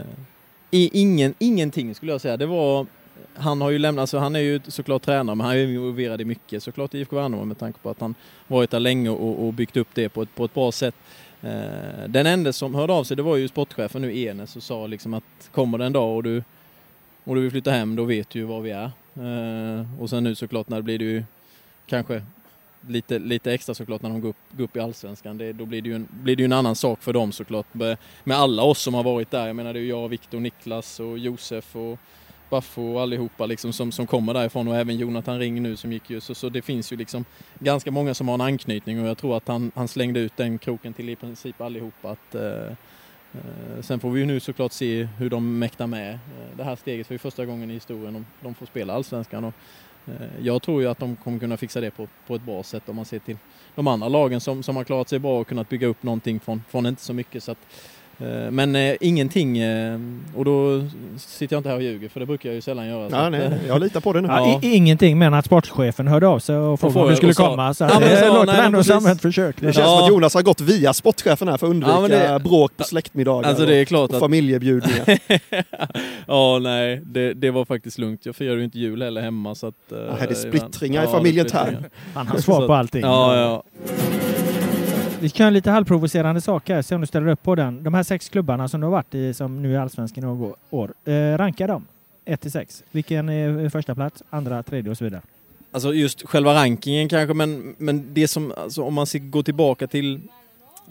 ingen, 0.71 1.34
ingenting 1.39 1.95
skulle 1.95 2.12
jag 2.12 2.21
säga. 2.21 2.38
Det 2.38 2.45
var... 2.45 2.86
Han 3.36 3.62
har 3.62 3.69
ju 3.69 3.77
lämnat, 3.79 4.01
alltså 4.01 4.17
han 4.17 4.36
är 4.36 4.39
ju 4.39 4.62
såklart 4.67 5.01
tränare 5.01 5.36
men 5.36 5.45
han 5.45 5.55
är 5.55 5.60
ju 5.60 5.73
involverad 5.73 6.21
i 6.21 6.25
mycket 6.25 6.63
såklart 6.63 6.93
i 6.93 6.99
IFK 6.99 7.15
Värnamo 7.15 7.45
med 7.45 7.58
tanke 7.60 7.79
på 7.79 7.89
att 7.89 7.99
han 8.01 8.15
varit 8.47 8.71
där 8.71 8.79
länge 8.79 9.10
och, 9.10 9.47
och 9.47 9.53
byggt 9.53 9.77
upp 9.77 9.88
det 9.93 10.10
på 10.10 10.21
ett, 10.21 10.36
på 10.36 10.45
ett 10.45 10.53
bra 10.53 10.71
sätt. 10.71 10.95
Eh, 11.41 12.08
den 12.08 12.25
enda 12.25 12.54
som 12.54 12.75
hörde 12.75 12.93
av 12.93 13.04
sig 13.04 13.17
det 13.17 13.23
var 13.23 13.36
ju 13.36 13.47
sportchefen 13.47 14.02
nu 14.02 14.19
Enes 14.19 14.56
och 14.56 14.63
sa 14.63 14.88
liksom 14.88 15.13
att 15.13 15.49
kommer 15.52 15.78
det 15.78 15.86
en 15.86 15.93
dag 15.93 16.15
och 16.15 16.23
du, 16.23 16.43
och 17.23 17.36
du 17.36 17.41
vill 17.41 17.52
flytta 17.52 17.71
hem 17.71 17.95
då 17.95 18.04
vet 18.04 18.30
du 18.30 18.39
ju 18.39 18.45
var 18.45 18.62
vi 18.62 18.71
är. 18.71 18.91
Eh, 19.13 20.02
och 20.02 20.10
sen 20.10 20.23
nu 20.23 20.36
såklart 20.36 20.69
när 20.69 20.78
det 20.78 20.84
blir 20.84 20.99
det 20.99 21.06
ju 21.06 21.23
kanske 21.86 22.23
lite, 22.88 23.19
lite 23.19 23.54
extra 23.54 23.75
såklart 23.75 24.02
när 24.02 24.10
de 24.10 24.21
går 24.21 24.30
upp, 24.30 24.36
går 24.52 24.63
upp 24.63 24.75
i 24.75 24.80
Allsvenskan. 24.80 25.38
Det, 25.38 25.54
då 25.54 25.65
blir 25.65 25.82
det, 25.82 25.89
ju 25.89 25.95
en, 25.95 26.08
blir 26.12 26.36
det 26.36 26.41
ju 26.41 26.45
en 26.45 26.54
annan 26.54 26.75
sak 26.75 27.02
för 27.04 27.13
dem 27.13 27.32
såklart. 27.32 27.73
Med, 27.73 27.97
med 28.23 28.38
alla 28.38 28.63
oss 28.63 28.82
som 28.82 28.93
har 28.93 29.04
varit 29.04 29.32
där. 29.32 29.47
Jag 29.47 29.56
menar 29.56 29.73
det 29.73 29.80
är 29.80 29.82
ju 29.82 29.89
jag, 29.89 30.10
Viktor, 30.10 30.39
Niklas 30.39 30.99
och 30.99 31.17
Josef 31.17 31.75
och 31.75 31.99
Baffo 32.49 32.93
och 32.93 33.01
allihopa 33.01 33.45
liksom 33.45 33.73
som, 33.73 33.91
som 33.91 34.07
kommer 34.07 34.33
därifrån 34.33 34.67
och 34.67 34.75
även 34.75 34.97
Jonathan 34.97 35.39
Ring 35.39 35.63
nu 35.63 35.75
som 35.75 35.93
gick 35.93 36.09
ju. 36.09 36.21
Så, 36.21 36.35
så 36.35 36.49
det 36.49 36.62
finns 36.62 36.93
ju 36.93 36.97
liksom 36.97 37.25
ganska 37.59 37.91
många 37.91 38.13
som 38.13 38.27
har 38.27 38.35
en 38.35 38.41
anknytning 38.41 39.01
och 39.01 39.07
jag 39.07 39.17
tror 39.17 39.38
att 39.38 39.47
han, 39.47 39.71
han 39.75 39.88
slängde 39.88 40.19
ut 40.19 40.38
den 40.38 40.57
kroken 40.57 40.93
till 40.93 41.09
i 41.09 41.15
princip 41.15 41.62
allihopa. 41.62 42.12
Att, 42.12 42.35
eh, 42.35 42.67
eh, 43.33 43.81
sen 43.81 43.99
får 43.99 44.12
vi 44.12 44.19
ju 44.19 44.25
nu 44.25 44.39
såklart 44.39 44.71
se 44.71 45.03
hur 45.17 45.29
de 45.29 45.59
mäktar 45.59 45.88
med 45.88 46.13
eh, 46.13 46.57
det 46.57 46.63
här 46.63 46.75
steget 46.75 47.07
för 47.07 47.13
det 47.13 47.17
är 47.17 47.19
första 47.19 47.45
gången 47.45 47.71
i 47.71 47.73
historien 47.73 48.13
de, 48.13 48.25
de 48.41 48.55
får 48.55 48.65
spela 48.65 48.93
Allsvenskan. 48.93 49.43
Och 49.43 49.53
Eh, 50.09 50.45
Jag 50.45 50.62
tror 50.62 50.81
ju 50.81 50.88
att 50.88 50.99
de 50.99 51.15
kommer 51.15 51.39
kunna 51.39 51.57
fixa 51.57 51.81
det 51.81 51.91
på, 51.91 52.07
på 52.27 52.35
ett 52.35 52.41
bra 52.41 52.63
sätt 52.63 52.89
om 52.89 52.95
man 52.95 53.05
ser 53.05 53.19
till 53.19 53.38
de 53.75 53.88
andra 53.88 54.07
lagen 54.07 54.41
som, 54.41 54.63
som 54.63 54.75
har 54.75 54.83
klarat 54.83 55.09
sig 55.09 55.19
bra 55.19 55.39
och 55.39 55.47
kunnat 55.47 55.69
bygga 55.69 55.88
upp 55.88 56.03
någonting 56.03 56.39
från, 56.39 56.63
från 56.69 56.85
inte 56.85 57.01
så 57.01 57.13
mycket. 57.13 57.43
Så 57.43 57.51
att, 57.51 57.57
eh, 57.57 57.98
men 58.51 58.75
eh, 58.75 58.95
ingenting, 59.01 59.58
eh, 59.58 59.99
och 60.36 60.45
då 60.45 60.84
sitter 61.17 61.55
jag 61.55 61.60
inte 61.60 61.69
här 61.69 61.75
och 61.75 61.82
ljuger 61.84 62.10
för 62.10 62.19
det 62.19 62.25
brukar 62.25 62.49
jag 62.49 62.55
ju 62.55 62.62
sällan 62.62 62.88
göra. 62.88 63.10
så 63.10 63.15
Ja, 63.15 63.19
att, 63.27 63.34
eh, 63.34 63.39
nej, 63.39 63.60
jag 63.67 63.79
litar 63.82 63.99
på 63.99 64.13
det 64.13 64.21
nu. 64.21 64.27
Ja, 64.27 64.60
i, 64.63 64.75
ingenting 64.75 65.17
men 65.19 65.34
att 65.34 65.45
sportchefen 65.45 66.08
hörde 66.08 66.27
av 66.27 66.39
sig 66.39 66.55
och 66.58 66.79
frågade 66.79 66.93
får 66.93 67.03
om 67.03 67.10
du 67.10 67.15
skulle 67.15 67.32
och 67.32 67.36
komma. 67.38 67.73
Så 67.73 67.84
Ja, 67.84 67.99
det 67.99 68.27
låter 68.27 68.45
nej, 68.45 68.65
ändå 68.65 68.84
som 68.84 69.05
ett 69.05 69.21
försök. 69.21 69.55
Det 69.60 69.62
känns 69.73 69.77
Ja. 69.77 69.84
som 69.97 70.03
att 70.03 70.10
Jonas 70.10 70.34
har 70.34 70.41
gått 70.41 70.62
via 70.62 70.93
sportchefen 70.93 71.47
här 71.47 71.58
för 71.58 71.67
att 71.67 71.71
undvika 71.71 71.91
Ja, 72.01 72.08
det- 72.34 72.39
bråk 72.43 72.77
på 72.77 72.84
släktmiddagar 72.84 73.49
Alltså 73.49 73.65
det 73.65 73.75
är 73.75 73.86
klart 73.86 74.10
och 74.10 74.15
att 74.15 74.19
familjebjudningar. 74.19 75.05
ja, 76.27 76.60
nej, 76.62 77.01
det, 77.05 77.34
det 77.34 77.51
var 77.51 77.65
faktiskt 77.65 77.97
lugnt. 77.97 78.25
Jag 78.25 78.36
firade 78.36 78.58
ju 78.58 78.63
inte 78.63 78.79
jul 78.79 79.01
heller 79.01 79.21
hemma 79.21 79.55
så 79.55 79.67
att... 79.67 79.91
eh, 79.91 79.97
Ja, 79.97 80.15
här 80.15 80.23
är 80.25 80.29
det 80.29 80.36
splittringar 80.36 81.03
i 81.03 81.08
familjen 81.08 81.47
här. 81.53 81.77
Han 82.13 82.27
har 82.27 82.38
svar 82.38 82.67
på 82.67 82.73
allting. 82.73 83.01
Ja, 83.01 83.36
ja. 83.38 83.63
Vi 85.21 85.29
kan 85.29 85.43
göra 85.43 85.49
lite 85.49 85.71
halvprovocerande 85.71 86.41
sak 86.41 86.69
här, 86.69 86.82
se 86.82 86.95
om 86.95 87.01
du 87.01 87.08
ställer 87.08 87.27
upp 87.27 87.43
på 87.43 87.55
den. 87.55 87.84
De 87.84 87.93
här 87.93 88.03
sex 88.03 88.29
klubbarna 88.29 88.67
som 88.67 88.82
du 88.82 88.86
har 88.86 88.91
varit 88.91 89.15
i, 89.15 89.34
som 89.34 89.62
nu 89.62 89.75
är 89.75 89.79
allsvenskan 89.79 90.23
i 90.23 90.27
några 90.27 90.55
år, 90.69 90.93
eh, 91.05 91.38
ranka 91.38 91.67
dem. 91.67 91.86
1 92.25 92.41
till 92.41 92.51
6. 92.51 92.84
Vilken 92.91 93.29
är 93.29 93.63
eh, 93.63 93.69
första 93.69 93.95
plats, 93.95 94.23
andra, 94.29 94.63
tredje 94.63 94.91
och 94.91 94.97
så 94.97 95.03
vidare? 95.03 95.21
Alltså 95.71 95.93
just 95.93 96.27
själva 96.27 96.53
rankingen 96.53 97.10
kanske, 97.10 97.34
men, 97.34 97.75
men 97.77 98.13
det 98.13 98.27
som, 98.27 98.53
alltså 98.58 98.84
om 98.84 98.93
man 98.93 99.05
går 99.13 99.43
tillbaka 99.43 99.88
till, 99.88 100.21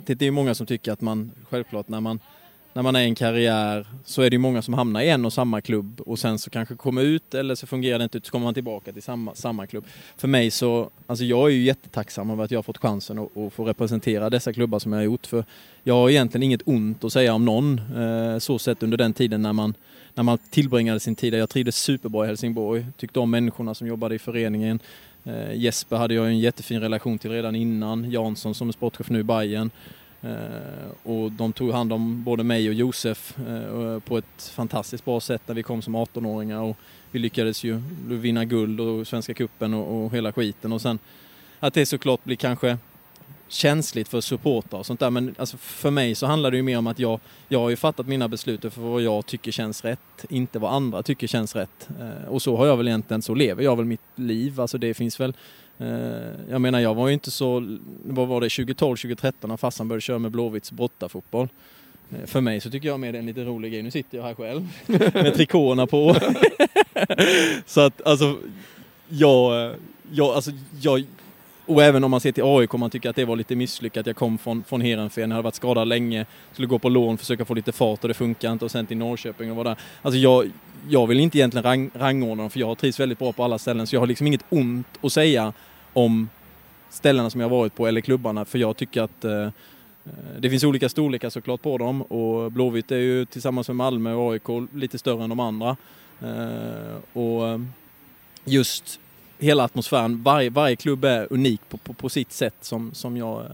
till, 0.04 0.18
det 0.18 0.24
är 0.24 0.26
ju 0.26 0.30
många 0.30 0.54
som 0.54 0.66
tycker 0.66 0.92
att 0.92 1.00
man, 1.00 1.30
självklart 1.50 1.88
när 1.88 2.00
man, 2.00 2.20
när 2.72 2.82
man 2.82 2.96
är 2.96 3.00
i 3.00 3.04
en 3.04 3.14
karriär 3.14 3.86
så 4.04 4.22
är 4.22 4.30
det 4.30 4.34
ju 4.34 4.38
många 4.38 4.62
som 4.62 4.74
hamnar 4.74 5.00
i 5.00 5.08
en 5.08 5.24
och 5.24 5.32
samma 5.32 5.60
klubb 5.60 6.00
och 6.00 6.18
sen 6.18 6.38
så 6.38 6.50
kanske 6.50 6.74
kommer 6.74 7.02
ut 7.02 7.34
eller 7.34 7.54
så 7.54 7.66
fungerar 7.66 7.98
det 7.98 8.04
inte 8.04 8.18
ut 8.18 8.26
så 8.26 8.32
kommer 8.32 8.44
man 8.44 8.54
tillbaka 8.54 8.92
till 8.92 9.02
samma, 9.02 9.34
samma 9.34 9.66
klubb. 9.66 9.84
För 10.16 10.28
mig 10.28 10.50
så, 10.50 10.90
alltså 11.06 11.24
jag 11.24 11.46
är 11.46 11.52
ju 11.52 11.62
jättetacksam 11.62 12.30
över 12.30 12.44
att 12.44 12.50
jag 12.50 12.58
har 12.58 12.62
fått 12.62 12.78
chansen 12.78 13.18
att, 13.18 13.36
att 13.36 13.52
få 13.52 13.64
representera 13.64 14.30
dessa 14.30 14.52
klubbar 14.52 14.78
som 14.78 14.92
jag 14.92 14.98
har 14.98 15.04
gjort 15.04 15.26
för 15.26 15.44
jag 15.82 15.94
har 15.94 16.10
egentligen 16.10 16.42
inget 16.42 16.62
ont 16.64 17.04
att 17.04 17.12
säga 17.12 17.34
om 17.34 17.44
någon 17.44 17.80
eh, 17.96 18.38
så 18.38 18.58
sett 18.58 18.82
under 18.82 18.96
den 18.96 19.12
tiden 19.12 19.42
när 19.42 19.52
man 19.52 19.74
när 20.18 20.22
man 20.22 20.38
tillbringade 20.50 21.00
sin 21.00 21.16
tid 21.16 21.32
där. 21.32 21.38
Jag 21.38 21.50
trivdes 21.50 21.76
superbra 21.76 22.24
i 22.24 22.26
Helsingborg, 22.26 22.86
tyckte 22.96 23.20
om 23.20 23.30
människorna 23.30 23.74
som 23.74 23.86
jobbade 23.86 24.14
i 24.14 24.18
föreningen. 24.18 24.80
Eh, 25.24 25.54
Jesper 25.54 25.96
hade 25.96 26.14
jag 26.14 26.26
en 26.26 26.38
jättefin 26.38 26.80
relation 26.80 27.18
till 27.18 27.30
redan 27.30 27.56
innan, 27.56 28.10
Jansson 28.10 28.54
som 28.54 28.68
är 28.68 28.72
sportchef 28.72 29.10
nu 29.10 29.20
i 29.20 29.22
Bayern. 29.22 29.70
Eh, 30.22 31.10
och 31.10 31.32
de 31.32 31.52
tog 31.52 31.72
hand 31.72 31.92
om 31.92 32.24
både 32.24 32.44
mig 32.44 32.68
och 32.68 32.74
Josef 32.74 33.38
eh, 33.38 33.54
eh, 33.54 33.98
på 33.98 34.18
ett 34.18 34.52
fantastiskt 34.54 35.04
bra 35.04 35.20
sätt 35.20 35.42
när 35.46 35.54
vi 35.54 35.62
kom 35.62 35.82
som 35.82 35.96
18-åringar 35.96 36.60
och 36.60 36.76
vi 37.10 37.18
lyckades 37.18 37.64
ju 37.64 37.82
vinna 38.06 38.44
guld 38.44 38.80
och 38.80 39.06
Svenska 39.06 39.34
Cupen 39.34 39.74
och, 39.74 40.04
och 40.04 40.12
hela 40.12 40.32
skiten. 40.32 40.72
Och 40.72 40.80
sen 40.80 40.98
att 41.60 41.74
det 41.74 41.86
såklart 41.86 42.24
blir 42.24 42.36
kanske 42.36 42.78
känsligt 43.48 44.08
för 44.08 44.20
supportrar 44.20 44.78
och 44.78 44.86
sånt 44.86 45.00
där. 45.00 45.10
Men 45.10 45.34
alltså 45.38 45.56
för 45.56 45.90
mig 45.90 46.14
så 46.14 46.26
handlar 46.26 46.50
det 46.50 46.56
ju 46.56 46.62
mer 46.62 46.78
om 46.78 46.86
att 46.86 46.98
jag, 46.98 47.20
jag 47.48 47.60
har 47.60 47.70
ju 47.70 47.76
fattat 47.76 48.06
mina 48.06 48.28
beslut 48.28 48.60
för 48.60 48.80
vad 48.80 49.02
jag 49.02 49.26
tycker 49.26 49.52
känns 49.52 49.84
rätt, 49.84 50.24
inte 50.28 50.58
vad 50.58 50.72
andra 50.72 51.02
tycker 51.02 51.26
känns 51.26 51.56
rätt. 51.56 51.88
Och 52.28 52.42
så 52.42 52.56
har 52.56 52.66
jag 52.66 52.76
väl 52.76 52.88
egentligen, 52.88 53.22
så 53.22 53.34
lever 53.34 53.62
jag 53.62 53.76
väl 53.76 53.84
mitt 53.84 54.00
liv, 54.14 54.60
alltså 54.60 54.78
det 54.78 54.94
finns 54.94 55.20
väl 55.20 55.34
Eh, 55.78 56.50
jag 56.50 56.60
menar 56.60 56.80
jag 56.80 56.94
var 56.94 57.08
ju 57.08 57.14
inte 57.14 57.30
så, 57.30 57.78
vad 58.04 58.28
var 58.28 58.40
det, 58.40 58.48
2012, 58.48 58.96
2013 58.96 59.50
när 59.50 59.56
farsan 59.56 59.88
började 59.88 60.00
köra 60.00 60.18
med 60.18 60.30
Blåvitts 60.30 60.72
brottarfotboll. 60.72 61.48
Eh, 62.10 62.26
för 62.26 62.40
mig 62.40 62.60
så 62.60 62.70
tycker 62.70 62.88
jag 62.88 63.00
mer 63.00 63.12
det 63.12 63.18
är 63.18 63.20
en 63.20 63.26
lite 63.26 63.44
rolig 63.44 63.72
grej. 63.72 63.82
Nu 63.82 63.90
sitter 63.90 64.18
jag 64.18 64.24
här 64.24 64.34
själv 64.34 64.68
med 65.14 65.34
trikåerna 65.34 65.86
på. 65.86 66.16
så 67.66 67.80
att 67.80 68.06
alltså, 68.06 68.36
jag, 69.08 69.66
eh, 69.66 69.76
jag, 70.10 70.34
alltså, 70.34 70.50
jag, 70.80 71.04
och 71.68 71.82
även 71.82 72.04
om 72.04 72.10
man 72.10 72.20
ser 72.20 72.32
till 72.32 72.44
AIK, 72.44 72.72
man 72.72 72.90
tycker 72.90 73.10
att 73.10 73.16
det 73.16 73.24
var 73.24 73.36
lite 73.36 73.56
misslyckat. 73.56 74.06
Jag 74.06 74.16
kom 74.16 74.38
från, 74.38 74.64
från 74.64 74.80
Heerenveen, 74.80 75.30
hade 75.30 75.42
varit 75.42 75.54
skadad 75.54 75.88
länge, 75.88 76.26
skulle 76.52 76.68
gå 76.68 76.78
på 76.78 76.88
lån, 76.88 77.18
försöka 77.18 77.44
få 77.44 77.54
lite 77.54 77.72
fart 77.72 78.04
och 78.04 78.08
det 78.08 78.14
funkar 78.14 78.52
inte 78.52 78.64
och 78.64 78.70
sen 78.70 78.86
till 78.86 78.96
Norrköping 78.96 79.50
och 79.50 79.56
var 79.56 79.64
där. 79.64 79.76
Alltså 80.02 80.18
jag, 80.18 80.50
jag 80.88 81.06
vill 81.06 81.20
inte 81.20 81.38
egentligen 81.38 81.64
rang, 81.64 81.90
rangordna 81.94 82.42
dem 82.42 82.50
för 82.50 82.60
jag 82.60 82.78
trivs 82.78 83.00
väldigt 83.00 83.18
bra 83.18 83.32
på 83.32 83.44
alla 83.44 83.58
ställen 83.58 83.86
så 83.86 83.96
jag 83.96 84.00
har 84.00 84.06
liksom 84.06 84.26
inget 84.26 84.44
ont 84.48 84.86
att 85.00 85.12
säga 85.12 85.52
om 85.92 86.28
ställena 86.90 87.30
som 87.30 87.40
jag 87.40 87.48
har 87.48 87.56
varit 87.56 87.74
på 87.74 87.86
eller 87.86 88.00
klubbarna 88.00 88.44
för 88.44 88.58
jag 88.58 88.76
tycker 88.76 89.02
att 89.02 89.24
eh, 89.24 89.42
eh 89.42 89.50
det 90.38 90.50
finns 90.50 90.64
olika 90.64 90.88
storlekar 90.88 91.30
såklart 91.30 91.62
på 91.62 91.78
dem 91.78 92.02
och 92.02 92.52
Blåvitt 92.52 92.92
är 92.92 92.96
ju 92.96 93.24
tillsammans 93.24 93.68
med 93.68 93.76
Malmö 93.76 94.12
och 94.12 94.32
AIK 94.32 94.68
lite 94.74 94.98
större 94.98 95.24
än 95.24 95.30
de 95.30 95.40
andra. 95.40 95.76
Eh, 96.20 96.96
och 97.12 97.48
eh, 97.48 97.60
just 98.44 99.00
hela 99.38 99.64
atmosfären, 99.64 100.22
varje, 100.22 100.50
varje 100.50 100.76
klubb 100.76 101.04
är 101.04 101.32
unik 101.32 101.60
på, 101.68 101.76
på, 101.76 101.92
på 101.92 102.08
sitt 102.08 102.32
sätt 102.32 102.54
som, 102.60 102.94
som, 102.94 103.16
jag, 103.16 103.40
eh, 103.40 103.50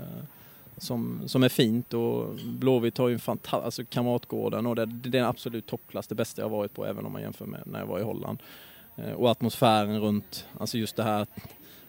som, 0.77 1.23
som 1.27 1.43
är 1.43 1.49
fint 1.49 1.95
och 1.95 2.35
Blåvitt 2.47 2.99
har 2.99 3.09
ju 3.09 3.15
en 3.15 3.21
fantastisk, 3.21 3.65
alltså 3.65 3.85
Kamratgården 3.85 4.67
och 4.67 4.77
det, 4.77 4.87
det 4.87 5.09
är 5.09 5.11
den 5.11 5.25
absolut 5.25 5.67
toppklass, 5.67 6.07
det 6.07 6.15
bästa 6.15 6.43
jag 6.43 6.49
varit 6.49 6.75
på 6.75 6.87
även 6.87 7.07
om 7.07 7.13
man 7.13 7.23
jämför 7.23 7.47
med 7.47 7.63
när 7.67 7.79
jag 7.79 7.87
var 7.87 8.01
i 8.01 8.03
Holland. 8.03 8.39
Eh, 8.97 9.13
och 9.13 9.31
atmosfären 9.31 10.01
runt, 10.01 10.47
alltså 10.61 10.79
just 10.79 10.97
det 10.97 11.03
här 11.03 11.23
att 11.23 11.31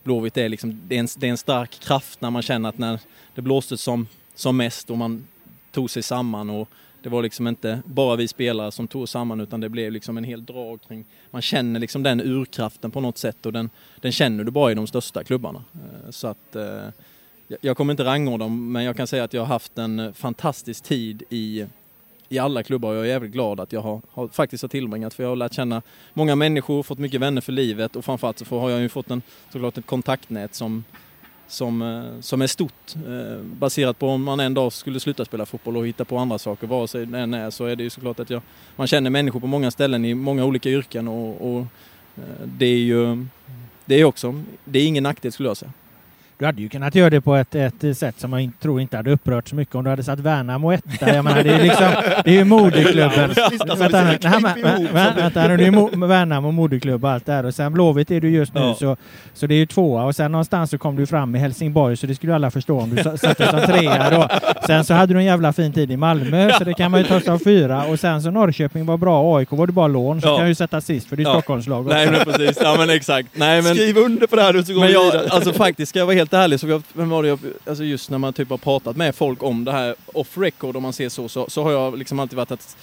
Blåvitt 0.04 0.38
är 0.38 0.50
liksom, 0.50 0.82
det 0.88 0.96
är, 0.96 1.00
en, 1.00 1.08
det 1.18 1.28
är 1.28 1.32
en 1.32 1.38
stark 1.38 1.80
kraft 1.80 2.22
när 2.22 2.32
man 2.32 2.42
känner 2.42 2.70
att 2.70 2.78
när 2.78 3.00
det 3.36 3.42
blåste 3.42 3.78
som, 3.78 4.08
som 4.36 4.58
mest 4.58 4.90
och 4.90 4.98
man 4.98 5.28
tog 5.72 5.90
sig 5.90 6.04
samman 6.04 6.50
och 6.50 6.70
det 7.06 7.10
var 7.10 7.24
liksom 7.24 7.48
inte 7.48 7.82
bara 7.86 8.16
vi 8.16 8.28
spelare 8.28 8.72
som 8.72 8.88
tog 8.88 9.02
oss 9.02 9.12
samman 9.12 9.42
utan 9.42 9.60
det 9.60 9.70
blev 9.70 9.92
liksom 9.92 10.18
en 10.18 10.24
hel 10.24 10.46
drag 10.46 10.80
kring, 10.88 11.06
man 11.32 11.42
känner 11.42 11.80
liksom 11.80 12.04
den 12.04 12.22
urkraften 12.22 12.92
på 12.92 13.02
något 13.02 13.18
sätt 13.18 13.46
och 13.46 13.54
den, 13.54 13.70
den 14.02 14.12
känner 14.12 14.44
du 14.44 14.52
bara 14.52 14.72
i 14.72 14.76
de 14.76 14.88
största 14.88 15.24
klubbarna. 15.24 15.64
Eh, 15.74 16.10
så 16.12 16.28
att 16.28 16.56
eh, 16.56 16.84
jag- 17.62 17.78
kommer 17.78 17.94
inte 17.94 18.04
rangordna 18.04 18.46
dem 18.46 18.72
men 18.72 18.84
jag 18.84 18.98
kan 18.98 19.08
säga 19.08 19.24
att 19.24 19.34
jag 19.34 19.42
har 19.42 19.48
haft 19.48 19.78
en 19.78 20.14
fantastisk 20.14 20.84
tid 20.84 21.24
i, 21.30 21.66
i 22.30 22.40
alla 22.40 22.64
klubbar 22.64 22.90
och 22.90 22.96
jag 22.96 23.04
är 23.04 23.10
jävligt 23.10 23.32
glad 23.32 23.60
att 23.60 23.74
jag 23.74 23.82
har, 23.82 24.02
har 24.12 24.28
faktiskt 24.28 24.62
har 24.64 24.70
tillbringat 24.70 25.14
för 25.14 25.24
jag 25.24 25.30
har 25.30 25.36
lärt 25.36 25.54
känna 25.54 25.82
många 26.14 26.36
människor, 26.36 26.84
fått 26.84 27.00
mycket 27.00 27.22
vänner 27.22 27.42
för 27.42 27.52
livet 27.52 27.96
och 27.96 28.06
framförallt 28.06 28.38
så 28.48 28.60
har 28.60 28.70
jag 28.70 28.82
ju 28.82 28.90
fått 28.90 29.12
en, 29.12 29.22
såklart 29.52 29.78
ett 29.78 29.86
kontaktnät 29.86 30.56
som, 30.56 30.84
som, 31.48 31.82
eh, 31.82 32.22
som 32.22 32.42
är 32.42 32.48
stort. 32.48 32.96
Eh, 32.96 33.42
baserat 33.44 34.00
på 34.00 34.08
om 34.08 34.24
man 34.24 34.40
en 34.40 34.54
dag 34.54 34.74
skulle 34.74 35.00
sluta 35.00 35.26
spela 35.26 35.46
fotboll 35.46 35.78
och 35.78 35.88
hitta 35.88 36.06
på 36.06 36.18
andra 36.18 36.38
saker, 36.38 36.68
vare 36.68 36.88
sig 36.88 37.06
det 37.06 37.20
än 37.20 37.34
är, 37.34 37.50
så 37.50 37.66
är 37.66 37.76
det 37.76 37.84
ju 37.84 37.90
såklart 37.90 38.20
att 38.20 38.30
jag, 38.30 38.42
man 38.76 38.88
känner 38.88 39.10
människor 39.10 39.40
på 39.40 39.48
många 39.48 39.72
ställen 39.72 40.06
i 40.06 40.14
många 40.14 40.46
olika 40.46 40.70
yrken 40.70 41.08
och, 41.08 41.52
och 41.52 41.60
eh, 42.18 42.46
det 42.46 42.66
är 42.66 42.80
ju 42.80 43.26
det 43.86 43.96
är 43.96 44.06
också, 44.06 44.44
det 44.66 44.80
är 44.80 44.88
ingen 44.88 45.04
nackdel 45.04 45.32
skulle 45.32 45.50
jag 45.50 45.58
säga. 45.58 45.72
Du 46.38 46.46
hade 46.46 46.62
ju 46.62 46.70
kunnat 46.70 46.96
göra 46.96 47.10
det 47.10 47.22
på 47.22 47.36
ett, 47.36 47.56
ett 47.56 47.98
sätt 47.98 48.20
som 48.20 48.34
jag 48.34 48.52
tror 48.62 48.82
inte 48.82 48.98
hade 48.98 49.12
upprört 49.12 49.48
så 49.48 49.56
mycket 49.56 49.76
om 49.76 49.84
du 49.84 49.90
hade 49.90 50.04
satt 50.04 50.20
Värnamo 50.20 50.72
etta. 50.74 51.16
Jag 51.16 51.24
menar, 51.26 51.44
det 51.44 51.50
är 51.54 51.64
liksom, 51.64 51.88
det 52.24 52.30
är 52.30 52.34
ju 52.34 52.44
moderklubben. 52.44 53.30
Vänta 53.78 54.04
nu, 55.48 55.58
liksom 55.58 55.90
det 56.00 56.06
är 56.06 56.08
Värnamo 56.08 56.52
moderklubb 56.52 57.06
och 57.06 57.12
allt 57.12 57.26
det 57.26 57.32
här. 57.34 57.46
Och 57.46 57.56
sen 57.56 57.74
Blåvitt 57.74 58.12
är 58.12 58.22
du 58.22 58.30
just 58.30 58.54
nu, 58.54 58.62
Ja. 58.62 58.76
så, 58.80 58.98
så 59.34 59.48
det 59.48 59.54
är 59.54 59.58
ju 59.58 59.66
tvåa. 59.66 60.04
Och 60.04 60.16
sen 60.16 60.32
någonstans 60.32 60.70
så 60.70 60.78
kom 60.78 60.96
du 60.96 61.06
fram 61.06 61.36
i 61.36 61.40
Helsingborg, 61.40 61.98
så 61.98 62.08
det 62.08 62.16
skulle 62.16 62.32
ju 62.32 62.36
alla 62.36 62.52
förstå 62.52 62.80
om 62.80 62.96
du 62.96 63.04
sa- 63.04 63.18
satte 63.18 63.48
som 63.50 63.60
trea 63.62 64.10
då. 64.10 64.30
Sen 64.68 64.86
så 64.86 64.94
hade 64.94 65.14
du 65.14 65.20
en 65.20 65.26
jävla 65.26 65.54
fin 65.54 65.74
tid 65.74 65.92
i 65.92 65.98
Malmö, 65.98 66.52
så 66.58 66.64
det 66.64 66.74
kan 66.74 66.92
man 66.92 67.00
ju 67.00 67.06
ta 67.08 67.20
som 67.20 67.40
fyra. 67.40 67.84
Och 67.86 68.00
sen 68.00 68.22
så 68.22 68.32
Norrköping 68.32 68.86
var 68.86 68.98
bra, 68.98 69.38
AIK 69.38 69.52
var 69.52 69.68
du 69.68 69.74
bara 69.74 69.88
lån, 69.88 70.22
så 70.22 70.28
Ja. 70.28 70.38
kan 70.38 70.48
ju 70.48 70.56
sätta 70.56 70.82
sist, 70.82 71.10
för 71.10 71.16
det 71.16 71.24
är 71.24 71.26
Ja. 71.26 71.32
Stockholmslag 71.34 71.82
också. 71.86 71.94
Nej 71.94 72.12
men 72.12 72.20
precis, 72.26 72.58
ja 72.62 72.76
men 72.80 72.90
exakt. 72.90 73.28
Nej, 73.34 73.62
men, 73.62 73.76
Skriv 73.76 73.98
under 73.98 74.28
på 74.28 74.36
det 74.36 74.42
här 74.42 74.54
nu 74.54 74.64
så 74.64 74.74
går 74.74 74.80
Men 74.80 74.88
vi 74.88 74.94
jag, 74.94 75.06
vidare. 75.12 75.28
alltså 75.30 75.54
faktiskt 75.54 75.90
ska 75.90 76.00
jag 76.00 76.06
vara 76.06 76.16
helt 76.16 76.25
ärlig, 76.34 76.60
så 76.60 76.82
vem 76.94 77.10
var 77.10 77.24
det 77.24 77.30
jag, 77.30 77.40
alltså 77.66 77.84
just 77.84 78.10
när 78.10 78.18
man 78.18 78.34
typ 78.34 78.50
har 78.50 78.58
pratat 78.58 78.98
med 78.98 79.16
folk 79.16 79.44
om 79.44 79.66
det 79.66 79.72
här 79.72 79.96
off 80.06 80.38
record 80.38 80.76
om 80.76 80.84
man 80.84 80.94
ser 80.94 81.10
så, 81.10 81.30
så, 81.30 81.50
så 81.50 81.64
har 81.64 81.72
jag 81.72 81.98
liksom 81.98 82.20
alltid 82.20 82.38
varit 82.38 82.52
att, 82.52 82.78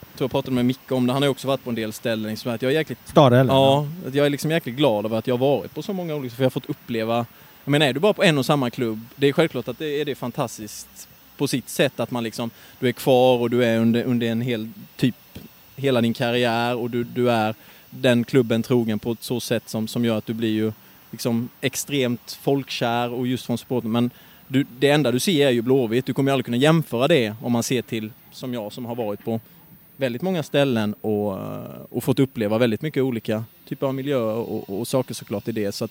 jag 0.00 0.18
tror 0.18 0.24
jag 0.24 0.30
pratade 0.30 0.54
med 0.54 0.64
Micke 0.64 0.92
om 0.92 1.06
det, 1.06 1.12
han 1.12 1.22
har 1.22 1.28
också 1.28 1.48
varit 1.48 1.64
på 1.64 1.70
en 1.70 1.76
del 1.76 1.92
ställen, 1.92 2.30
liksom, 2.30 2.52
att 2.52 2.62
jag 2.62 2.72
är 2.72 2.76
jäkligt, 2.76 2.98
Stad 3.04 3.32
eller? 3.32 3.54
ja, 3.54 3.86
jag 4.12 4.26
är 4.26 4.30
liksom 4.30 4.50
jäkligt 4.50 4.76
glad 4.76 5.04
över 5.04 5.18
att 5.18 5.26
jag 5.26 5.34
har 5.34 5.46
varit 5.46 5.74
på 5.74 5.82
så 5.82 5.92
många 5.92 6.14
olika, 6.14 6.36
för 6.36 6.42
jag 6.42 6.46
har 6.46 6.50
fått 6.50 6.70
uppleva, 6.70 7.26
jag 7.64 7.72
menar 7.72 7.86
är 7.86 7.92
du 7.92 8.00
bara 8.00 8.12
på 8.12 8.22
en 8.22 8.38
och 8.38 8.46
samma 8.46 8.70
klubb, 8.70 9.00
det 9.16 9.28
är 9.28 9.32
självklart 9.32 9.68
att 9.68 9.78
det 9.78 10.00
är 10.00 10.04
det 10.04 10.14
fantastiskt 10.14 11.08
på 11.36 11.48
sitt 11.48 11.68
sätt 11.68 12.00
att 12.00 12.10
man 12.10 12.24
liksom, 12.24 12.50
du 12.80 12.88
är 12.88 12.92
kvar 12.92 13.38
och 13.38 13.50
du 13.50 13.64
är 13.64 13.78
under, 13.78 14.04
under 14.04 14.26
en 14.26 14.40
hel, 14.40 14.68
typ, 14.96 15.38
hela 15.76 16.00
din 16.00 16.14
karriär 16.14 16.76
och 16.76 16.90
du, 16.90 17.04
du 17.04 17.30
är 17.30 17.54
den 17.90 18.24
klubben 18.24 18.62
trogen 18.62 18.98
på 18.98 19.12
ett 19.12 19.22
så 19.22 19.40
sätt 19.40 19.68
som, 19.68 19.88
som 19.88 20.04
gör 20.04 20.18
att 20.18 20.26
du 20.26 20.34
blir 20.34 20.50
ju 20.50 20.72
liksom 21.12 21.48
extremt 21.60 22.38
folkkär 22.42 23.12
och 23.12 23.26
just 23.26 23.46
från 23.46 23.58
supporten. 23.58 23.92
Men 23.92 24.10
du, 24.48 24.66
det 24.78 24.90
enda 24.90 25.12
du 25.12 25.20
ser 25.20 25.46
är 25.46 25.50
ju 25.50 25.62
Blåvitt. 25.62 26.06
Du 26.06 26.14
kommer 26.14 26.30
ju 26.30 26.32
aldrig 26.32 26.44
kunna 26.44 26.56
jämföra 26.56 27.08
det 27.08 27.34
om 27.42 27.52
man 27.52 27.62
ser 27.62 27.82
till, 27.82 28.12
som 28.32 28.54
jag 28.54 28.72
som 28.72 28.84
har 28.86 28.94
varit 28.94 29.24
på 29.24 29.40
väldigt 29.96 30.22
många 30.22 30.42
ställen 30.42 30.94
och, 31.00 31.38
och 31.90 32.04
fått 32.04 32.18
uppleva 32.18 32.58
väldigt 32.58 32.82
mycket 32.82 33.02
olika 33.02 33.44
typer 33.68 33.86
av 33.86 33.94
miljöer 33.94 34.36
och, 34.36 34.80
och 34.80 34.88
saker 34.88 35.14
såklart 35.14 35.48
i 35.48 35.52
det. 35.52 35.72
Så 35.72 35.84
att, 35.84 35.90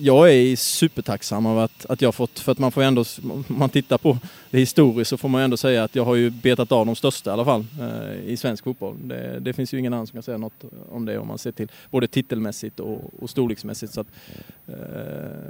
jag 0.00 0.32
är 0.32 0.56
supertacksam 0.56 1.46
av 1.46 1.58
att, 1.58 1.86
att 1.88 2.02
jag 2.02 2.14
fått, 2.14 2.38
för 2.38 2.52
att 2.52 2.58
man 2.58 2.72
får 2.72 2.82
ändå, 2.82 3.04
om 3.22 3.44
man 3.46 3.68
tittar 3.68 3.98
på 3.98 4.18
det 4.50 4.58
historiskt 4.58 5.10
så 5.10 5.16
får 5.16 5.28
man 5.28 5.42
ändå 5.42 5.56
säga 5.56 5.84
att 5.84 5.94
jag 5.94 6.04
har 6.04 6.14
ju 6.14 6.30
betat 6.30 6.72
av 6.72 6.86
de 6.86 6.96
största 6.96 7.30
i 7.30 7.32
alla 7.32 7.44
fall 7.44 7.64
eh, 7.80 8.30
i 8.32 8.36
svensk 8.36 8.64
fotboll. 8.64 8.96
Det, 9.04 9.40
det 9.40 9.52
finns 9.52 9.74
ju 9.74 9.78
ingen 9.78 9.92
annan 9.92 10.06
som 10.06 10.12
kan 10.12 10.22
säga 10.22 10.38
något 10.38 10.64
om 10.92 11.04
det 11.04 11.18
om 11.18 11.28
man 11.28 11.38
ser 11.38 11.52
till 11.52 11.68
både 11.90 12.06
titelmässigt 12.06 12.80
och, 12.80 13.22
och 13.22 13.30
storleksmässigt. 13.30 13.92
Så 13.92 14.00
att, 14.00 14.06
eh, 14.68 14.74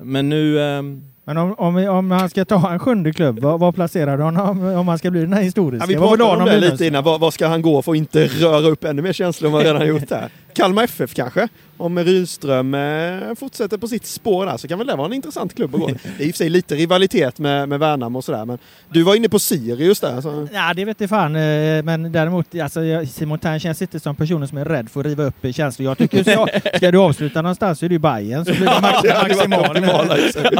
men 0.02 0.28
nu 0.28 0.60
eh, 0.60 0.82
Men 1.24 1.36
om, 1.36 1.54
om, 1.58 1.88
om 1.88 2.10
han 2.10 2.30
ska 2.30 2.44
ta 2.44 2.72
en 2.72 2.78
sjunde 2.78 3.12
klubb, 3.12 3.38
vad, 3.38 3.60
vad 3.60 3.74
placerar 3.74 4.16
du 4.16 4.22
honom 4.22 4.64
om 4.64 4.88
han 4.88 4.98
ska 4.98 5.10
bli 5.10 5.20
den 5.20 5.32
här 5.32 5.42
historiska? 5.42 5.82
Ja, 5.82 5.86
vi 5.86 5.94
pratade 5.94 6.42
om 6.42 6.44
det 6.44 6.70
lite 6.70 6.86
innan. 6.86 7.04
Vad, 7.04 7.20
vad 7.20 7.34
ska 7.34 7.46
han 7.46 7.62
gå 7.62 7.82
för 7.82 7.92
att 7.92 7.98
inte 7.98 8.26
röra 8.26 8.68
upp 8.68 8.84
ännu 8.84 9.02
mer 9.02 9.12
känslor 9.12 9.48
än 9.48 9.52
vad 9.52 9.66
han 9.66 9.74
redan 9.74 9.88
gjort 9.88 10.10
här? 10.10 10.30
Kalmar 10.54 10.82
FF 10.84 11.14
kanske? 11.14 11.48
Om 11.76 11.98
Rydström 11.98 12.74
eh, 12.74 13.34
fortsätter 13.38 13.78
på 13.78 13.88
sitt 13.88 14.06
spår 14.06 14.46
där 14.46 14.56
så 14.56 14.68
kan 14.68 14.78
väl 14.78 14.86
det 14.86 14.96
vara 14.96 15.06
en 15.06 15.12
intressant 15.12 15.54
klubb 15.54 15.74
att 15.74 15.80
gå. 15.80 15.86
Det 16.18 16.24
är 16.24 16.26
i 16.26 16.30
och 16.30 16.34
för 16.34 16.38
sig 16.38 16.48
lite 16.48 16.74
rivalitet 16.74 17.38
med, 17.38 17.68
med 17.68 17.78
Värnamo 17.80 18.18
och 18.18 18.24
sådär 18.24 18.44
men 18.44 18.58
du 18.88 19.02
var 19.02 19.14
inne 19.14 19.28
på 19.28 19.38
Sirius 19.38 20.00
där. 20.00 20.20
Så. 20.20 20.48
Ja, 20.52 20.74
det 20.74 20.84
vet 20.84 21.00
jag 21.00 21.10
fan. 21.10 21.36
eh, 21.36 21.82
Men 21.82 22.12
däremot, 22.12 22.54
alltså, 22.54 22.80
Simon 23.12 23.38
Tern 23.38 23.60
känns 23.60 23.82
inte 23.82 24.00
som 24.00 24.16
personen 24.16 24.48
som 24.48 24.58
är 24.58 24.64
rädd 24.64 24.90
för 24.90 25.00
att 25.00 25.06
riva 25.06 25.24
upp 25.24 25.54
känslor. 25.54 25.88
Jag 25.88 25.98
tycker, 25.98 26.22
ska, 26.22 26.46
ska 26.76 26.90
du 26.90 26.98
avsluta 26.98 27.42
någonstans 27.42 27.78
så 27.78 27.84
är 27.84 27.88
det 27.88 27.92
ju 27.94 27.98
Bayern 27.98 28.44
så 28.44 28.52
blir 28.52 28.66
det 28.74 28.80
max, 28.80 29.38
maximalt. 29.38 30.18
just 30.18 30.36
nu. 30.38 30.58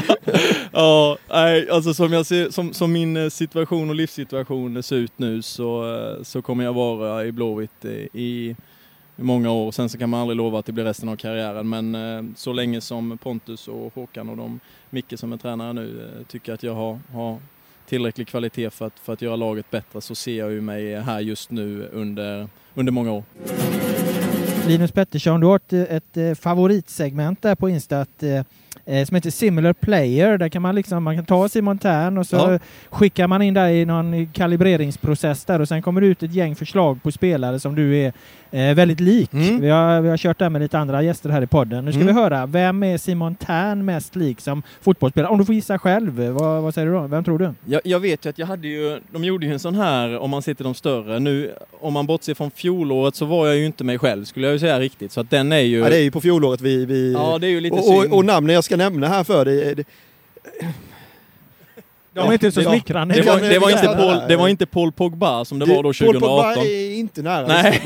Ja, 0.73 1.17
nej, 1.31 1.71
alltså 1.71 1.95
som, 1.95 2.13
jag 2.13 2.27
ser, 2.27 2.51
som, 2.51 2.73
som 2.73 2.93
min 2.93 3.17
eh, 3.17 3.29
situation 3.29 3.89
och 3.91 3.95
livssituation 3.97 4.83
ser 4.83 4.97
ut 4.97 5.13
nu 5.17 5.43
så, 5.43 5.95
eh, 5.97 6.23
så 6.23 6.43
kommer 6.43 6.65
jag 6.65 6.73
vara 6.73 7.25
i 7.25 7.33
Blåvitt 7.33 7.85
eh, 7.85 7.91
i 8.21 8.57
i 9.21 9.23
många 9.23 9.51
år. 9.51 9.73
Sen 9.73 9.89
så 9.89 9.99
kan 9.99 10.11
man 10.11 10.21
aldrig 10.21 10.37
lova 10.37 10.59
att 10.59 10.67
det 10.67 10.73
blir 10.73 10.85
resten 10.85 11.09
av 11.09 11.17
karriären 11.17 11.69
men 11.69 11.95
eh, 11.95 12.25
så 12.37 12.53
länge 12.53 12.81
som 12.81 13.19
Pontus 13.19 13.69
och 13.69 13.95
Håkan 13.95 14.29
och 14.29 14.37
de 14.37 14.61
Micke 14.91 15.13
som 15.17 15.33
är 15.33 15.37
tränare 15.37 15.73
nu 15.73 16.11
eh, 16.21 16.27
tycker 16.27 16.53
att 16.53 16.63
jag 16.63 16.75
har, 16.75 16.99
har 17.13 17.39
tillräcklig 17.89 18.29
kvalitet 18.29 18.71
för 18.71 18.87
att, 18.87 18.99
för 18.99 19.13
att 19.13 19.23
göra 19.23 19.37
laget 19.37 19.71
bättre 19.71 20.01
så 20.01 20.15
ser 20.15 20.39
jag 20.39 20.53
ju 20.53 20.61
mig 20.61 21.01
här 21.01 21.21
just 21.21 21.51
nu 21.51 21.89
under, 21.93 22.49
under 22.75 22.93
många 22.93 23.13
år. 23.13 23.23
Linus 24.67 24.93
Pettersson, 24.93 25.41
du 25.41 25.47
har 25.47 25.57
ett, 25.57 25.73
ett 25.73 26.17
eh, 26.17 26.35
favoritsegment 26.35 27.43
där 27.43 27.55
på 27.55 27.69
Insta 27.69 28.01
att, 28.01 28.23
eh, 28.23 29.05
som 29.07 29.15
heter 29.15 29.31
Similar 29.31 29.73
Player. 29.73 30.39
Där 30.39 30.49
kan 30.49 30.63
man, 30.63 30.75
liksom, 30.75 31.03
man 31.05 31.17
kan 31.17 31.25
ta 31.25 31.49
Simon 31.49 31.79
Tern 31.79 32.19
och 32.19 32.27
så 32.27 32.37
Ja. 32.37 32.59
skickar 32.91 33.27
man 33.27 33.43
in 33.43 33.55
där 33.55 33.69
i 33.69 33.85
någon 33.85 34.27
kalibreringsprocess 34.33 35.45
där 35.45 35.61
och 35.61 35.69
sen 35.69 35.83
kommer 35.83 36.01
det 36.01 36.07
ut 36.07 36.23
ett 36.23 36.33
gäng 36.35 36.57
förslag 36.57 37.03
på 37.03 37.13
spelare 37.13 37.61
som 37.61 37.75
du 37.75 37.97
är 37.99 38.13
eh, 38.51 38.75
väldigt 38.75 39.01
lik. 39.01 39.33
Mm. 39.33 39.61
Vi, 39.61 39.69
har, 39.69 40.01
vi 40.01 40.09
har 40.09 40.17
kört 40.17 40.39
det 40.39 40.45
här 40.45 40.51
med 40.51 40.63
lite 40.63 40.79
andra 40.79 41.03
gäster 41.03 41.31
här 41.31 41.43
i 41.43 41.47
podden. 41.47 41.85
Nu 41.85 41.93
ska 41.93 42.01
Mm. 42.01 42.15
vi 42.15 42.21
höra, 42.23 42.47
vem 42.47 42.83
är 42.83 42.99
Simon 42.99 43.35
Tern 43.35 43.85
mest 43.85 44.17
lik 44.17 44.41
som 44.41 44.63
fotbollsspelare? 44.81 45.33
Om 45.33 45.39
du 45.39 45.45
får 45.45 45.55
gissa 45.55 45.79
själv, 45.79 46.21
vad, 46.21 46.63
vad 46.63 46.75
säger 46.75 46.87
du 46.89 46.93
då? 46.95 47.07
Vem 47.07 47.25
tror 47.25 47.39
du? 47.39 47.53
Jag, 47.65 47.81
jag 47.85 48.01
vet 48.01 48.27
ju 48.27 48.31
att 48.31 48.39
jag 48.39 48.47
hade 48.47 48.69
ju, 48.69 49.01
de 49.11 49.25
gjorde 49.25 49.47
ju 49.47 49.53
en 49.53 49.59
sån 49.59 49.75
här, 49.75 50.19
om 50.19 50.31
man 50.31 50.43
ser 50.43 50.55
till 50.55 50.65
de 50.65 50.75
större, 50.75 51.19
nu 51.19 51.53
om 51.81 51.93
man 51.93 52.07
bortser 52.07 52.35
från 52.35 52.51
fjolåret 52.51 53.15
så 53.15 53.25
var 53.25 53.47
jag 53.47 53.57
ju 53.57 53.67
inte 53.67 53.85
mig 53.85 53.99
själv 53.99 54.25
skulle 54.25 54.47
jag 54.47 54.53
ju 54.53 54.59
säga 54.59 54.81
riktigt. 54.81 55.13
Så 55.13 55.21
att 55.21 55.31
den 55.31 55.53
är 55.53 55.59
ju... 55.61 55.79
Ja, 55.79 55.89
det 55.89 55.97
är 55.97 56.03
ju 56.03 56.11
på 56.11 56.21
fjolåret 56.21 56.61
vi... 56.61 56.85
vi 56.85 57.13
Ja, 57.13 57.39
det 57.39 57.47
är 57.47 57.51
ju 57.51 57.61
lite 57.61 57.77
och, 57.77 57.85
synd. 57.85 58.13
och, 58.13 58.19
och 58.19 58.25
namnen 58.25 58.55
jag 58.55 58.65
ska 58.65 58.77
nämna 58.77 59.09
här 59.09 59.25
för 59.25 59.45
dig, 59.45 59.75
det, 59.75 59.85
De 62.15 62.29
är 62.29 62.33
inte 62.33 62.53
så 62.53 62.61
det 62.61 62.67
var- 62.67 62.73
smickrande. 62.73 63.15
det, 63.15 63.21
det, 63.21 63.27
Paul, 63.97 64.21
det 64.29 64.37
var 64.37 64.49
inte 64.49 64.67
Paul 64.67 64.93
Pogba 64.93 65.45
som 65.45 65.59
det, 65.59 65.65
var 65.65 65.75
då 65.77 65.83
Paul 65.83 65.95
2018. 65.95 66.55
Pogba 66.55 66.65
är 66.67 66.95
inte 66.95 67.23
nära. 67.23 67.47
Nej. 67.47 67.81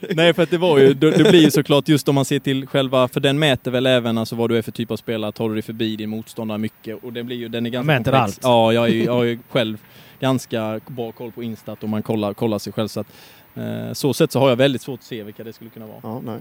Nej, 0.10 0.34
för 0.34 0.42
att 0.42 0.50
det 0.50 0.58
var 0.58 0.78
ju, 0.78 0.94
det, 0.94 1.10
det 1.10 1.30
blir 1.30 1.40
ju 1.42 1.50
såklart 1.50 1.88
just 1.88 2.08
om 2.08 2.14
man 2.14 2.24
ser 2.24 2.38
till 2.38 2.66
själva, 2.66 3.08
för 3.08 3.20
den 3.20 3.38
mäter 3.38 3.70
väl 3.70 3.86
även 3.86 4.18
alltså 4.18 4.36
vad 4.36 4.50
du 4.50 4.58
är 4.58 4.62
för 4.62 4.72
typ 4.72 4.90
av 4.90 4.96
spelare, 4.96 5.32
tar 5.32 5.48
du 5.48 5.54
dig 5.54 5.62
förbi 5.62 5.96
din 5.96 6.10
motståndare 6.10 6.58
mycket 6.58 7.04
och 7.04 7.12
det 7.12 7.22
blir 7.22 7.36
ju, 7.36 7.48
den 7.48 7.66
är 7.66 7.70
ganska 7.70 7.86
mäter 7.86 8.04
komplex. 8.12 8.22
allt. 8.22 8.38
Ja, 8.42 8.72
jag, 8.72 8.88
är, 8.88 9.04
jag 9.04 9.12
har 9.12 9.24
ju 9.24 9.38
själv 9.50 9.78
ganska 10.20 10.80
bra 10.86 11.12
koll 11.12 11.32
på 11.32 11.42
Instat 11.42 11.82
och 11.82 11.88
man 11.88 12.02
kollar, 12.02 12.34
kollar 12.34 12.58
sig 12.58 12.72
själv 12.72 12.88
så 12.88 13.00
att 13.00 13.06
så 13.92 14.14
sett 14.14 14.32
så 14.32 14.40
har 14.40 14.48
jag 14.48 14.56
väldigt 14.56 14.82
svårt 14.82 15.00
att 15.00 15.06
se 15.06 15.22
vilka 15.22 15.44
det 15.44 15.52
skulle 15.52 15.70
kunna 15.70 15.86
vara. 15.86 15.98
Ja, 16.02 16.22
nej. 16.24 16.38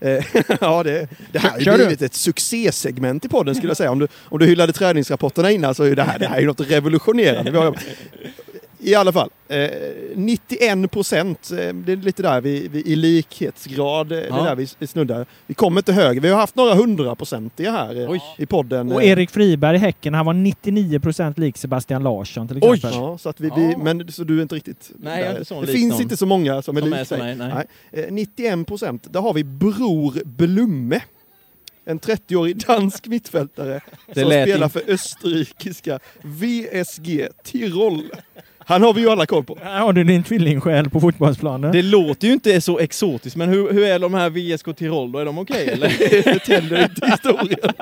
Eh, 0.00 0.24
ja, 0.60 0.82
det, 0.82 1.08
det 1.32 1.38
här 1.38 1.50
har 1.50 1.58
ju 1.58 1.76
blivit 1.76 2.02
ett 2.02 2.14
succésegment 2.14 3.24
i 3.24 3.28
podden 3.28 3.54
skulle 3.54 3.70
jag 3.70 3.76
säga. 3.76 3.90
Om 3.90 3.98
du, 3.98 4.08
om 4.20 4.38
du 4.38 4.46
hyllade 4.46 4.72
träningsrapporterna 4.72 5.50
innan 5.50 5.74
så 5.74 5.84
är 5.84 5.96
det 5.96 6.02
här, 6.02 6.18
det 6.18 6.26
här 6.26 6.36
är 6.36 6.40
ju 6.40 6.46
något 6.46 6.60
revolutionerande. 6.60 7.50
Vi 7.50 7.58
har, 7.58 7.78
I 8.80 8.94
alla 8.94 9.12
fall, 9.12 9.30
eh, 9.48 9.68
91 10.14 10.90
procent, 10.90 11.50
eh, 11.50 11.56
det 11.74 11.92
är 11.92 11.96
lite 11.96 12.22
där 12.22 12.40
vi, 12.40 12.68
vi 12.68 12.82
i 12.82 12.96
likhetsgrad, 12.96 14.12
eh, 14.12 14.18
det 14.18 14.26
Ja. 14.28 14.42
där 14.44 14.54
vi, 14.56 14.66
vi 14.78 14.86
snuddar. 14.86 15.26
Vi 15.46 15.54
kommer 15.54 15.80
inte 15.80 15.92
högre, 15.92 16.20
vi 16.20 16.28
har 16.28 16.36
haft 16.40 16.56
några 16.56 16.74
hundraprocentiga 16.74 17.70
här 17.70 18.00
eh, 18.02 18.10
Oj. 18.10 18.20
i 18.38 18.46
podden. 18.46 18.92
Och 18.92 19.02
eh. 19.02 19.10
Erik 19.10 19.30
Friberg 19.30 19.76
i 19.76 19.78
Häcken, 19.78 20.14
han 20.14 20.26
var 20.26 20.34
99% 20.34 21.40
lik 21.40 21.56
Sebastian 21.58 22.02
Larsson 22.02 22.48
till 22.48 22.58
Oj! 22.62 22.76
exempel. 22.76 23.00
Ja, 23.00 23.18
så 23.18 23.28
att 23.28 23.40
vi, 23.40 23.50
vi, 23.56 23.70
Ja. 23.72 23.78
men 23.78 24.12
så 24.12 24.24
du 24.24 24.38
är 24.38 24.42
inte 24.42 24.54
riktigt 24.54 24.90
Nej, 24.98 25.18
jag 25.20 25.28
är 25.28 25.32
där. 25.34 25.40
inte 25.40 25.54
Det 25.54 25.60
lik 25.60 25.70
finns 25.76 25.92
någon 25.92 26.02
inte 26.02 26.16
så 26.16 26.26
många 26.26 26.62
som 26.62 26.76
är 26.76 26.80
Som 26.80 26.92
är 26.92 26.98
lik 26.98 27.08
dig. 27.08 27.36
nej. 27.36 27.66
Nej. 27.92 28.04
Eh, 28.04 28.12
91 28.12 28.66
procent, 28.66 29.12
där 29.12 29.20
har 29.20 29.34
vi 29.34 29.44
Bror 29.44 30.24
Blumme. 30.24 31.00
En 31.84 32.00
30-årig 32.00 32.56
dansk 32.66 33.06
mittfältare 33.06 33.80
som 34.04 34.12
spelar 34.12 34.62
in- 34.64 34.70
för 34.70 34.82
österrikiska 34.88 35.98
VSG 36.22 37.28
Tirol. 37.44 38.02
Han 38.68 38.82
har 38.82 38.94
vi 38.94 39.00
ju 39.00 39.10
alla 39.10 39.26
koll 39.26 39.44
på. 39.44 39.58
Här 39.62 39.80
har 39.80 39.92
du 39.92 40.04
din 40.04 40.22
tvillingsjäl 40.22 40.90
på 40.90 41.00
fotbollsplanen. 41.00 41.72
Det 41.72 41.82
låter 41.82 42.26
ju 42.26 42.32
inte 42.32 42.60
så 42.60 42.78
exotiskt, 42.78 43.36
men 43.36 43.48
hur, 43.48 43.72
hur 43.72 43.84
är 43.84 43.98
de 43.98 44.14
här 44.14 44.30
VSK 44.30 44.76
Tirol 44.76 45.12
då? 45.12 45.18
Är 45.18 45.24
de 45.24 45.38
okej 45.38 45.68
eller? 45.68 45.88
Det 46.24 46.38
tänder 46.38 46.82
inte 46.82 47.06
historien. 47.06 47.58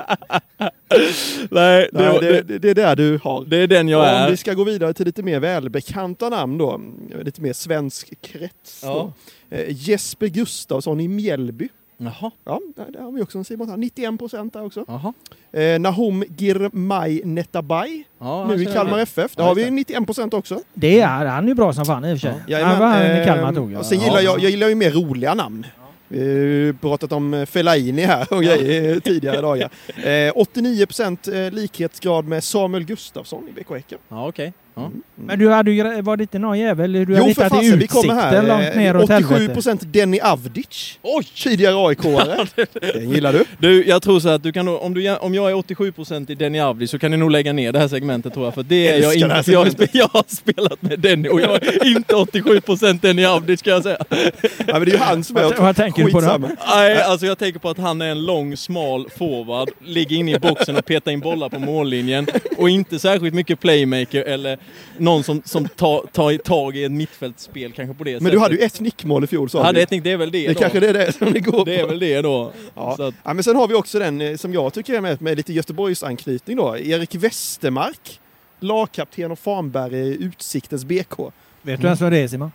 Nej, 1.51 1.89
det, 1.93 2.09
Nej, 2.09 2.19
det, 2.21 2.41
det, 2.41 2.59
det 2.59 2.69
är 2.69 2.75
där 2.75 2.95
du 2.95 3.19
har. 3.23 3.45
det 3.45 3.57
är 3.57 3.67
den 3.67 3.87
jag 3.89 3.99
Om 4.01 4.05
är. 4.07 4.29
vi 4.31 4.37
ska 4.37 4.53
gå 4.53 4.63
vidare 4.63 4.93
till 4.93 5.05
lite 5.05 5.23
mer 5.23 5.39
välbekanta 5.39 6.29
namn 6.29 6.57
då, 6.57 6.81
lite 7.23 7.41
mer 7.41 7.53
svensk 7.53 8.21
krets. 8.21 8.81
Ja. 8.83 9.13
Då. 9.49 9.55
Eh, 9.55 9.65
Jesper 9.69 10.27
Gustafsson 10.27 10.99
i 10.99 11.07
Mjällby. 11.07 11.69
Jaha. 11.97 12.31
Ja, 12.45 12.59
där, 12.75 12.91
där 12.91 12.99
har 13.01 13.11
vi 13.11 13.21
också 13.21 13.37
en 13.37 13.45
Simon 13.45 13.69
här. 13.69 13.77
91 13.77 14.19
procent 14.19 14.53
där 14.53 14.65
också. 14.65 14.85
Jaha. 14.87 15.13
Eh, 15.51 15.79
Nahom 15.79 16.23
Girmay 16.37 17.21
Netabay, 17.25 18.03
Ja, 18.19 18.47
nu 18.47 18.63
i 18.63 18.65
Kalmar 18.65 18.91
jag. 18.91 19.01
FF. 19.01 19.35
Där 19.35 19.43
Ja, 19.43 19.47
har 19.47 19.55
vi 19.55 19.61
just 19.61 19.69
det. 19.71 19.75
91 19.75 20.05
procent 20.05 20.33
också. 20.33 20.59
Det 20.73 20.99
är 20.99 21.07
han 21.25 21.43
är 21.43 21.47
ju 21.47 21.53
bra 21.55 21.73
som 21.73 21.85
fan 21.85 22.05
i 22.05 22.13
och 22.13 22.19
för 22.19 22.27
sig. 22.27 22.39
Jajamän. 22.47 22.71
han 22.75 22.79
var 22.79 22.87
han 22.87 23.05
i 23.05 23.19
Eh, 23.19 23.25
Kalmar 23.25 23.53
tog 23.53 23.71
jag. 23.71 23.85
sen 23.85 23.99
gillar 23.99 24.21
jag, 24.21 24.39
jag 24.39 24.51
gillar 24.51 24.67
ju 24.69 24.75
mer 24.75 24.91
roliga 24.91 25.33
namn. 25.33 25.65
Vi 26.07 26.65
har 26.65 26.73
pratat 26.73 27.11
om 27.11 27.33
eh, 27.33 27.45
Fellaini 27.45 28.01
här 28.01 28.33
och 28.33 28.43
grejer 28.43 28.99
tidigare 29.03 29.41
dagar. 29.41 29.69
Eh, 30.03 30.31
89 30.35 30.85
procent 30.85 31.27
eh, 31.27 31.51
likhetsgrad 31.51 32.25
med 32.25 32.43
Samuel 32.43 32.83
Gustafsson 32.83 33.47
i 33.49 33.51
BK 33.51 33.69
Häcken. 33.71 33.99
Ja, 34.09 34.27
okej. 34.27 34.53
Ja. 34.77 34.85
Mm. 34.85 35.01
Men 35.15 35.39
du 35.39 35.49
hade 35.49 35.71
ju, 35.71 36.01
var 36.01 36.17
det 36.17 36.23
inte 36.23 36.39
någon 36.39 36.59
jävel? 36.59 36.93
Du 36.93 36.99
hade 36.99 37.11
Jo 37.17 37.23
för 37.23 37.27
hittat 37.27 37.45
i 37.45 37.49
fasen, 37.55 37.79
vi 37.79 37.87
kommer 37.87 38.13
utsikten 38.13 38.17
här. 38.17 38.47
långt 38.47 38.75
ner 38.75 38.95
Eh, 38.95 39.01
åt 39.01 39.03
87 39.09 39.33
helvete. 39.33 39.53
procent 39.53 39.81
Denny 39.93 40.19
Avdic. 40.19 40.99
Oj! 41.01 41.23
Tidigare 41.43 41.75
AIK-are. 41.75 42.47
Den 42.93 43.09
gillar 43.11 43.33
du. 43.33 43.45
Du, 43.59 43.85
jag 43.87 44.01
tror 44.01 44.19
så 44.19 44.29
att 44.29 44.43
du 44.43 44.51
kan 44.51 44.67
om, 44.67 44.93
du, 44.93 45.15
om 45.15 45.33
jag 45.33 45.51
är 45.51 45.55
87% 45.55 46.31
i 46.31 46.35
Denny 46.35 46.59
Avdi 46.59 46.87
så 46.87 46.99
kan 46.99 47.11
ni 47.11 47.17
nog 47.17 47.31
lägga 47.31 47.53
ner 47.53 47.71
det 47.71 47.79
här 47.79 47.87
segmentet 47.87 48.33
tror 48.33 48.45
jag. 48.45 48.53
För 48.53 48.63
det 48.63 48.87
är 48.87 49.01
jag 49.01 49.29
här 49.29 49.65
inte. 49.67 49.81
Jag, 49.83 49.89
jag 49.93 50.07
har 50.13 50.23
spelat 50.27 50.81
med 50.81 50.99
Denny 50.99 51.29
och 51.29 51.41
jag 51.41 51.63
är 51.67 51.85
inte 51.87 52.13
87% 52.15 52.99
Denny 53.01 53.25
Avdi 53.25 53.57
ska 53.57 53.69
jag 53.69 53.83
säga. 53.83 53.97
Ja, 54.09 54.73
men 54.73 54.81
det 54.85 54.91
är 54.91 54.93
ju 54.93 54.97
han 54.97 55.23
som 55.23 55.37
är... 55.37 55.43
Vad- 55.43 55.57
vad 55.57 55.75
tänker 55.75 56.03
du 56.05 56.11
på 56.11 56.21
då? 56.21 56.39
Nej, 56.75 57.01
alltså 57.01 57.25
jag 57.25 57.37
tänker 57.37 57.59
på 57.59 57.69
att 57.69 57.77
han 57.77 58.01
är 58.01 58.09
en 58.09 58.25
lång, 58.25 58.57
smal 58.57 59.09
forward, 59.17 59.69
ligger 59.85 60.15
inne 60.17 60.35
i 60.35 60.39
boxen 60.39 60.75
och 60.77 60.85
petar 60.85 61.11
in 61.11 61.19
bollar 61.19 61.49
på 61.49 61.59
mållinjen 61.59 62.27
och 62.57 62.69
inte 62.69 62.99
särskilt 62.99 63.33
mycket 63.33 63.59
playmaker 63.59 64.23
eller 64.23 64.57
någon 64.97 65.23
som, 65.23 65.41
som 65.45 65.67
tar, 65.67 66.05
tar 66.11 66.31
i 66.31 66.37
tag 66.37 66.77
i 66.77 66.83
ett 66.83 66.91
mittfältsspel 66.91 67.71
kanske 67.71 67.93
på 67.95 68.03
det 68.03 68.09
sättet. 68.11 68.23
Men 68.23 68.31
du 68.31 68.39
hade 68.39 68.55
ju 68.55 68.61
ett 68.61 68.79
nickmål 68.79 69.23
i 69.23 69.27
fjol 69.27 69.49
sa 69.49 69.57
Jag 69.57 69.65
hade 69.65 69.81
ett 69.81 69.91
nick, 69.91 70.03
det 70.03 70.11
är 70.11 70.17
väl 70.17 70.31
det, 70.31 70.47
Det 70.47 70.53
då. 70.53 70.59
kanske 70.59 70.79
det 70.79 70.87
är 70.89 70.93
det 70.93 71.11
som 71.11 71.33
det 71.33 71.39
går 71.39 71.65
Det 71.65 71.75
är 71.75 71.81
på. 71.81 71.87
väl 71.87 71.99
det 71.99 72.21
då. 72.21 72.51
Ja. 72.75 72.93
Så 72.97 73.03
att, 73.03 73.15
Ja, 73.23 73.33
men 73.33 73.43
sen 73.43 73.55
har 73.55 73.67
vi 73.67 73.73
också 73.73 73.99
den 73.99 74.21
eh, 74.21 74.35
som 74.37 74.53
jag 74.53 74.73
tycker 74.73 74.93
är 74.93 75.01
med, 75.01 75.21
med 75.21 75.37
lite 75.37 75.53
Göteborgsanknytning 75.53 76.57
då. 76.57 76.77
Erik 76.77 77.15
Westermark. 77.15 78.19
Lagkapten 78.59 79.31
och 79.31 79.39
fanbärare 79.39 79.97
i 79.97 80.17
Utsiktens 80.23 80.85
BK. 80.85 81.19
Vet 81.61 81.81
du 81.81 81.85
ens 81.87 82.01
vad 82.01 82.11
det 82.11 82.17
är 82.17 82.27
Simon? 82.27 82.51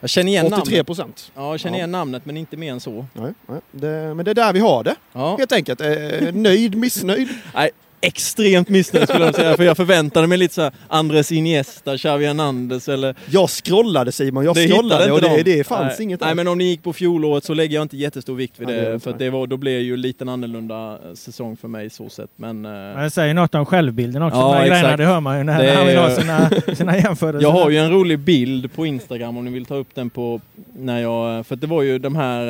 jag 0.00 0.10
känner 0.10 0.28
igen 0.32 0.46
83 0.46 0.58
namnet. 0.76 0.86
procent. 0.86 1.32
Ja, 1.34 1.50
jag 1.50 1.60
känner 1.60 1.74
Ja. 1.74 1.78
igen 1.78 1.90
namnet 1.92 2.24
men 2.26 2.36
inte 2.36 2.56
mer 2.56 2.72
än 2.72 2.80
så. 2.80 3.06
Nej, 3.12 3.32
nej. 3.48 3.60
Det, 3.70 4.14
men 4.14 4.24
det 4.24 4.30
är 4.30 4.34
där 4.34 4.52
vi 4.52 4.60
har 4.60 4.84
det, 4.84 4.94
Ja. 5.12 5.36
helt 5.36 5.52
enkelt. 5.52 5.80
Eh, 5.80 5.88
nöjd, 6.34 6.74
missnöjd. 6.74 7.28
Nej, 7.54 7.70
extremt 8.00 8.68
missnöjd 8.68 9.08
skulle 9.08 9.24
jag 9.24 9.34
säga. 9.34 9.56
För 9.56 9.64
jag 9.64 9.76
förväntade 9.76 10.26
mig 10.26 10.38
lite 10.38 10.54
så 10.54 10.62
här 10.62 10.72
Andres 10.88 11.32
Iniesta, 11.32 11.98
Xavi 11.98 12.26
Hernandez 12.26 12.88
eller... 12.88 13.14
Jag 13.30 13.50
scrollade 13.50 14.12
Simon, 14.12 14.44
jag 14.44 14.54
Det 14.54 14.68
scrollade 14.68 15.12
och 15.12 15.20
det, 15.20 15.42
de. 15.42 15.42
det 15.56 15.64
fanns 15.64 15.98
Nej. 15.98 16.02
inget 16.02 16.20
Nej 16.20 16.34
men 16.34 16.48
om 16.48 16.58
ni 16.58 16.64
gick 16.64 16.82
på 16.82 16.92
fjolåret 16.92 17.44
så 17.44 17.54
lägger 17.54 17.74
jag 17.74 17.82
inte 17.82 17.96
jättestor 17.96 18.34
vikt 18.34 18.60
vid 18.60 18.68
det 18.68 18.76
gör 18.76 18.92
det. 18.92 19.00
för 19.00 19.10
att 19.10 19.18
det. 19.18 19.30
var, 19.30 19.46
då 19.46 19.56
blev 19.56 19.74
det 19.78 19.84
ju 19.84 19.96
lite 19.96 20.24
en 20.24 20.28
annorlunda 20.28 20.92
eh, 20.92 21.14
säsong 21.14 21.56
för 21.56 21.68
mig 21.68 21.90
så 21.90 22.08
sett. 22.08 22.30
Men... 22.36 22.64
eh, 22.64 22.70
Men 22.70 23.02
det 23.02 23.10
säger 23.10 23.34
något 23.34 23.54
om 23.54 23.66
självbilden 23.66 24.22
också. 24.22 24.38
Ja, 24.38 24.60
de 24.62 24.68
grejerna, 24.68 24.96
det 24.96 25.04
hör 25.04 25.20
man 25.20 25.38
ju 25.38 25.44
när 25.44 25.62
Det 25.62 25.74
han 25.74 25.86
vill 25.86 25.96
ha 25.98 26.10
sina, 26.10 26.50
sina 26.76 26.96
jämförelser. 26.98 27.42
Jag 27.42 27.52
har 27.52 27.70
ju 27.70 27.76
en 27.78 27.90
rolig 27.90 28.18
bild 28.18 28.72
på 28.72 28.86
Instagram 28.86 29.36
om 29.36 29.44
ni 29.44 29.50
vill 29.50 29.66
ta 29.66 29.74
upp 29.74 29.94
den 29.94 30.10
på 30.10 30.40
när 30.78 31.00
jag, 31.00 31.46
för 31.46 31.54
att 31.54 31.60
det 31.60 31.66
var 31.66 31.82
ju 31.82 31.98
de 31.98 32.16
här, 32.16 32.46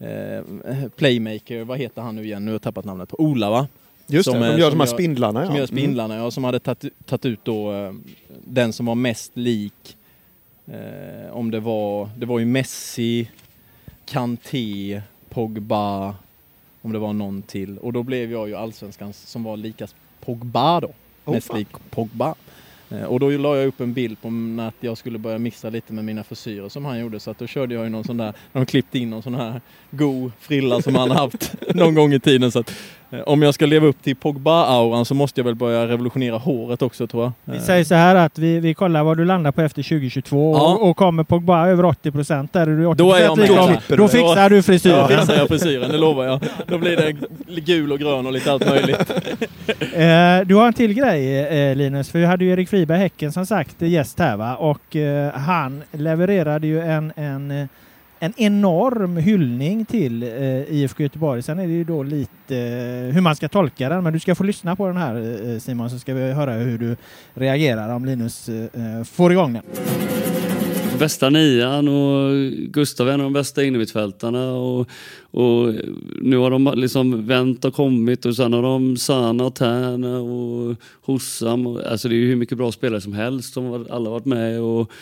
eh, 0.00 0.08
eh, 0.08 0.42
playmaker, 0.96 1.64
vad 1.64 1.78
heter 1.78 2.02
han 2.02 2.16
nu 2.16 2.24
igen? 2.24 2.44
Nu 2.44 2.50
har 2.50 2.54
jag 2.54 2.62
tappat 2.62 2.84
namnet 2.84 3.08
på. 3.08 3.20
Ola 3.20 3.50
va? 3.50 3.66
Just 4.10 4.24
Som, 4.30 4.40
det, 4.40 4.52
de 4.52 4.60
gör 4.60 4.70
som 4.70 4.78
de 4.78 4.84
här 4.84 4.86
gör- 4.86 4.94
spindlarna. 4.94 5.46
Som 5.46 5.54
ja. 5.54 5.60
gör 5.60 5.66
spindlarna, 5.66 6.16
ja, 6.16 6.30
som 6.30 6.44
hade 6.44 6.58
tagit 6.60 7.24
ut 7.26 7.40
då 7.42 7.72
eh, 7.72 7.92
den 8.44 8.72
som 8.72 8.86
var 8.86 8.94
mest 8.94 9.30
lik 9.36 9.96
eh, 10.66 11.30
om 11.32 11.50
det 11.50 11.60
var, 11.60 12.08
det 12.16 12.26
var 12.26 12.38
ju 12.38 12.44
Messi, 12.44 13.28
Kanté, 14.06 15.02
Pogba, 15.30 16.14
om 16.82 16.92
det 16.92 16.98
var 16.98 17.12
någon 17.12 17.42
till. 17.42 17.78
Och 17.78 17.92
då 17.92 18.02
blev 18.02 18.32
jag 18.32 18.48
ju 18.48 18.54
allsvenskans 18.54 19.18
som 19.26 19.44
var 19.44 19.56
likast 19.56 19.96
Pogba 20.20 20.80
då. 20.80 20.90
Oh, 21.24 21.34
mest 21.34 21.46
fan. 21.46 21.58
lik 21.58 21.68
Pogba. 21.90 22.34
Eh, 22.90 23.02
Och 23.02 23.20
då 23.20 23.30
la 23.30 23.56
jag 23.56 23.66
upp 23.66 23.80
en 23.80 23.92
bild 23.94 24.20
på 24.22 24.28
att 24.68 24.74
jag 24.80 24.98
skulle 24.98 25.18
börja 25.18 25.38
mixa 25.38 25.70
lite 25.70 25.92
med 25.92 26.04
mina 26.04 26.24
frisyrer 26.24 26.68
som 26.68 26.84
han 26.84 26.98
gjorde. 27.00 27.20
Så 27.20 27.30
att 27.30 27.38
då 27.38 27.46
körde 27.46 27.74
jag 27.74 27.84
ju 27.84 27.90
någon 27.90 28.04
sån 28.04 28.16
där, 28.16 28.34
de 28.52 28.66
klippte 28.66 28.98
in 28.98 29.10
någon 29.10 29.22
sån 29.22 29.34
här 29.34 29.60
god 29.90 30.32
frilla 30.40 30.82
som 30.82 30.94
han 30.94 31.10
haft 31.10 31.54
någon 31.74 31.94
gång 31.94 32.12
i 32.12 32.20
tiden. 32.20 32.52
Så 32.52 32.58
att 32.58 32.72
om 33.26 33.42
jag 33.42 33.54
ska 33.54 33.66
leva 33.66 33.86
upp 33.86 34.02
till 34.02 34.16
Pogba-auran 34.16 35.04
så 35.04 35.14
måste 35.14 35.40
jag 35.40 35.44
väl 35.44 35.54
börja 35.54 35.86
revolutionera 35.88 36.36
håret 36.36 36.82
också 36.82 37.06
tror 37.06 37.22
jag. 37.22 37.32
Vi 37.44 37.56
Eh, 37.56 37.62
säger 37.62 37.84
så 37.84 37.94
här 37.94 38.14
att 38.14 38.38
vi, 38.38 38.60
vi 38.60 38.74
kollar 38.74 39.04
vad 39.04 39.16
du 39.16 39.24
landar 39.24 39.52
på 39.52 39.62
efter 39.62 39.82
2022 39.82 40.54
Ja. 40.56 40.72
och, 40.74 40.90
och 40.90 40.96
kommer 40.96 41.24
Pogba 41.24 41.66
över 41.68 41.84
80 41.84 42.10
procent 42.10 42.52
där 42.52 42.62
är 42.62 42.66
du 42.76 42.86
80 42.86 42.98
Då 42.98 43.12
är 43.14 43.20
jag 43.22 43.38
med. 43.38 43.48
Då 43.88 43.96
du. 43.96 44.08
fixar 44.08 44.50
du 44.50 44.56
Då 44.56 44.62
frisyren. 44.62 45.08
fixar 45.08 45.34
jag 45.36 45.48
frisyren, 45.48 45.90
det 45.92 45.98
lovar 45.98 46.24
jag. 46.24 46.40
Då 46.66 46.78
blir 46.78 46.96
det 46.96 47.60
gul 47.60 47.92
och 47.92 47.98
grön 47.98 48.26
och 48.26 48.32
lite 48.32 48.52
allt 48.52 48.66
möjligt. 48.68 49.12
Eh, 49.92 50.40
du 50.46 50.54
har 50.54 50.66
en 50.66 50.72
till 50.72 50.94
grej 50.94 51.38
eh, 51.38 51.76
Linus, 51.76 52.10
för 52.10 52.18
vi 52.18 52.24
hade 52.24 52.44
ju 52.44 52.52
Erik 52.52 52.68
Friberg 52.68 52.98
Häcken 52.98 53.32
som 53.32 53.46
sagt 53.46 53.82
eh, 53.82 53.88
gäst 53.88 54.18
här 54.18 54.36
va? 54.36 54.56
och 54.56 54.96
eh, 54.96 55.32
han 55.32 55.82
levererade 55.92 56.66
ju 56.66 56.80
en, 56.80 57.12
en, 57.16 57.50
eh, 57.50 57.66
en 58.20 58.32
enorm 58.36 59.16
hyllning 59.16 59.84
till 59.84 60.22
eh, 60.22 60.72
IFK 60.74 61.02
Göteborg. 61.02 61.42
Sen 61.42 61.58
är 61.58 61.66
det 61.66 61.72
ju 61.72 61.84
då 61.84 62.02
lite 62.02 62.56
eh, 62.56 63.14
hur 63.14 63.20
man 63.20 63.36
ska 63.36 63.48
tolka 63.48 63.88
den, 63.88 64.04
men 64.04 64.12
du 64.12 64.20
ska 64.20 64.34
få 64.34 64.44
lyssna 64.44 64.76
på 64.76 64.86
den 64.86 64.96
här 64.96 65.14
eh, 65.14 65.52
eh 65.52 65.58
Simon 65.58 65.90
så 65.90 65.98
ska 65.98 66.14
vi 66.14 66.32
höra 66.32 66.52
hur 66.52 66.78
du 66.78 66.96
reagerar 67.34 67.94
om 67.94 68.04
Linus 68.04 68.48
eh, 68.48 68.64
eh, 68.64 69.04
får 69.04 69.32
igång 69.32 69.52
den. 69.52 69.62
bästa 70.98 71.30
nian 71.30 71.88
och 71.88 72.50
Gustav 72.72 73.08
är 73.08 73.12
en 73.12 73.20
av 73.20 73.24
de 73.24 73.32
bästa 73.32 73.64
innermittfältarna 73.64 74.52
och, 74.52 74.88
och 75.30 75.74
nu 76.22 76.36
har 76.36 76.50
de 76.50 76.72
liksom 76.76 77.26
vänt 77.26 77.64
och 77.64 77.74
kommit 77.74 78.26
och 78.26 78.36
sen 78.36 78.52
har 78.52 78.62
de 78.62 78.96
Sana 78.96 79.44
och 79.44 79.54
Tärna 79.54 80.18
och 80.18 80.76
Hossam. 81.00 81.66
Alltså 81.66 82.08
det 82.08 82.14
är 82.14 82.16
ju 82.16 82.28
hur 82.28 82.36
mycket 82.36 82.58
bra 82.58 82.72
spelare 82.72 83.00
som 83.00 83.12
helst 83.12 83.54
som 83.54 83.86
alla 83.90 84.10
varit 84.10 84.24
med 84.24 84.60
och, 84.60 84.92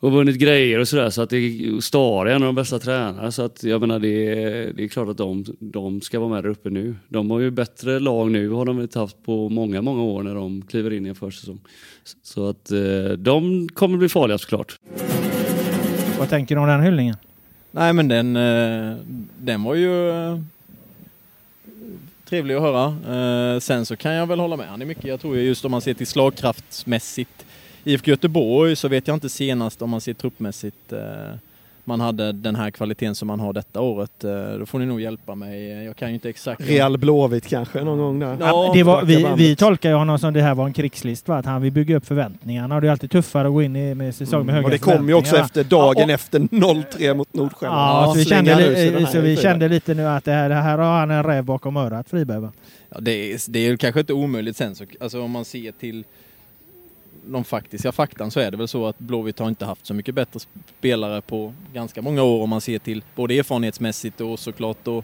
och 0.00 0.12
vunnit 0.12 0.36
grejer 0.38 0.78
och 0.78 0.88
sådär. 0.88 1.10
Så 1.10 1.22
att 1.22 1.30
det, 1.30 1.60
Stare 1.82 2.30
är 2.32 2.36
en 2.36 2.42
av 2.42 2.46
de 2.46 2.54
bästa 2.54 2.78
tränarna 2.78 3.32
så 3.32 3.42
att 3.42 3.62
jag 3.64 3.80
menar 3.80 3.98
det, 3.98 4.08
är- 4.42 4.72
det 4.72 4.84
är 4.84 4.88
klart 4.88 5.08
att 5.08 5.16
de, 5.18 5.44
de 5.58 6.00
ska 6.00 6.20
vara 6.20 6.30
med 6.30 6.44
där 6.44 6.50
uppe 6.50 6.70
nu. 6.70 6.94
De 7.08 7.30
har 7.30 7.40
ju 7.40 7.50
bättre 7.50 8.00
lag 8.00 8.30
nu 8.30 8.48
har 8.50 8.64
de 8.64 8.80
inte 8.80 8.98
haft 8.98 9.16
på 9.24 9.48
många, 9.48 9.82
många 9.82 10.02
år 10.02 10.22
när 10.22 10.34
de 10.34 10.62
kliver 10.62 10.92
in 10.92 11.06
i 11.06 11.08
en 11.08 11.14
försäsong. 11.14 11.58
Så 12.22 12.48
att 12.48 12.70
eh, 12.70 12.78
de 13.18 13.68
kommer 13.68 13.98
bli 13.98 14.08
farliga 14.08 14.38
såklart. 14.38 14.76
Vad 16.18 16.28
tänker 16.28 16.54
du 16.54 16.60
om 16.60 16.68
den 16.68 16.80
hyllningen? 16.80 17.16
Nej 17.70 17.92
men 17.92 18.08
den, 18.08 18.36
eh, 18.36 18.96
den 19.38 19.62
var 19.62 19.74
ju 19.74 20.10
eh, 20.10 20.40
trevlig 22.28 22.54
att 22.54 22.62
höra. 22.62 23.60
Sen 23.60 23.86
så 23.86 23.96
kan 23.96 24.12
jag 24.12 24.26
väl 24.26 24.40
hålla 24.40 24.56
med 24.56 24.66
han 24.68 24.82
är 24.82 24.86
mycket. 24.86 25.04
Jag 25.04 25.20
tror 25.20 25.36
ju 25.36 25.42
just 25.42 25.64
om 25.64 25.70
man 25.70 25.80
ser 25.80 25.94
till 25.94 26.06
slagkraftsmässigt 26.06 27.45
IFK 27.86 28.10
Göteborg 28.10 28.76
så 28.76 28.88
vet 28.88 29.08
jag 29.08 29.16
inte 29.16 29.28
senast 29.28 29.82
om 29.82 29.90
man 29.90 30.00
ser 30.00 30.14
truppmässigt 30.14 30.92
eh, 30.92 30.98
man 31.88 32.00
hade 32.00 32.32
den 32.32 32.56
här 32.56 32.70
kvaliteten 32.70 33.14
som 33.14 33.28
man 33.28 33.40
har 33.40 33.52
detta 33.52 33.80
året. 33.80 34.24
Eh, 34.24 34.58
Då 34.58 34.66
får 34.66 34.78
ni 34.78 34.86
nog 34.86 35.00
hjälpa 35.00 35.34
mig. 35.34 35.84
Jag 35.84 35.96
kan 35.96 36.08
ju 36.08 36.14
inte 36.14 36.28
exakt. 36.28 36.60
Real 36.60 36.98
Blåvitt 36.98 37.46
kanske 37.46 37.84
någon 37.84 37.98
gång 37.98 38.18
där. 38.18 38.36
Ja, 38.40 38.70
det 38.74 38.82
var, 38.82 39.04
vi, 39.04 39.26
vi 39.36 39.56
tolkar 39.56 39.88
ju 39.90 39.94
honom 39.94 40.18
som 40.18 40.32
det 40.34 40.42
här 40.42 40.54
var 40.54 40.66
en 40.66 40.72
krigslist, 40.72 41.28
va? 41.28 41.36
att 41.36 41.44
han 41.46 41.62
vill 41.62 41.72
bygga 41.72 41.96
upp 41.96 42.06
förväntningarna 42.06 42.74
och 42.74 42.80
det 42.80 42.86
är 42.86 42.90
alltid 42.92 43.10
tuffare 43.10 43.48
att 43.48 43.54
gå 43.54 43.62
in 43.62 43.76
i 43.76 43.94
med 43.94 44.14
säsong 44.14 44.46
med 44.46 44.54
höga 44.54 44.58
Mm. 44.58 44.64
Och 44.64 44.70
det 44.70 44.96
kom 44.96 45.08
ju 45.08 45.14
också 45.14 45.36
efter 45.36 45.64
dagen 45.64 46.08
Ja, 46.08 46.14
efter 46.14 46.38
0-3 46.38 47.14
mot 47.14 47.34
Nordsjälland. 47.34 47.80
Ja, 47.80 48.12
så 48.12 48.18
vi, 48.18 48.24
kände, 48.24 48.70
li- 48.70 49.06
så 49.12 49.20
vi 49.20 49.36
kände 49.36 49.68
lite 49.68 49.94
nu 49.94 50.06
att 50.06 50.24
det 50.24 50.32
här, 50.32 50.48
det 50.48 50.54
här 50.54 50.78
har 50.78 50.98
han 50.98 51.10
en 51.10 51.22
räv 51.24 51.44
bakom 51.44 51.76
örat, 51.76 52.10
Friberg. 52.10 52.48
Ja, 52.90 53.00
det, 53.00 53.32
är, 53.32 53.50
det 53.50 53.58
är 53.58 53.70
ju 53.70 53.76
kanske 53.76 54.00
inte 54.00 54.12
omöjligt 54.12 54.56
sen. 54.56 54.74
Så, 54.74 54.84
alltså 55.00 55.20
om 55.22 55.30
man 55.30 55.44
ser 55.44 55.72
till 55.72 56.04
de 57.26 57.44
faktiska 57.44 57.92
faktan 57.92 58.30
så 58.30 58.40
är 58.40 58.50
det 58.50 58.56
väl 58.56 58.68
så 58.68 58.86
att 58.86 58.98
Blåvitt 58.98 59.38
har 59.38 59.48
inte 59.48 59.64
haft 59.64 59.86
så 59.86 59.94
mycket 59.94 60.14
bättre 60.14 60.40
spelare 60.78 61.20
på 61.20 61.54
ganska 61.72 62.02
många 62.02 62.22
år 62.22 62.42
om 62.42 62.50
man 62.50 62.60
ser 62.60 62.78
till 62.78 63.02
både 63.14 63.38
erfarenhetsmässigt 63.38 64.20
och 64.20 64.38
såklart 64.38 64.78
då, 64.82 64.98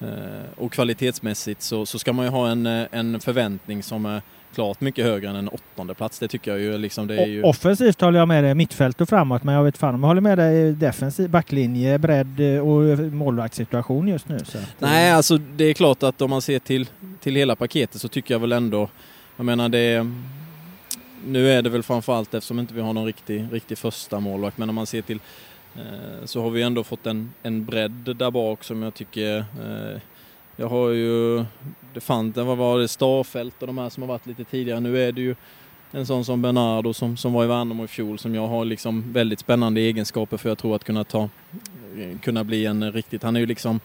eh, 0.00 0.08
och 0.56 0.72
kvalitetsmässigt 0.72 1.62
så, 1.62 1.86
så 1.86 1.98
ska 1.98 2.12
man 2.12 2.24
ju 2.24 2.30
ha 2.30 2.48
en, 2.48 2.66
eh, 2.66 2.86
en 2.90 3.20
förväntning 3.20 3.82
som 3.82 4.06
är 4.06 4.22
klart 4.54 4.80
mycket 4.80 5.04
högre 5.04 5.28
än 5.28 5.36
en 5.36 5.48
åttonde 5.48 5.94
plats. 5.94 6.18
Det 6.18 6.28
tycker 6.28 6.50
jag 6.50 6.60
ju 6.60 6.78
liksom. 6.78 7.06
Det 7.06 7.22
är 7.22 7.26
ju... 7.26 7.42
Offensivt 7.42 8.00
håller 8.00 8.18
jag 8.18 8.28
med 8.28 8.44
dig, 8.44 8.54
mittfält 8.54 9.00
och 9.00 9.08
framåt, 9.08 9.42
men 9.42 9.54
jag 9.54 9.64
vet 9.64 9.78
fan 9.78 9.94
om 9.94 10.02
jag 10.02 10.08
håller 10.08 10.20
med 10.20 10.38
dig 10.38 10.72
defensiv, 10.72 11.30
backlinje, 11.30 11.98
bredd 11.98 12.40
eh, 12.40 12.68
och 12.68 12.98
målvaktssituation 12.98 14.08
just 14.08 14.28
nu. 14.28 14.38
Så 14.38 14.58
Nej, 14.78 15.12
alltså 15.12 15.38
det 15.38 15.64
är 15.64 15.74
klart 15.74 16.02
att 16.02 16.20
om 16.20 16.30
man 16.30 16.42
ser 16.42 16.58
till, 16.58 16.88
till 17.20 17.36
hela 17.36 17.56
paketet 17.56 18.00
så 18.00 18.08
tycker 18.08 18.34
jag 18.34 18.38
väl 18.38 18.52
ändå, 18.52 18.88
jag 19.36 19.46
menar 19.46 19.68
det 19.68 20.06
nu 21.26 21.50
är 21.50 21.62
det 21.62 21.70
väl 21.70 21.82
framförallt 21.82 22.34
eftersom 22.34 22.58
inte 22.58 22.74
vi 22.74 22.80
har 22.80 22.92
någon 22.92 23.06
riktig, 23.06 23.46
riktig 23.52 23.78
första 23.78 24.20
målvakt 24.20 24.58
men 24.58 24.68
om 24.68 24.74
man 24.74 24.86
ser 24.86 25.02
till 25.02 25.20
eh, 25.76 26.24
så 26.24 26.42
har 26.42 26.50
vi 26.50 26.62
ändå 26.62 26.84
fått 26.84 27.06
en, 27.06 27.32
en 27.42 27.64
bredd 27.64 28.16
där 28.16 28.30
bak 28.30 28.64
som 28.64 28.82
jag 28.82 28.94
tycker 28.94 29.38
eh, 29.38 30.00
jag 30.56 30.68
har 30.68 30.88
ju, 30.88 31.44
det 31.94 32.00
fanns, 32.00 32.36
vad 32.36 32.56
var, 32.56 32.78
det 32.78 32.88
Starfelt 32.88 33.60
och 33.60 33.66
de 33.66 33.78
här 33.78 33.88
som 33.88 34.02
har 34.02 34.08
varit 34.08 34.26
lite 34.26 34.44
tidigare. 34.44 34.80
Nu 34.80 35.02
är 35.02 35.12
det 35.12 35.20
ju 35.20 35.34
en 35.90 36.06
sån 36.06 36.24
som 36.24 36.42
Bernardo 36.42 36.92
som, 36.92 37.16
som 37.16 37.32
var 37.32 37.44
i 37.44 37.46
Värnamo 37.46 37.84
i 37.84 37.88
fjol 37.88 38.18
som 38.18 38.34
jag 38.34 38.46
har 38.46 38.64
liksom 38.64 39.12
väldigt 39.12 39.40
spännande 39.40 39.80
egenskaper 39.80 40.36
för 40.36 40.48
jag 40.48 40.58
tror 40.58 40.76
att 40.76 40.84
kunna 40.84 41.04
ta, 41.04 41.28
kunna 42.22 42.44
bli 42.44 42.66
en 42.66 42.92
riktigt, 42.92 43.22
han 43.22 43.36
är 43.36 43.40
ju 43.40 43.46
liksom 43.46 43.76
eh, 43.76 43.80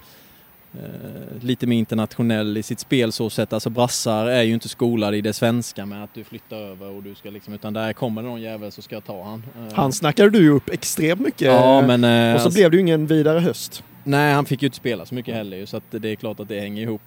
lite 1.42 1.68
mer 1.68 1.78
internationell 1.78 2.58
i 2.58 2.64
sitt 2.64 2.80
spel 2.80 3.12
så 3.12 3.30
sätt. 3.30 3.54
Alltså 3.54 3.70
brassar 3.70 4.26
är 4.26 4.44
ju 4.44 4.54
inte 4.54 4.70
skolade 4.70 5.18
i 5.18 5.22
det 5.22 5.34
svenska 5.34 5.86
med 5.86 6.04
att 6.04 6.14
du 6.14 6.24
flyttar 6.24 6.58
över 6.58 6.90
och 6.90 7.04
du 7.04 7.16
ska 7.16 7.30
liksom, 7.30 7.54
utan 7.54 7.74
där 7.74 7.94
kommer 7.94 8.22
det 8.22 8.28
någon 8.28 8.42
jävel 8.42 8.72
så 8.72 8.82
ska 8.82 8.96
jag 8.96 9.06
ta 9.06 9.24
han. 9.24 9.44
Eh, 9.70 9.74
Han 9.76 9.94
snackade 9.94 10.30
du 10.30 10.40
ju 10.40 10.50
upp 10.50 10.70
extremt 10.70 11.22
mycket. 11.22 11.42
Ja 11.48 11.82
men... 11.88 12.04
eh, 12.04 12.34
och 12.36 12.40
så 12.42 12.46
alltså- 12.46 12.58
blev 12.60 12.72
det 12.72 12.78
ju 12.78 12.82
ingen 12.82 13.08
vidare 13.08 13.40
höst. 13.40 13.84
Nej, 14.04 14.34
han 14.34 14.46
fick 14.46 14.62
ju 14.62 14.66
inte 14.66 14.78
spela 14.78 15.06
så 15.06 15.16
mycket 15.16 15.36
heller 15.36 15.66
så 15.66 15.78
att 15.78 15.84
det 15.90 16.10
är 16.12 16.16
klart 16.16 16.40
att 16.40 16.48
det 16.48 16.60
hänger 16.60 16.82
ihop. 16.82 17.02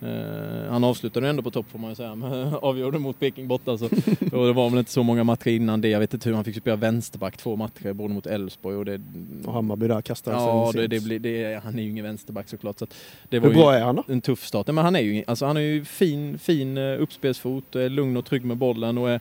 Eh, 0.00 0.70
han 0.70 0.84
avslutade 0.84 1.28
ändå 1.28 1.42
på 1.42 1.50
topp 1.50 1.66
får 1.70 1.78
man 1.78 1.90
ju 1.90 1.94
säga, 1.94 2.14
men 2.14 2.54
avgjorde 2.62 2.98
mot 2.98 3.20
Peking 3.20 3.48
borta 3.48 3.78
så 3.78 3.84
och 4.32 4.46
det 4.46 4.52
var 4.52 4.70
väl 4.70 4.78
inte 4.78 4.90
så 4.90 5.02
många 5.02 5.24
matcher 5.24 5.48
innan 5.48 5.80
det. 5.80 5.88
Jag 5.88 6.00
vet 6.00 6.14
inte 6.14 6.28
hur 6.28 6.36
han 6.36 6.44
fick 6.44 6.56
spela 6.56 6.76
vänsterback 6.76 7.36
två 7.36 7.56
matcher 7.56 7.92
både 7.92 8.14
mot 8.14 8.26
Elfsborg 8.26 8.76
och 8.76 8.84
det... 8.84 9.00
Och 9.44 9.52
Hammarby 9.52 9.88
där 9.88 10.02
kastade 10.02 10.36
Ja, 10.36 10.70
det, 10.74 10.86
det 10.86 11.04
blir, 11.04 11.18
det, 11.18 11.60
han 11.64 11.78
är 11.78 11.82
ju 11.82 11.90
ingen 11.90 12.04
vänsterback 12.04 12.48
såklart. 12.48 12.78
Så 12.78 12.86
det 13.28 13.38
var 13.38 13.48
Hur 13.48 13.54
ju 13.54 13.60
bra 13.60 13.74
är 13.74 13.84
han 13.84 13.96
då? 13.96 14.04
en 14.08 14.20
tuff 14.20 14.46
start. 14.46 14.66
Men 14.66 14.78
han 14.78 14.96
är 14.96 15.00
ju, 15.00 15.24
alltså 15.26 15.46
han 15.46 15.56
är 15.56 15.60
ju 15.60 15.84
fin, 15.84 16.38
fin 16.38 16.76
eh, 16.78 17.02
uppspelsfot, 17.02 17.76
är 17.76 17.88
lugn 17.88 18.16
och 18.16 18.24
trygg 18.24 18.44
med 18.44 18.56
bollen 18.56 18.98
och 18.98 19.10
är, 19.10 19.20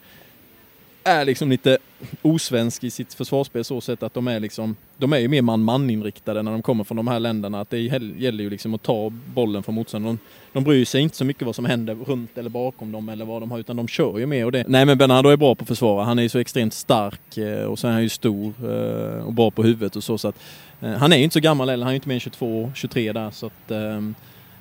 är 1.06 1.26
liksom 1.26 1.50
lite 1.50 1.78
osvensk 2.22 2.84
i 2.84 2.90
sitt 2.90 3.14
försvarsspel 3.14 3.64
så 3.64 3.82
sätt 3.82 4.04
att 4.04 4.14
de 4.14 4.28
är 4.28 4.40
liksom, 4.40 4.76
de 4.98 5.14
är 5.14 5.18
ju 5.18 5.28
mer 5.28 5.42
man-man 5.42 5.90
inriktade 5.90 6.42
när 6.42 6.52
de 6.52 6.62
kommer 6.62 6.84
från 6.84 6.98
de 6.98 7.08
här 7.08 7.20
länderna. 7.20 7.62
Att 7.62 7.70
det 7.70 7.80
gäller 7.80 8.44
ju 8.44 8.50
liksom 8.50 8.74
att 8.74 8.84
ta 8.84 9.10
bollen 9.10 9.64
från 9.64 9.76
motståndaren. 9.76 10.20
De, 10.54 10.60
de 10.60 10.64
bryr 10.64 10.86
sig 10.86 11.02
inte 11.02 11.16
så 11.16 11.26
mycket 11.26 11.46
vad 11.46 11.56
som 11.56 11.66
händer 11.66 11.96
runt 11.96 12.38
eller 12.38 12.50
bakom 12.50 12.92
dem 12.92 13.10
eller 13.10 13.26
vad 13.26 13.42
de 13.42 13.52
har 13.52 13.60
utan 13.60 13.76
de 13.76 13.88
kör 13.88 14.20
ju 14.20 14.26
med 14.26 14.46
och 14.46 14.52
det. 14.52 14.66
Nej 14.68 14.86
men 14.86 14.98
Bernardo 14.98 15.30
är 15.30 15.38
bra 15.38 15.56
på 15.56 15.62
att 15.62 15.68
försvara. 15.68 16.04
Han 16.04 16.20
är 16.20 16.24
ju 16.24 16.30
så 16.30 16.40
extremt 16.40 16.74
stark 16.74 17.38
eh, 17.38 17.64
och 17.64 17.80
sen 17.80 17.90
är 17.90 17.94
han 17.94 18.04
ju 18.04 18.10
stor 18.10 18.54
eh, 18.64 19.26
och 19.26 19.34
bra 19.34 19.52
på 19.52 19.64
huvudet 19.64 19.96
och 19.96 20.04
så. 20.04 20.18
så 20.18 20.28
att, 20.28 20.36
eh, 20.82 20.92
han 20.92 21.14
är 21.14 21.18
ju 21.18 21.24
inte 21.24 21.34
så 21.34 21.40
gammal 21.40 21.70
heller, 21.70 21.84
han 21.86 21.90
är 21.90 21.94
ju 21.94 21.98
inte 21.98 22.10
mer 22.10 22.16
än 22.16 22.20
22, 22.20 22.72
23 22.76 23.14
där 23.14 23.32
så 23.32 23.46
att 23.46 23.72
ehm, 23.72 24.16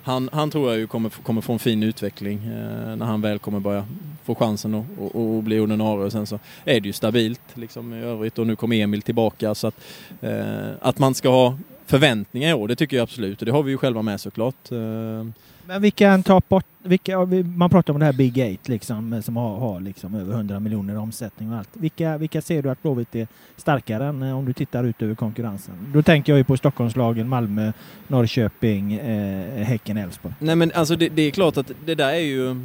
han, 0.04 0.30
han 0.32 0.50
tror 0.50 0.70
jag 0.70 0.78
ju 0.78 0.86
kommer, 0.86 1.10
kommer 1.10 1.40
få 1.40 1.52
en 1.52 1.58
fin 1.58 1.82
utveckling 1.82 2.38
eh, 2.38 2.96
när 2.96 3.06
han 3.06 3.20
väl 3.20 3.38
kommer 3.38 3.60
börja 3.60 3.86
få 4.24 4.34
chansen 4.34 4.74
att 4.74 4.84
och, 4.98 5.36
och 5.36 5.42
bli 5.42 5.60
ordinarie. 5.60 6.04
Och 6.04 6.12
sen 6.12 6.26
så 6.26 6.38
är 6.64 6.80
det 6.80 6.86
ju 6.86 6.92
stabilt 6.92 7.40
liksom, 7.54 7.94
i 7.94 8.00
övrigt 8.00 8.38
och 8.38 8.46
nu 8.46 8.56
kommer 8.56 8.76
Emil 8.76 9.02
tillbaka. 9.02 9.54
Så 9.54 9.66
att, 9.66 9.80
eh, 10.20 10.70
att 10.80 10.98
man 10.98 11.14
ska 11.14 11.28
ha 11.28 11.58
förväntningar 11.86 12.50
i 12.50 12.54
år, 12.54 12.68
det 12.68 12.76
tycker 12.76 12.96
jag 12.96 13.02
absolut. 13.02 13.42
Och 13.42 13.46
det 13.46 13.52
har 13.52 13.62
vi 13.62 13.70
ju 13.70 13.78
själva 13.78 14.02
med 14.02 14.20
såklart. 14.20 14.72
Eh, 14.72 15.26
men 15.66 15.82
vilka 15.82 16.22
tar 16.22 16.42
bort, 16.48 16.66
vilka, 16.82 17.26
man 17.56 17.70
pratar 17.70 17.92
om 17.92 18.00
det 18.00 18.06
här 18.06 18.12
Big 18.12 18.38
Eight 18.38 18.68
liksom, 18.68 19.22
som 19.22 19.36
har, 19.36 19.58
har 19.58 19.80
liksom 19.80 20.14
över 20.14 20.34
100 20.34 20.60
miljoner 20.60 20.94
i 20.94 20.96
omsättning 20.96 21.52
och 21.52 21.58
allt. 21.58 21.68
Vilka, 21.72 22.18
vilka 22.18 22.42
ser 22.42 22.62
du 22.62 22.70
att 22.70 22.82
Blåvitt 22.82 23.14
är 23.14 23.28
starkare 23.56 24.06
än 24.06 24.22
eh, 24.22 24.38
om 24.38 24.44
du 24.44 24.52
tittar 24.52 24.84
ut 24.84 25.02
över 25.02 25.14
konkurrensen? 25.14 25.74
Då 25.92 26.02
tänker 26.02 26.32
jag 26.32 26.38
ju 26.38 26.44
på 26.44 26.56
Stockholmslagen, 26.56 27.28
Malmö, 27.28 27.72
Norrköping, 28.08 28.92
eh, 28.92 29.64
Häcken, 29.64 29.96
Elfsborg. 29.96 30.34
Nej 30.38 30.56
men 30.56 30.72
alltså 30.74 30.96
det, 30.96 31.08
det 31.08 31.22
är 31.22 31.30
klart 31.30 31.56
att 31.56 31.72
det 31.84 31.94
där 31.94 32.12
är 32.12 32.18
ju... 32.18 32.50
Eh, 32.50 32.56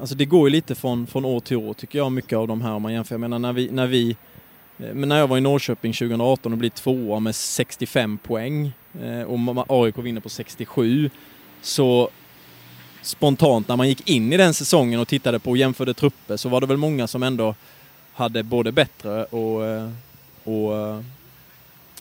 alltså 0.00 0.14
det 0.14 0.24
går 0.24 0.48
ju 0.48 0.52
lite 0.52 0.74
från, 0.74 1.06
från 1.06 1.24
år 1.24 1.40
till 1.40 1.56
år 1.56 1.74
tycker 1.74 1.98
jag, 1.98 2.12
mycket 2.12 2.38
av 2.38 2.48
de 2.48 2.62
här 2.62 2.72
om 2.72 2.82
man 2.82 2.92
jämför. 2.92 3.14
Jag 3.14 3.20
menar 3.20 3.38
när 3.38 3.52
vi, 3.52 3.70
när 3.70 3.86
vi 3.86 4.16
eh, 4.78 4.94
men 4.94 5.08
när 5.08 5.18
jag 5.18 5.26
var 5.26 5.38
i 5.38 5.40
Norrköping 5.40 5.92
2018 5.92 6.52
och 6.52 6.58
blev 6.58 6.70
tvåa 6.70 7.20
med 7.20 7.34
65 7.34 8.18
poäng 8.18 8.72
och 9.26 9.64
AIK 9.68 9.98
vinner 9.98 10.20
på 10.20 10.28
67 10.28 11.10
så 11.62 12.10
spontant 13.02 13.68
när 13.68 13.76
man 13.76 13.88
gick 13.88 14.08
in 14.08 14.32
i 14.32 14.36
den 14.36 14.54
säsongen 14.54 15.00
och 15.00 15.08
tittade 15.08 15.38
på 15.38 15.50
och 15.50 15.56
jämförde 15.56 15.94
trupper 15.94 16.36
så 16.36 16.48
var 16.48 16.60
det 16.60 16.66
väl 16.66 16.76
många 16.76 17.06
som 17.06 17.22
ändå 17.22 17.54
hade 18.12 18.42
både 18.42 18.72
bättre 18.72 19.24
och, 19.24 19.66
eh, 19.66 19.90
och 20.44 20.76
eh, 20.76 21.00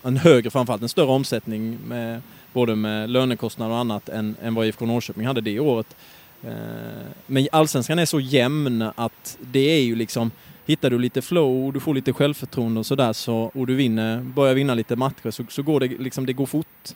en 0.03 0.17
högre, 0.17 0.49
framförallt 0.49 0.81
en 0.81 0.89
större 0.89 1.11
omsättning 1.11 1.77
med 1.87 2.21
både 2.53 2.75
med 2.75 3.09
lönekostnader 3.09 3.71
och 3.71 3.79
annat 3.79 4.09
än, 4.09 4.35
än 4.41 4.55
vad 4.55 4.65
IFK 4.65 4.85
Norrköping 4.85 5.25
hade 5.25 5.41
det 5.41 5.59
året. 5.59 5.95
Eh, 6.43 6.51
men 7.25 7.47
allsvenskan 7.51 7.99
är 7.99 8.05
så 8.05 8.19
jämn 8.19 8.89
att 8.95 9.37
det 9.41 9.59
är 9.59 9.81
ju 9.81 9.95
liksom 9.95 10.31
Hittar 10.65 10.89
du 10.89 10.99
lite 10.99 11.21
flow, 11.21 11.73
du 11.73 11.79
får 11.79 11.93
lite 11.93 12.13
självförtroende 12.13 12.79
och 12.79 12.85
sådär 12.85 13.13
så, 13.13 13.51
och 13.53 13.67
du 13.67 13.75
vinner, 13.75 14.21
börjar 14.21 14.55
vinna 14.55 14.73
lite 14.73 14.95
matcher 14.95 15.31
så, 15.31 15.43
så 15.49 15.63
går 15.63 15.79
det 15.79 15.87
liksom, 15.87 16.25
det 16.25 16.33
går 16.33 16.45
fort. 16.45 16.95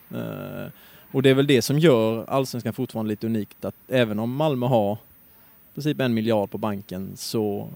Och 1.14 1.22
det 1.22 1.30
är 1.30 1.34
väl 1.34 1.48
det 1.48 1.62
som 1.62 1.80
gör 1.80 2.26
allsvenskan 2.30 2.74
fortfarande 2.74 3.10
lite 3.10 3.28
unikt 3.28 3.66
att 3.66 3.76
även 3.88 4.20
om 4.20 4.36
Malmö 4.36 4.66
har 4.66 4.94
i 4.94 5.74
princip 5.74 6.00
en 6.00 6.14
miljard 6.14 6.50
på 6.50 6.58
banken 6.58 7.12
så 7.16 7.68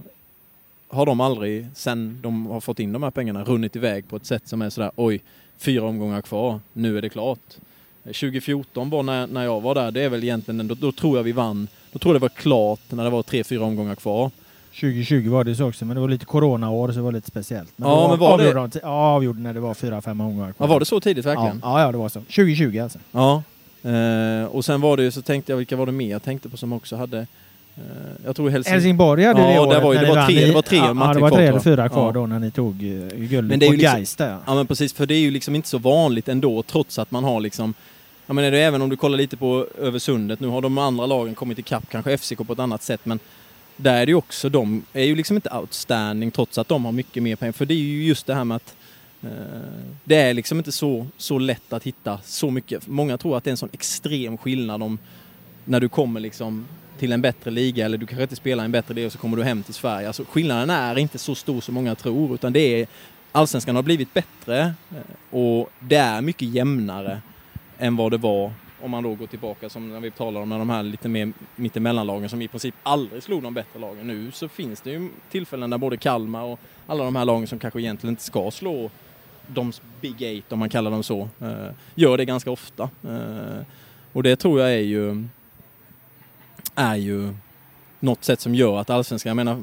har 0.88 1.06
de 1.06 1.22
aldrig, 1.22 1.68
sen 1.74 2.20
de 2.22 2.46
har 2.46 2.60
fått 2.60 2.80
in 2.80 2.92
de 2.92 3.04
här 3.04 3.12
pengarna, 3.12 3.44
runnit 3.44 3.76
iväg 3.76 4.10
på 4.10 4.16
ett 4.16 4.26
sätt 4.26 4.48
som 4.48 4.62
är 4.62 4.70
sådär 4.70 4.92
oj, 4.96 5.22
fyra 5.58 5.84
omgångar 5.84 6.22
kvar, 6.22 6.60
nu 6.74 6.98
är 6.98 7.02
det 7.02 7.10
klart. 7.10 7.58
2014 8.04 8.90
var 8.90 9.04
när, 9.04 9.28
när 9.28 9.44
jag 9.44 9.62
var 9.62 9.76
där, 9.76 9.92
det 9.92 10.02
är 10.02 10.10
väl 10.10 10.24
egentligen, 10.24 10.68
då, 10.68 10.76
då 10.76 10.92
tror 10.92 11.18
jag 11.18 11.24
vi 11.24 11.32
vann, 11.32 11.68
då 11.92 12.00
tror 12.00 12.16
jag 12.16 12.22
det 12.22 12.24
var 12.24 12.30
klart 12.30 12.82
när 12.90 13.04
det 13.04 13.10
var 13.10 13.24
tre, 13.24 13.44
fyra 13.44 13.64
omgångar 13.64 13.96
kvar. 13.96 14.32
2020 14.80 15.30
var 15.30 15.44
det 15.44 15.56
så 15.56 15.68
också, 15.70 15.86
men 15.86 15.96
det 15.96 16.02
var 16.02 16.10
lite 16.10 16.26
coronaår 16.26 16.88
så 16.88 16.94
det 16.94 17.02
var 17.02 17.12
lite 17.12 17.28
speciellt. 17.28 17.70
Men 17.76 17.90
Ja, 17.90 18.08
men 18.10 18.20
var 18.20 18.38
det- 18.38 18.44
avgjorde 18.50 18.68
de- 18.74 18.80
Ja, 18.84 18.90
avgjorde 18.90 19.40
när 19.40 19.54
det 19.54 19.60
var 19.60 19.74
fyra, 19.74 20.02
fem 20.02 20.22
omgångar 20.22 20.54
Ja, 20.58 20.66
var 20.68 20.80
det 20.80 20.86
så 20.86 21.00
tidigt 21.00 21.26
verkligen? 21.26 21.60
Ja, 21.64 21.82
ja, 21.82 21.92
det 21.92 21.98
var 21.98 22.10
så. 22.10 22.20
2020 22.22 22.80
alltså. 22.80 23.00
Ja. 23.12 23.44
Eh, 23.84 24.46
och 24.46 24.66
sen 24.66 24.82
var 24.82 24.98
det 24.98 25.04
ju, 25.04 25.12
så 25.12 25.22
tänkte 25.22 25.52
jag, 25.52 25.58
vilka 25.58 25.76
var 25.76 25.86
det 25.86 25.92
mer 25.92 26.12
jag 26.12 26.24
tänkte 26.24 26.50
på 26.50 26.58
som 26.58 26.74
också 26.74 26.96
hade, 26.96 27.18
eh, 27.76 27.84
jag 28.26 28.36
tror 28.36 28.50
Helsing... 28.50 28.74
Helsingborg 28.74 29.24
hade 29.26 29.42
Ja, 29.42 29.48
det 29.48 29.54
det 29.54 29.60
året 29.60 29.84
var 29.84 29.94
ju- 29.94 30.00
det 30.00 30.08
var 30.16 30.26
tre- 30.28 30.46
det 30.46 30.54
var 30.54 30.62
tre 30.62 30.78
ja, 30.78 30.94
matcher 30.94 31.08
Ja, 31.10 31.14
det 31.14 31.20
var 31.22 31.30
tre 31.30 31.44
eller 31.44 31.54
jag. 31.54 31.64
fyra 31.64 31.90
kvar 31.90 32.06
Ja. 32.06 32.12
då 32.12 32.28
när 32.28 32.40
ni 32.40 32.52
tog 32.52 32.84
uh, 32.84 33.08
guldet 33.10 33.44
Men 33.50 33.60
det 33.60 33.66
är 33.66 33.70
på 33.70 33.74
ju 33.74 33.78
liksom- 33.80 33.98
Gais 33.98 34.16
där. 34.16 34.38
Ja 34.46 34.56
men 34.56 34.68
precis, 34.68 34.94
för 34.94 35.06
det 35.06 35.14
är 35.14 35.20
ju 35.20 35.32
liksom 35.32 35.56
inte 35.56 35.68
så 35.68 35.78
vanligt 35.78 36.28
ändå 36.30 36.64
trots 36.64 37.00
att 37.00 37.12
man 37.12 37.24
har 37.24 37.40
liksom 37.40 37.74
Ja 38.30 38.34
men 38.34 38.44
är 38.46 38.52
det 38.52 38.60
även 38.60 38.82
om 38.82 38.90
du 38.90 38.96
kollar 38.98 39.18
lite 39.18 39.38
på 39.38 39.66
över 39.82 40.00
sundet, 40.00 40.40
nu 40.40 40.48
har 40.48 40.62
de 40.62 40.78
andra 40.78 41.06
lagen 41.06 41.36
kommit 41.36 41.60
ikapp, 41.60 41.84
kanske 41.90 42.18
FCK 42.18 42.38
på 42.48 42.54
ett 42.54 42.60
annat 42.60 42.84
sätt 42.84 43.02
men 43.04 43.20
där 43.78 44.02
är 44.02 44.06
det 44.06 44.10
ju 44.10 44.16
också, 44.16 44.50
de 44.50 44.84
är 44.94 45.04
ju 45.04 45.16
liksom 45.16 45.36
inte 45.36 45.50
outstanding 45.50 46.32
trots 46.32 46.58
att 46.58 46.68
de 46.68 46.86
har 46.86 46.92
mycket 46.92 47.24
mer 47.24 47.36
pengar. 47.36 47.52
För 47.52 47.66
det 47.66 47.74
är 47.74 47.78
ju 47.78 48.04
just 48.04 48.26
det 48.26 48.36
här 48.36 48.44
med 48.44 48.56
att 48.56 48.76
eh, 49.24 49.30
det 50.04 50.16
är 50.16 50.34
liksom 50.34 50.58
inte 50.58 50.72
så, 50.72 51.08
så 51.18 51.40
lätt 51.40 51.74
att 51.74 51.84
hitta 51.84 52.20
så 52.24 52.52
mycket. 52.52 52.88
Många 52.88 53.18
tror 53.18 53.38
att 53.38 53.44
det 53.44 53.50
är 53.50 53.52
en 53.52 53.58
sån 53.58 53.70
extrem 53.74 54.38
skillnad 54.38 54.84
om 54.84 55.00
när 55.66 55.80
du 55.80 55.90
kommer 55.90 56.20
liksom 56.20 56.68
till 57.00 57.12
en 57.12 57.22
bättre 57.22 57.52
liga 57.52 57.86
eller 57.86 57.98
du 57.98 58.06
kanske 58.06 58.24
inte 58.24 58.36
spelar 58.36 58.64
i 58.64 58.66
en 58.66 58.72
bättre 58.72 58.94
liga 58.94 59.06
och 59.06 59.12
så 59.12 59.18
kommer 59.18 59.38
du 59.38 59.44
hem 59.44 59.64
till 59.64 59.74
Sverige. 59.74 60.08
Alltså 60.08 60.26
skillnaden 60.30 60.70
är 60.70 60.98
inte 60.98 61.18
så 61.18 61.36
stor 61.36 61.62
som 61.62 61.74
många 61.76 61.96
tror 61.96 62.34
utan 62.34 62.54
det 62.54 62.82
är 62.82 62.88
Allsvenskan 63.32 63.76
har 63.76 63.84
blivit 63.84 64.14
bättre 64.14 64.74
eh, 64.92 65.38
och 65.40 65.70
det 65.80 65.96
är 65.96 66.22
mycket 66.22 66.50
jämnare 66.50 67.22
än 67.78 67.96
vad 67.96 68.12
det 68.12 68.18
var 68.18 68.52
om 68.82 68.92
man 68.92 69.04
då 69.04 69.16
går 69.16 69.28
tillbaka 69.28 69.70
som 69.70 69.90
när 69.90 70.00
vi 70.00 70.12
talar 70.12 70.42
om 70.42 70.50
de 70.50 70.70
här 70.70 70.84
lite 70.84 71.10
mer 71.10 71.34
mittemellanlagen 71.56 72.30
som 72.30 72.42
i 72.42 72.48
princip 72.48 72.76
aldrig 72.84 73.24
slog 73.24 73.44
de 73.44 73.54
bättre 73.54 73.80
lagen. 73.80 74.08
Nu 74.08 74.32
så 74.32 74.48
finns 74.48 74.82
det 74.82 74.92
ju 74.92 75.10
tillfällen 75.30 75.70
där 75.70 75.78
både 75.78 75.98
Kalmar 75.98 76.44
och 76.44 76.60
alla 76.88 77.04
de 77.04 77.16
här 77.16 77.26
lagen 77.26 77.48
som 77.48 77.60
kanske 77.60 77.82
egentligen 77.82 78.12
inte 78.12 78.24
ska 78.24 78.52
slå 78.52 78.90
de 79.48 79.72
Big 80.02 80.22
Eight 80.22 80.52
om 80.52 80.60
man 80.60 80.70
kallar 80.70 80.92
dem 80.92 81.04
så, 81.04 81.30
eh, 81.42 81.70
gör 81.96 82.18
det 82.18 82.26
ganska 82.26 82.52
ofta. 82.52 82.90
Eh, 83.04 83.62
och 84.14 84.24
det 84.24 84.36
tror 84.36 84.60
jag 84.60 84.74
är 84.74 84.78
ju 84.78 85.28
är 86.76 86.96
ju 86.96 87.34
något 88.00 88.24
sätt 88.24 88.40
som 88.40 88.56
gör 88.56 88.80
att 88.80 88.90
allsvenskan, 88.90 89.30
jag 89.30 89.36
menar 89.36 89.62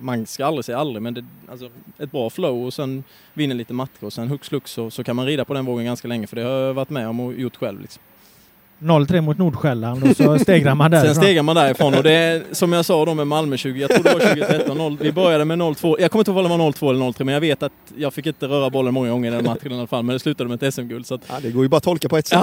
man 0.00 0.26
ska 0.26 0.46
aldrig 0.46 0.64
säga 0.64 0.78
aldrig 0.78 1.02
men 1.02 1.14
det, 1.14 1.24
alltså, 1.50 1.70
ett 1.98 2.10
bra 2.10 2.30
flow 2.30 2.66
och 2.66 2.74
sen 2.74 3.04
vinner 3.34 3.54
lite 3.54 3.72
matcher 3.72 4.04
och 4.04 4.12
sen 4.12 4.28
hux 4.28 4.48
flux 4.48 4.70
så, 4.70 4.90
så 4.90 5.04
kan 5.04 5.16
man 5.16 5.26
rida 5.26 5.44
på 5.44 5.54
den 5.54 5.64
vågen 5.64 5.86
ganska 5.86 6.08
länge 6.08 6.26
för 6.26 6.36
det 6.36 6.42
har 6.42 6.50
jag 6.50 6.74
varit 6.74 6.90
med 6.90 7.08
om 7.08 7.20
och 7.20 7.34
gjort 7.34 7.56
själv. 7.56 7.80
Liksom. 7.80 8.02
0-3 8.78 9.20
mot 9.20 9.38
Nordsjälland 9.38 10.04
och 10.04 10.16
så 10.16 10.38
stegrar 10.38 10.74
man 10.74 10.90
Sen 10.90 11.00
därifrån. 11.00 11.14
stegar 11.14 11.42
man 11.42 11.56
därifrån 11.56 11.94
och 11.94 12.02
det 12.02 12.12
är 12.12 12.42
som 12.52 12.72
jag 12.72 12.84
sa 12.84 13.04
då 13.04 13.14
med 13.14 13.26
Malmö 13.26 13.56
20, 13.56 13.80
jag 13.80 13.90
tror 13.90 14.02
det 14.02 14.12
var 14.12 14.20
2013, 14.20 14.78
0, 14.78 14.96
vi 15.00 15.12
började 15.12 15.44
med 15.44 15.58
0-2, 15.58 15.96
jag 16.00 16.10
kommer 16.10 16.20
inte 16.20 16.30
ihåg 16.30 16.38
om 16.38 16.50
det 16.50 16.56
var 16.58 16.72
0-2 16.72 16.90
eller 16.90 17.04
0-3 17.04 17.24
men 17.24 17.34
jag 17.34 17.40
vet 17.40 17.62
att 17.62 17.72
jag 17.96 18.14
fick 18.14 18.26
inte 18.26 18.46
röra 18.46 18.70
bollen 18.70 18.94
många 18.94 19.10
gånger 19.10 19.32
i 19.32 19.34
den 19.34 19.44
matchen 19.44 19.72
i 19.72 19.74
alla 19.78 19.86
fall 19.86 20.02
men 20.02 20.12
det 20.12 20.18
slutade 20.20 20.48
med 20.50 20.62
ett 20.62 20.74
SM-guld 20.74 21.06
så 21.06 21.14
att, 21.14 21.20
Ja, 21.28 21.34
det 21.42 21.50
går 21.50 21.62
ju 21.62 21.68
bara 21.68 21.76
att 21.76 21.82
tolka 21.82 22.08
på 22.08 22.16
ett 22.18 22.26
sätt. 22.26 22.38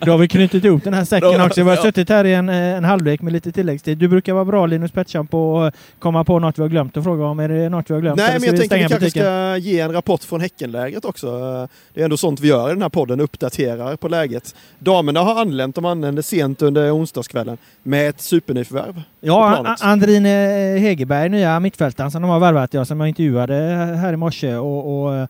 Då 0.00 0.10
har 0.10 0.18
vi 0.18 0.28
knutit 0.28 0.64
ihop 0.64 0.84
den 0.84 0.94
här 0.94 1.04
säcken 1.04 1.40
också. 1.40 1.62
Vi 1.62 1.70
har 1.70 1.76
suttit 1.76 2.08
här 2.08 2.24
i 2.24 2.34
en, 2.34 2.48
eh, 2.48 2.56
en 2.56 2.84
halvlek 2.84 3.22
med 3.22 3.32
lite 3.32 3.52
tilläggstid. 3.52 3.98
Du 3.98 4.08
brukar 4.08 4.32
vara 4.32 4.44
bra 4.44 4.66
Linus 4.66 4.92
Pettersson 4.92 5.26
på 5.26 5.60
att 5.60 5.74
komma 5.98 6.24
på 6.24 6.38
något 6.38 6.58
vi 6.58 6.62
har 6.62 6.68
glömt 6.68 6.96
och 6.96 7.04
fråga 7.04 7.24
om. 7.24 7.40
Är 7.40 7.48
det 7.48 7.68
något 7.68 7.90
vi 7.90 7.94
har 7.94 8.00
glömt? 8.00 8.16
Nej, 8.16 8.40
men 8.40 8.48
jag 8.48 8.56
tänker 8.58 8.76
vi 8.76 8.80
kanske 8.80 8.98
butiken? 8.98 9.22
ska 9.22 9.56
ge 9.56 9.80
en 9.80 9.92
rapport 9.92 10.24
från 10.24 10.40
Häckenlägret 10.40 11.04
också. 11.04 11.28
Det 11.94 12.00
är 12.00 12.04
ändå 12.04 12.16
sånt 12.16 12.40
vi 12.40 12.48
gör 12.48 12.68
i 12.68 12.72
den 12.72 12.82
här 12.82 12.88
podden, 12.88 13.20
uppdaterar 13.20 13.96
på 13.96 14.08
läget. 14.08 14.54
Damerna 14.78 15.20
har 15.20 15.43
anlänt, 15.44 15.74
de 15.74 15.84
anlände 15.84 16.22
sent 16.22 16.62
under 16.62 16.96
onsdagskvällen 16.96 17.56
med 17.82 18.08
ett 18.08 18.20
supernyförvärv. 18.20 19.02
Ja, 19.20 19.76
Andrine 19.80 20.28
Hegerberg, 20.78 21.28
nya 21.28 21.60
mittfältaren 21.60 22.10
som 22.10 22.22
de 22.22 22.30
har 22.30 22.40
värvat, 22.40 22.74
ja, 22.74 22.84
som 22.84 23.00
jag 23.00 23.08
intervjuade 23.08 23.54
här 24.00 24.12
i 24.12 24.16
morse. 24.16 24.56
Och, 24.56 25.06
och 25.06 25.28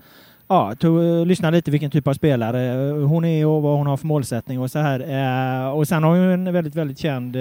ja, 0.48 0.74
tog, 0.74 1.26
lyssnade 1.26 1.56
lite 1.56 1.70
vilken 1.70 1.90
typ 1.90 2.08
av 2.08 2.14
spelare 2.14 2.90
hon 2.90 3.24
är 3.24 3.46
och 3.46 3.62
vad 3.62 3.76
hon 3.78 3.86
har 3.86 3.96
för 3.96 4.06
målsättning 4.06 4.60
och 4.60 4.70
så 4.70 4.78
här. 4.78 5.00
Eh, 5.00 5.70
och 5.70 5.88
sen 5.88 6.02
har 6.02 6.10
hon 6.10 6.46
en 6.46 6.52
väldigt, 6.52 6.74
väldigt 6.74 6.98
känd 6.98 7.36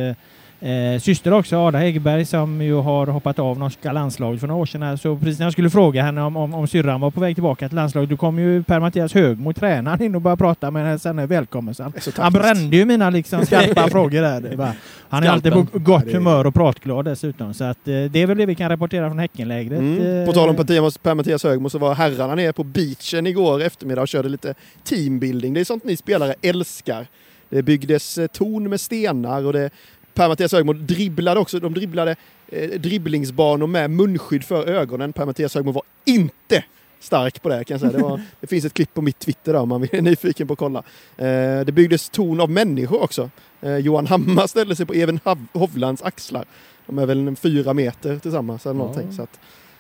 eh, 0.64 1.00
syster 1.00 1.34
också, 1.34 1.58
Ada 1.58 1.78
Hegerberg, 1.78 2.26
som 2.26 2.62
ju 2.62 2.74
har 2.74 3.08
hoppat 3.08 3.40
av 3.40 3.60
norska 3.60 3.92
landslaget 3.92 4.40
för 4.40 4.48
några 4.48 4.62
år 4.62 4.66
sedan. 4.66 4.82
Här. 4.82 4.96
Så 4.96 5.18
precis 5.18 5.40
när 5.40 5.46
jag 5.46 5.54
skulle 5.54 5.70
fråga 5.70 6.04
henne 6.04 6.22
om, 6.22 6.38
om, 6.38 6.54
om 6.54 6.68
syrran 6.68 7.02
var 7.02 7.12
på 7.12 7.22
väg 7.22 7.36
tillbaka 7.36 7.68
till 7.70 7.76
landslaget, 7.76 8.10
då 8.10 8.18
kom 8.18 8.40
ju 8.40 8.64
Per-Mattias 8.64 9.14
Högmo, 9.14 9.54
tränaren, 9.54 10.02
in 10.02 10.16
och 10.16 10.22
började 10.22 10.40
prata 10.40 10.72
med 10.72 10.86
henne. 10.86 11.00
Sen 11.00 11.28
välkommen. 11.28 11.76
Så 11.76 11.84
han, 11.84 11.94
han 12.18 12.34
brände 12.34 12.76
ju 12.78 12.86
mina 12.86 13.10
liksom 13.10 13.46
skarpa 13.46 13.88
frågor 13.90 14.22
där. 14.22 14.56
Var, 14.56 14.72
han 15.10 15.24
är 15.24 15.30
alltid 15.30 15.54
på 15.54 15.66
gott 15.74 16.12
humör 16.12 16.48
och 16.48 16.54
pratglad 16.54 17.06
dessutom. 17.06 17.54
Så 17.54 17.64
att, 17.64 17.88
eh, 17.88 18.04
det 18.04 18.22
är 18.22 18.28
väl 18.28 18.38
det 18.38 18.46
vi 18.46 18.56
kan 18.56 18.70
rapportera 18.70 19.10
från 19.10 19.20
Häckenlägret. 19.20 19.80
Mm. 19.80 20.20
Eh, 20.22 20.26
På 20.26 20.34
tal 20.34 20.50
om 20.50 20.56
Mattias- 20.56 21.00
Per-Mattias 21.04 21.44
Högmo 21.44 21.70
så 21.70 21.78
var 21.78 21.96
herrarna 21.96 22.36
nere 22.36 22.54
på 22.54 22.64
beachen 22.64 23.28
igår 23.28 23.62
eftermiddag 23.62 24.02
och 24.02 24.08
körde 24.08 24.30
lite 24.30 24.54
teambuilding. 24.84 25.54
Det 25.54 25.60
är 25.60 25.66
sånt 25.66 25.84
ni 25.84 25.98
spelare 25.98 26.34
älskar. 26.42 27.08
Det 27.50 27.64
byggdes 27.64 28.18
eh, 28.18 28.28
torn 28.28 28.70
med 28.70 28.82
stenar 28.82 29.46
och 29.46 29.54
det 29.54 29.70
Per-Mattias 30.14 30.52
Högmo 30.52 30.74
dribblade 30.74 31.40
också. 31.40 31.60
De 31.60 31.74
dribblade 31.74 32.16
eh, 32.48 32.70
dribblingsbanor 32.70 33.68
med 33.68 33.92
munskydd 33.92 34.44
för 34.44 34.66
ögonen. 34.66 35.14
Per-Mattias 35.14 35.56
Högmo 35.56 35.72
var 35.72 35.84
inte 36.06 36.64
stark 37.00 37.42
på 37.42 37.50
det 37.50 37.64
kan 37.64 37.76
jag 37.76 37.82
säga. 37.82 37.92
Det, 37.92 38.04
var, 38.04 38.22
det 38.40 38.48
finns 38.48 38.66
ett 38.66 38.74
klipp 38.74 38.94
på 38.94 39.02
mitt 39.02 39.20
Twitter 39.20 39.54
där 39.54 39.60
om 39.60 39.70
man 39.70 39.84
är 39.92 40.02
nyfiken 40.02 40.48
på 40.48 40.54
att 40.54 40.60
kolla. 40.60 40.84
Eh, 41.18 41.66
det 41.66 41.74
byggdes 41.74 42.10
torn 42.10 42.42
av 42.42 42.50
människor 42.50 43.04
också. 43.04 43.30
Eh, 43.62 43.78
Johan 43.78 44.08
Hammar 44.08 44.48
ställde 44.48 44.76
sig 44.76 44.86
på 44.86 44.94
Even 44.94 45.20
Hovlands 45.54 46.04
axlar. 46.04 46.46
De 46.86 47.00
är 47.00 47.06
väl 47.06 47.36
fyra 47.36 47.74
meter 47.74 48.20
tillsammans 48.20 48.66
eller 48.66 48.76
någonting. 48.76 49.08
Ja. 49.10 49.16
Så 49.16 49.22
att, 49.22 49.40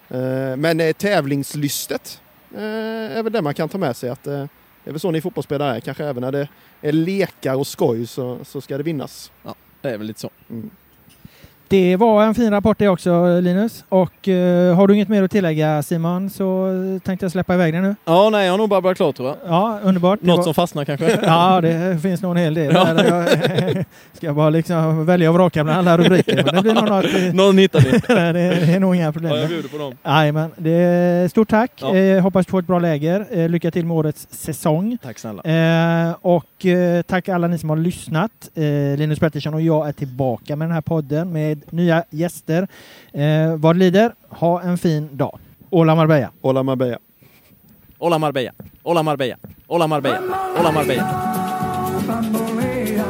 eh, 0.09 0.57
men 0.57 0.79
eh, 0.79 0.93
tävlingslystet 0.93 2.21
eh, 2.55 3.17
är 3.17 3.23
väl 3.23 3.33
det 3.33 3.41
man 3.41 3.53
kan 3.53 3.69
ta 3.69 3.77
med 3.77 3.95
sig. 3.95 4.09
Att, 4.09 4.27
eh, 4.27 4.45
det 4.83 4.89
är 4.89 4.91
väl 4.91 4.99
så 4.99 5.11
ni 5.11 5.21
fotbollsspelare 5.21 5.75
är. 5.75 5.79
Kanske 5.79 6.05
även 6.05 6.21
när 6.21 6.31
det 6.31 6.47
är 6.81 6.91
lekar 6.91 7.55
och 7.55 7.67
skoj 7.67 8.07
så, 8.07 8.39
så 8.43 8.61
ska 8.61 8.77
det 8.77 8.83
vinnas. 8.83 9.31
Det 9.83 9.93
är 9.93 9.97
väl. 9.97 10.13
Mm. 10.49 10.69
Det 11.73 11.95
var 11.95 12.23
en 12.23 12.35
fin 12.35 12.51
rapport 12.51 12.77
det 12.79 12.87
också 12.87 13.39
Linus. 13.39 13.85
Och 13.89 14.27
eh, 14.27 14.75
har 14.75 14.87
du 14.87 14.93
inget 14.95 15.07
mer 15.07 15.23
att 15.23 15.31
tillägga 15.31 15.83
Simon 15.83 16.29
så 16.29 16.67
tänkte 17.05 17.25
jag 17.25 17.31
släppa 17.31 17.53
iväg 17.53 17.73
dig 17.73 17.81
nu. 17.81 17.95
Ja, 18.05 18.29
nej, 18.29 18.45
jag 18.45 18.53
har 18.53 18.57
nog 18.57 18.69
bara 18.69 18.81
börjat 18.81 18.97
klart 18.97 19.15
tror 19.15 19.27
jag. 19.27 19.37
Ja, 19.47 19.79
underbart. 19.83 20.19
Det 20.21 20.27
Något 20.27 20.37
var- 20.37 20.43
som 20.43 20.53
fastnar 20.53 20.85
kanske. 20.85 21.19
Ja, 21.25 21.61
det 21.61 21.99
finns 22.01 22.21
nog 22.21 22.31
en 22.31 22.37
hel 22.37 22.53
del. 22.53 22.73
Ja. 22.73 22.93
där. 22.93 23.27
Jag 23.75 23.85
ska 24.13 24.33
bara 24.33 24.49
liksom 24.49 25.05
välja 25.05 25.29
och 25.29 25.35
vraka 25.35 25.63
bland 25.63 25.79
alla 25.89 25.97
rubriker. 26.03 26.43
Men 26.45 26.55
det 26.55 26.61
blir 26.61 26.73
nog 26.73 26.85
något. 26.89 27.05
Någon 27.33 27.57
hittar 27.57 27.79
ni. 27.79 28.33
det 28.33 28.73
är 28.73 28.79
nog 28.79 28.95
inga 28.95 29.11
problem. 29.11 29.31
Ja, 29.33 29.39
jag 29.39 29.49
bjuder 29.49 29.69
på 29.69 29.77
dem. 29.77 29.93
Jajamän. 30.05 30.51
Det 30.57 31.29
Stort 31.31 31.49
tack. 31.49 31.71
Ja. 31.81 31.95
Eh, 31.95 32.21
hoppas 32.21 32.45
du 32.45 32.49
får 32.49 32.59
ett 32.59 32.67
bra 32.67 32.79
läger. 32.79 33.25
Eh, 33.31 33.49
lycka 33.49 33.71
till 33.71 33.85
med 33.85 33.97
årets 33.97 34.27
säsong. 34.31 34.97
Tack 35.03 35.19
snälla. 35.19 35.41
Eh, 36.09 36.15
och 36.21 36.65
eh, 36.65 37.01
tack 37.01 37.29
alla 37.29 37.47
ni 37.47 37.57
som 37.57 37.69
har 37.69 37.77
lyssnat. 37.77 38.31
Eh, 38.55 38.63
Linus 38.97 39.19
Pettersson 39.19 39.53
och 39.53 39.61
jag 39.61 39.87
är 39.87 39.91
tillbaka 39.91 40.55
med 40.55 40.67
den 40.67 40.73
här 40.73 40.81
podden 40.81 41.31
med 41.33 41.62
nya 41.71 42.05
gäster. 42.11 42.67
Eh, 43.13 43.55
vad 43.57 43.77
lider, 43.77 44.15
ha 44.29 44.61
en 44.63 44.77
fin 44.77 45.09
dag. 45.17 45.31
Ola 45.69 45.95
Marbella. 45.95 46.31
Ola 46.41 46.63
Marbella. 46.63 46.99
Hola 47.97 48.17
Marbella. 48.17 48.53
Hola 48.83 49.03
Marbella. 49.03 49.37
Hola 49.67 49.87
Marbella. 49.87 50.19
Hola 50.57 50.71
Marbella. 50.71 51.33
bambolea, 52.07 53.05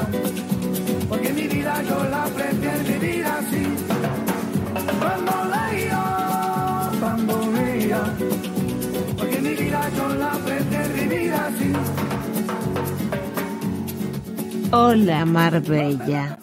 porque 1.10 1.34
mi 1.34 1.48
vida 1.48 1.82
yo 1.84 2.04
la 2.10 2.26
prefiero 2.26 2.84
vivir 2.84 3.26
así. 3.26 3.64
Bambolea, 5.02 6.02
bambolea, 7.02 8.02
porque 9.18 9.42
mi 9.42 9.56
vida 9.56 9.90
yo 9.98 10.08
la 10.16 10.32
prefiero 10.46 10.94
vivir 10.94 11.34
así. 11.34 11.74
Hola 14.72 15.26
Marbella. 15.26 16.43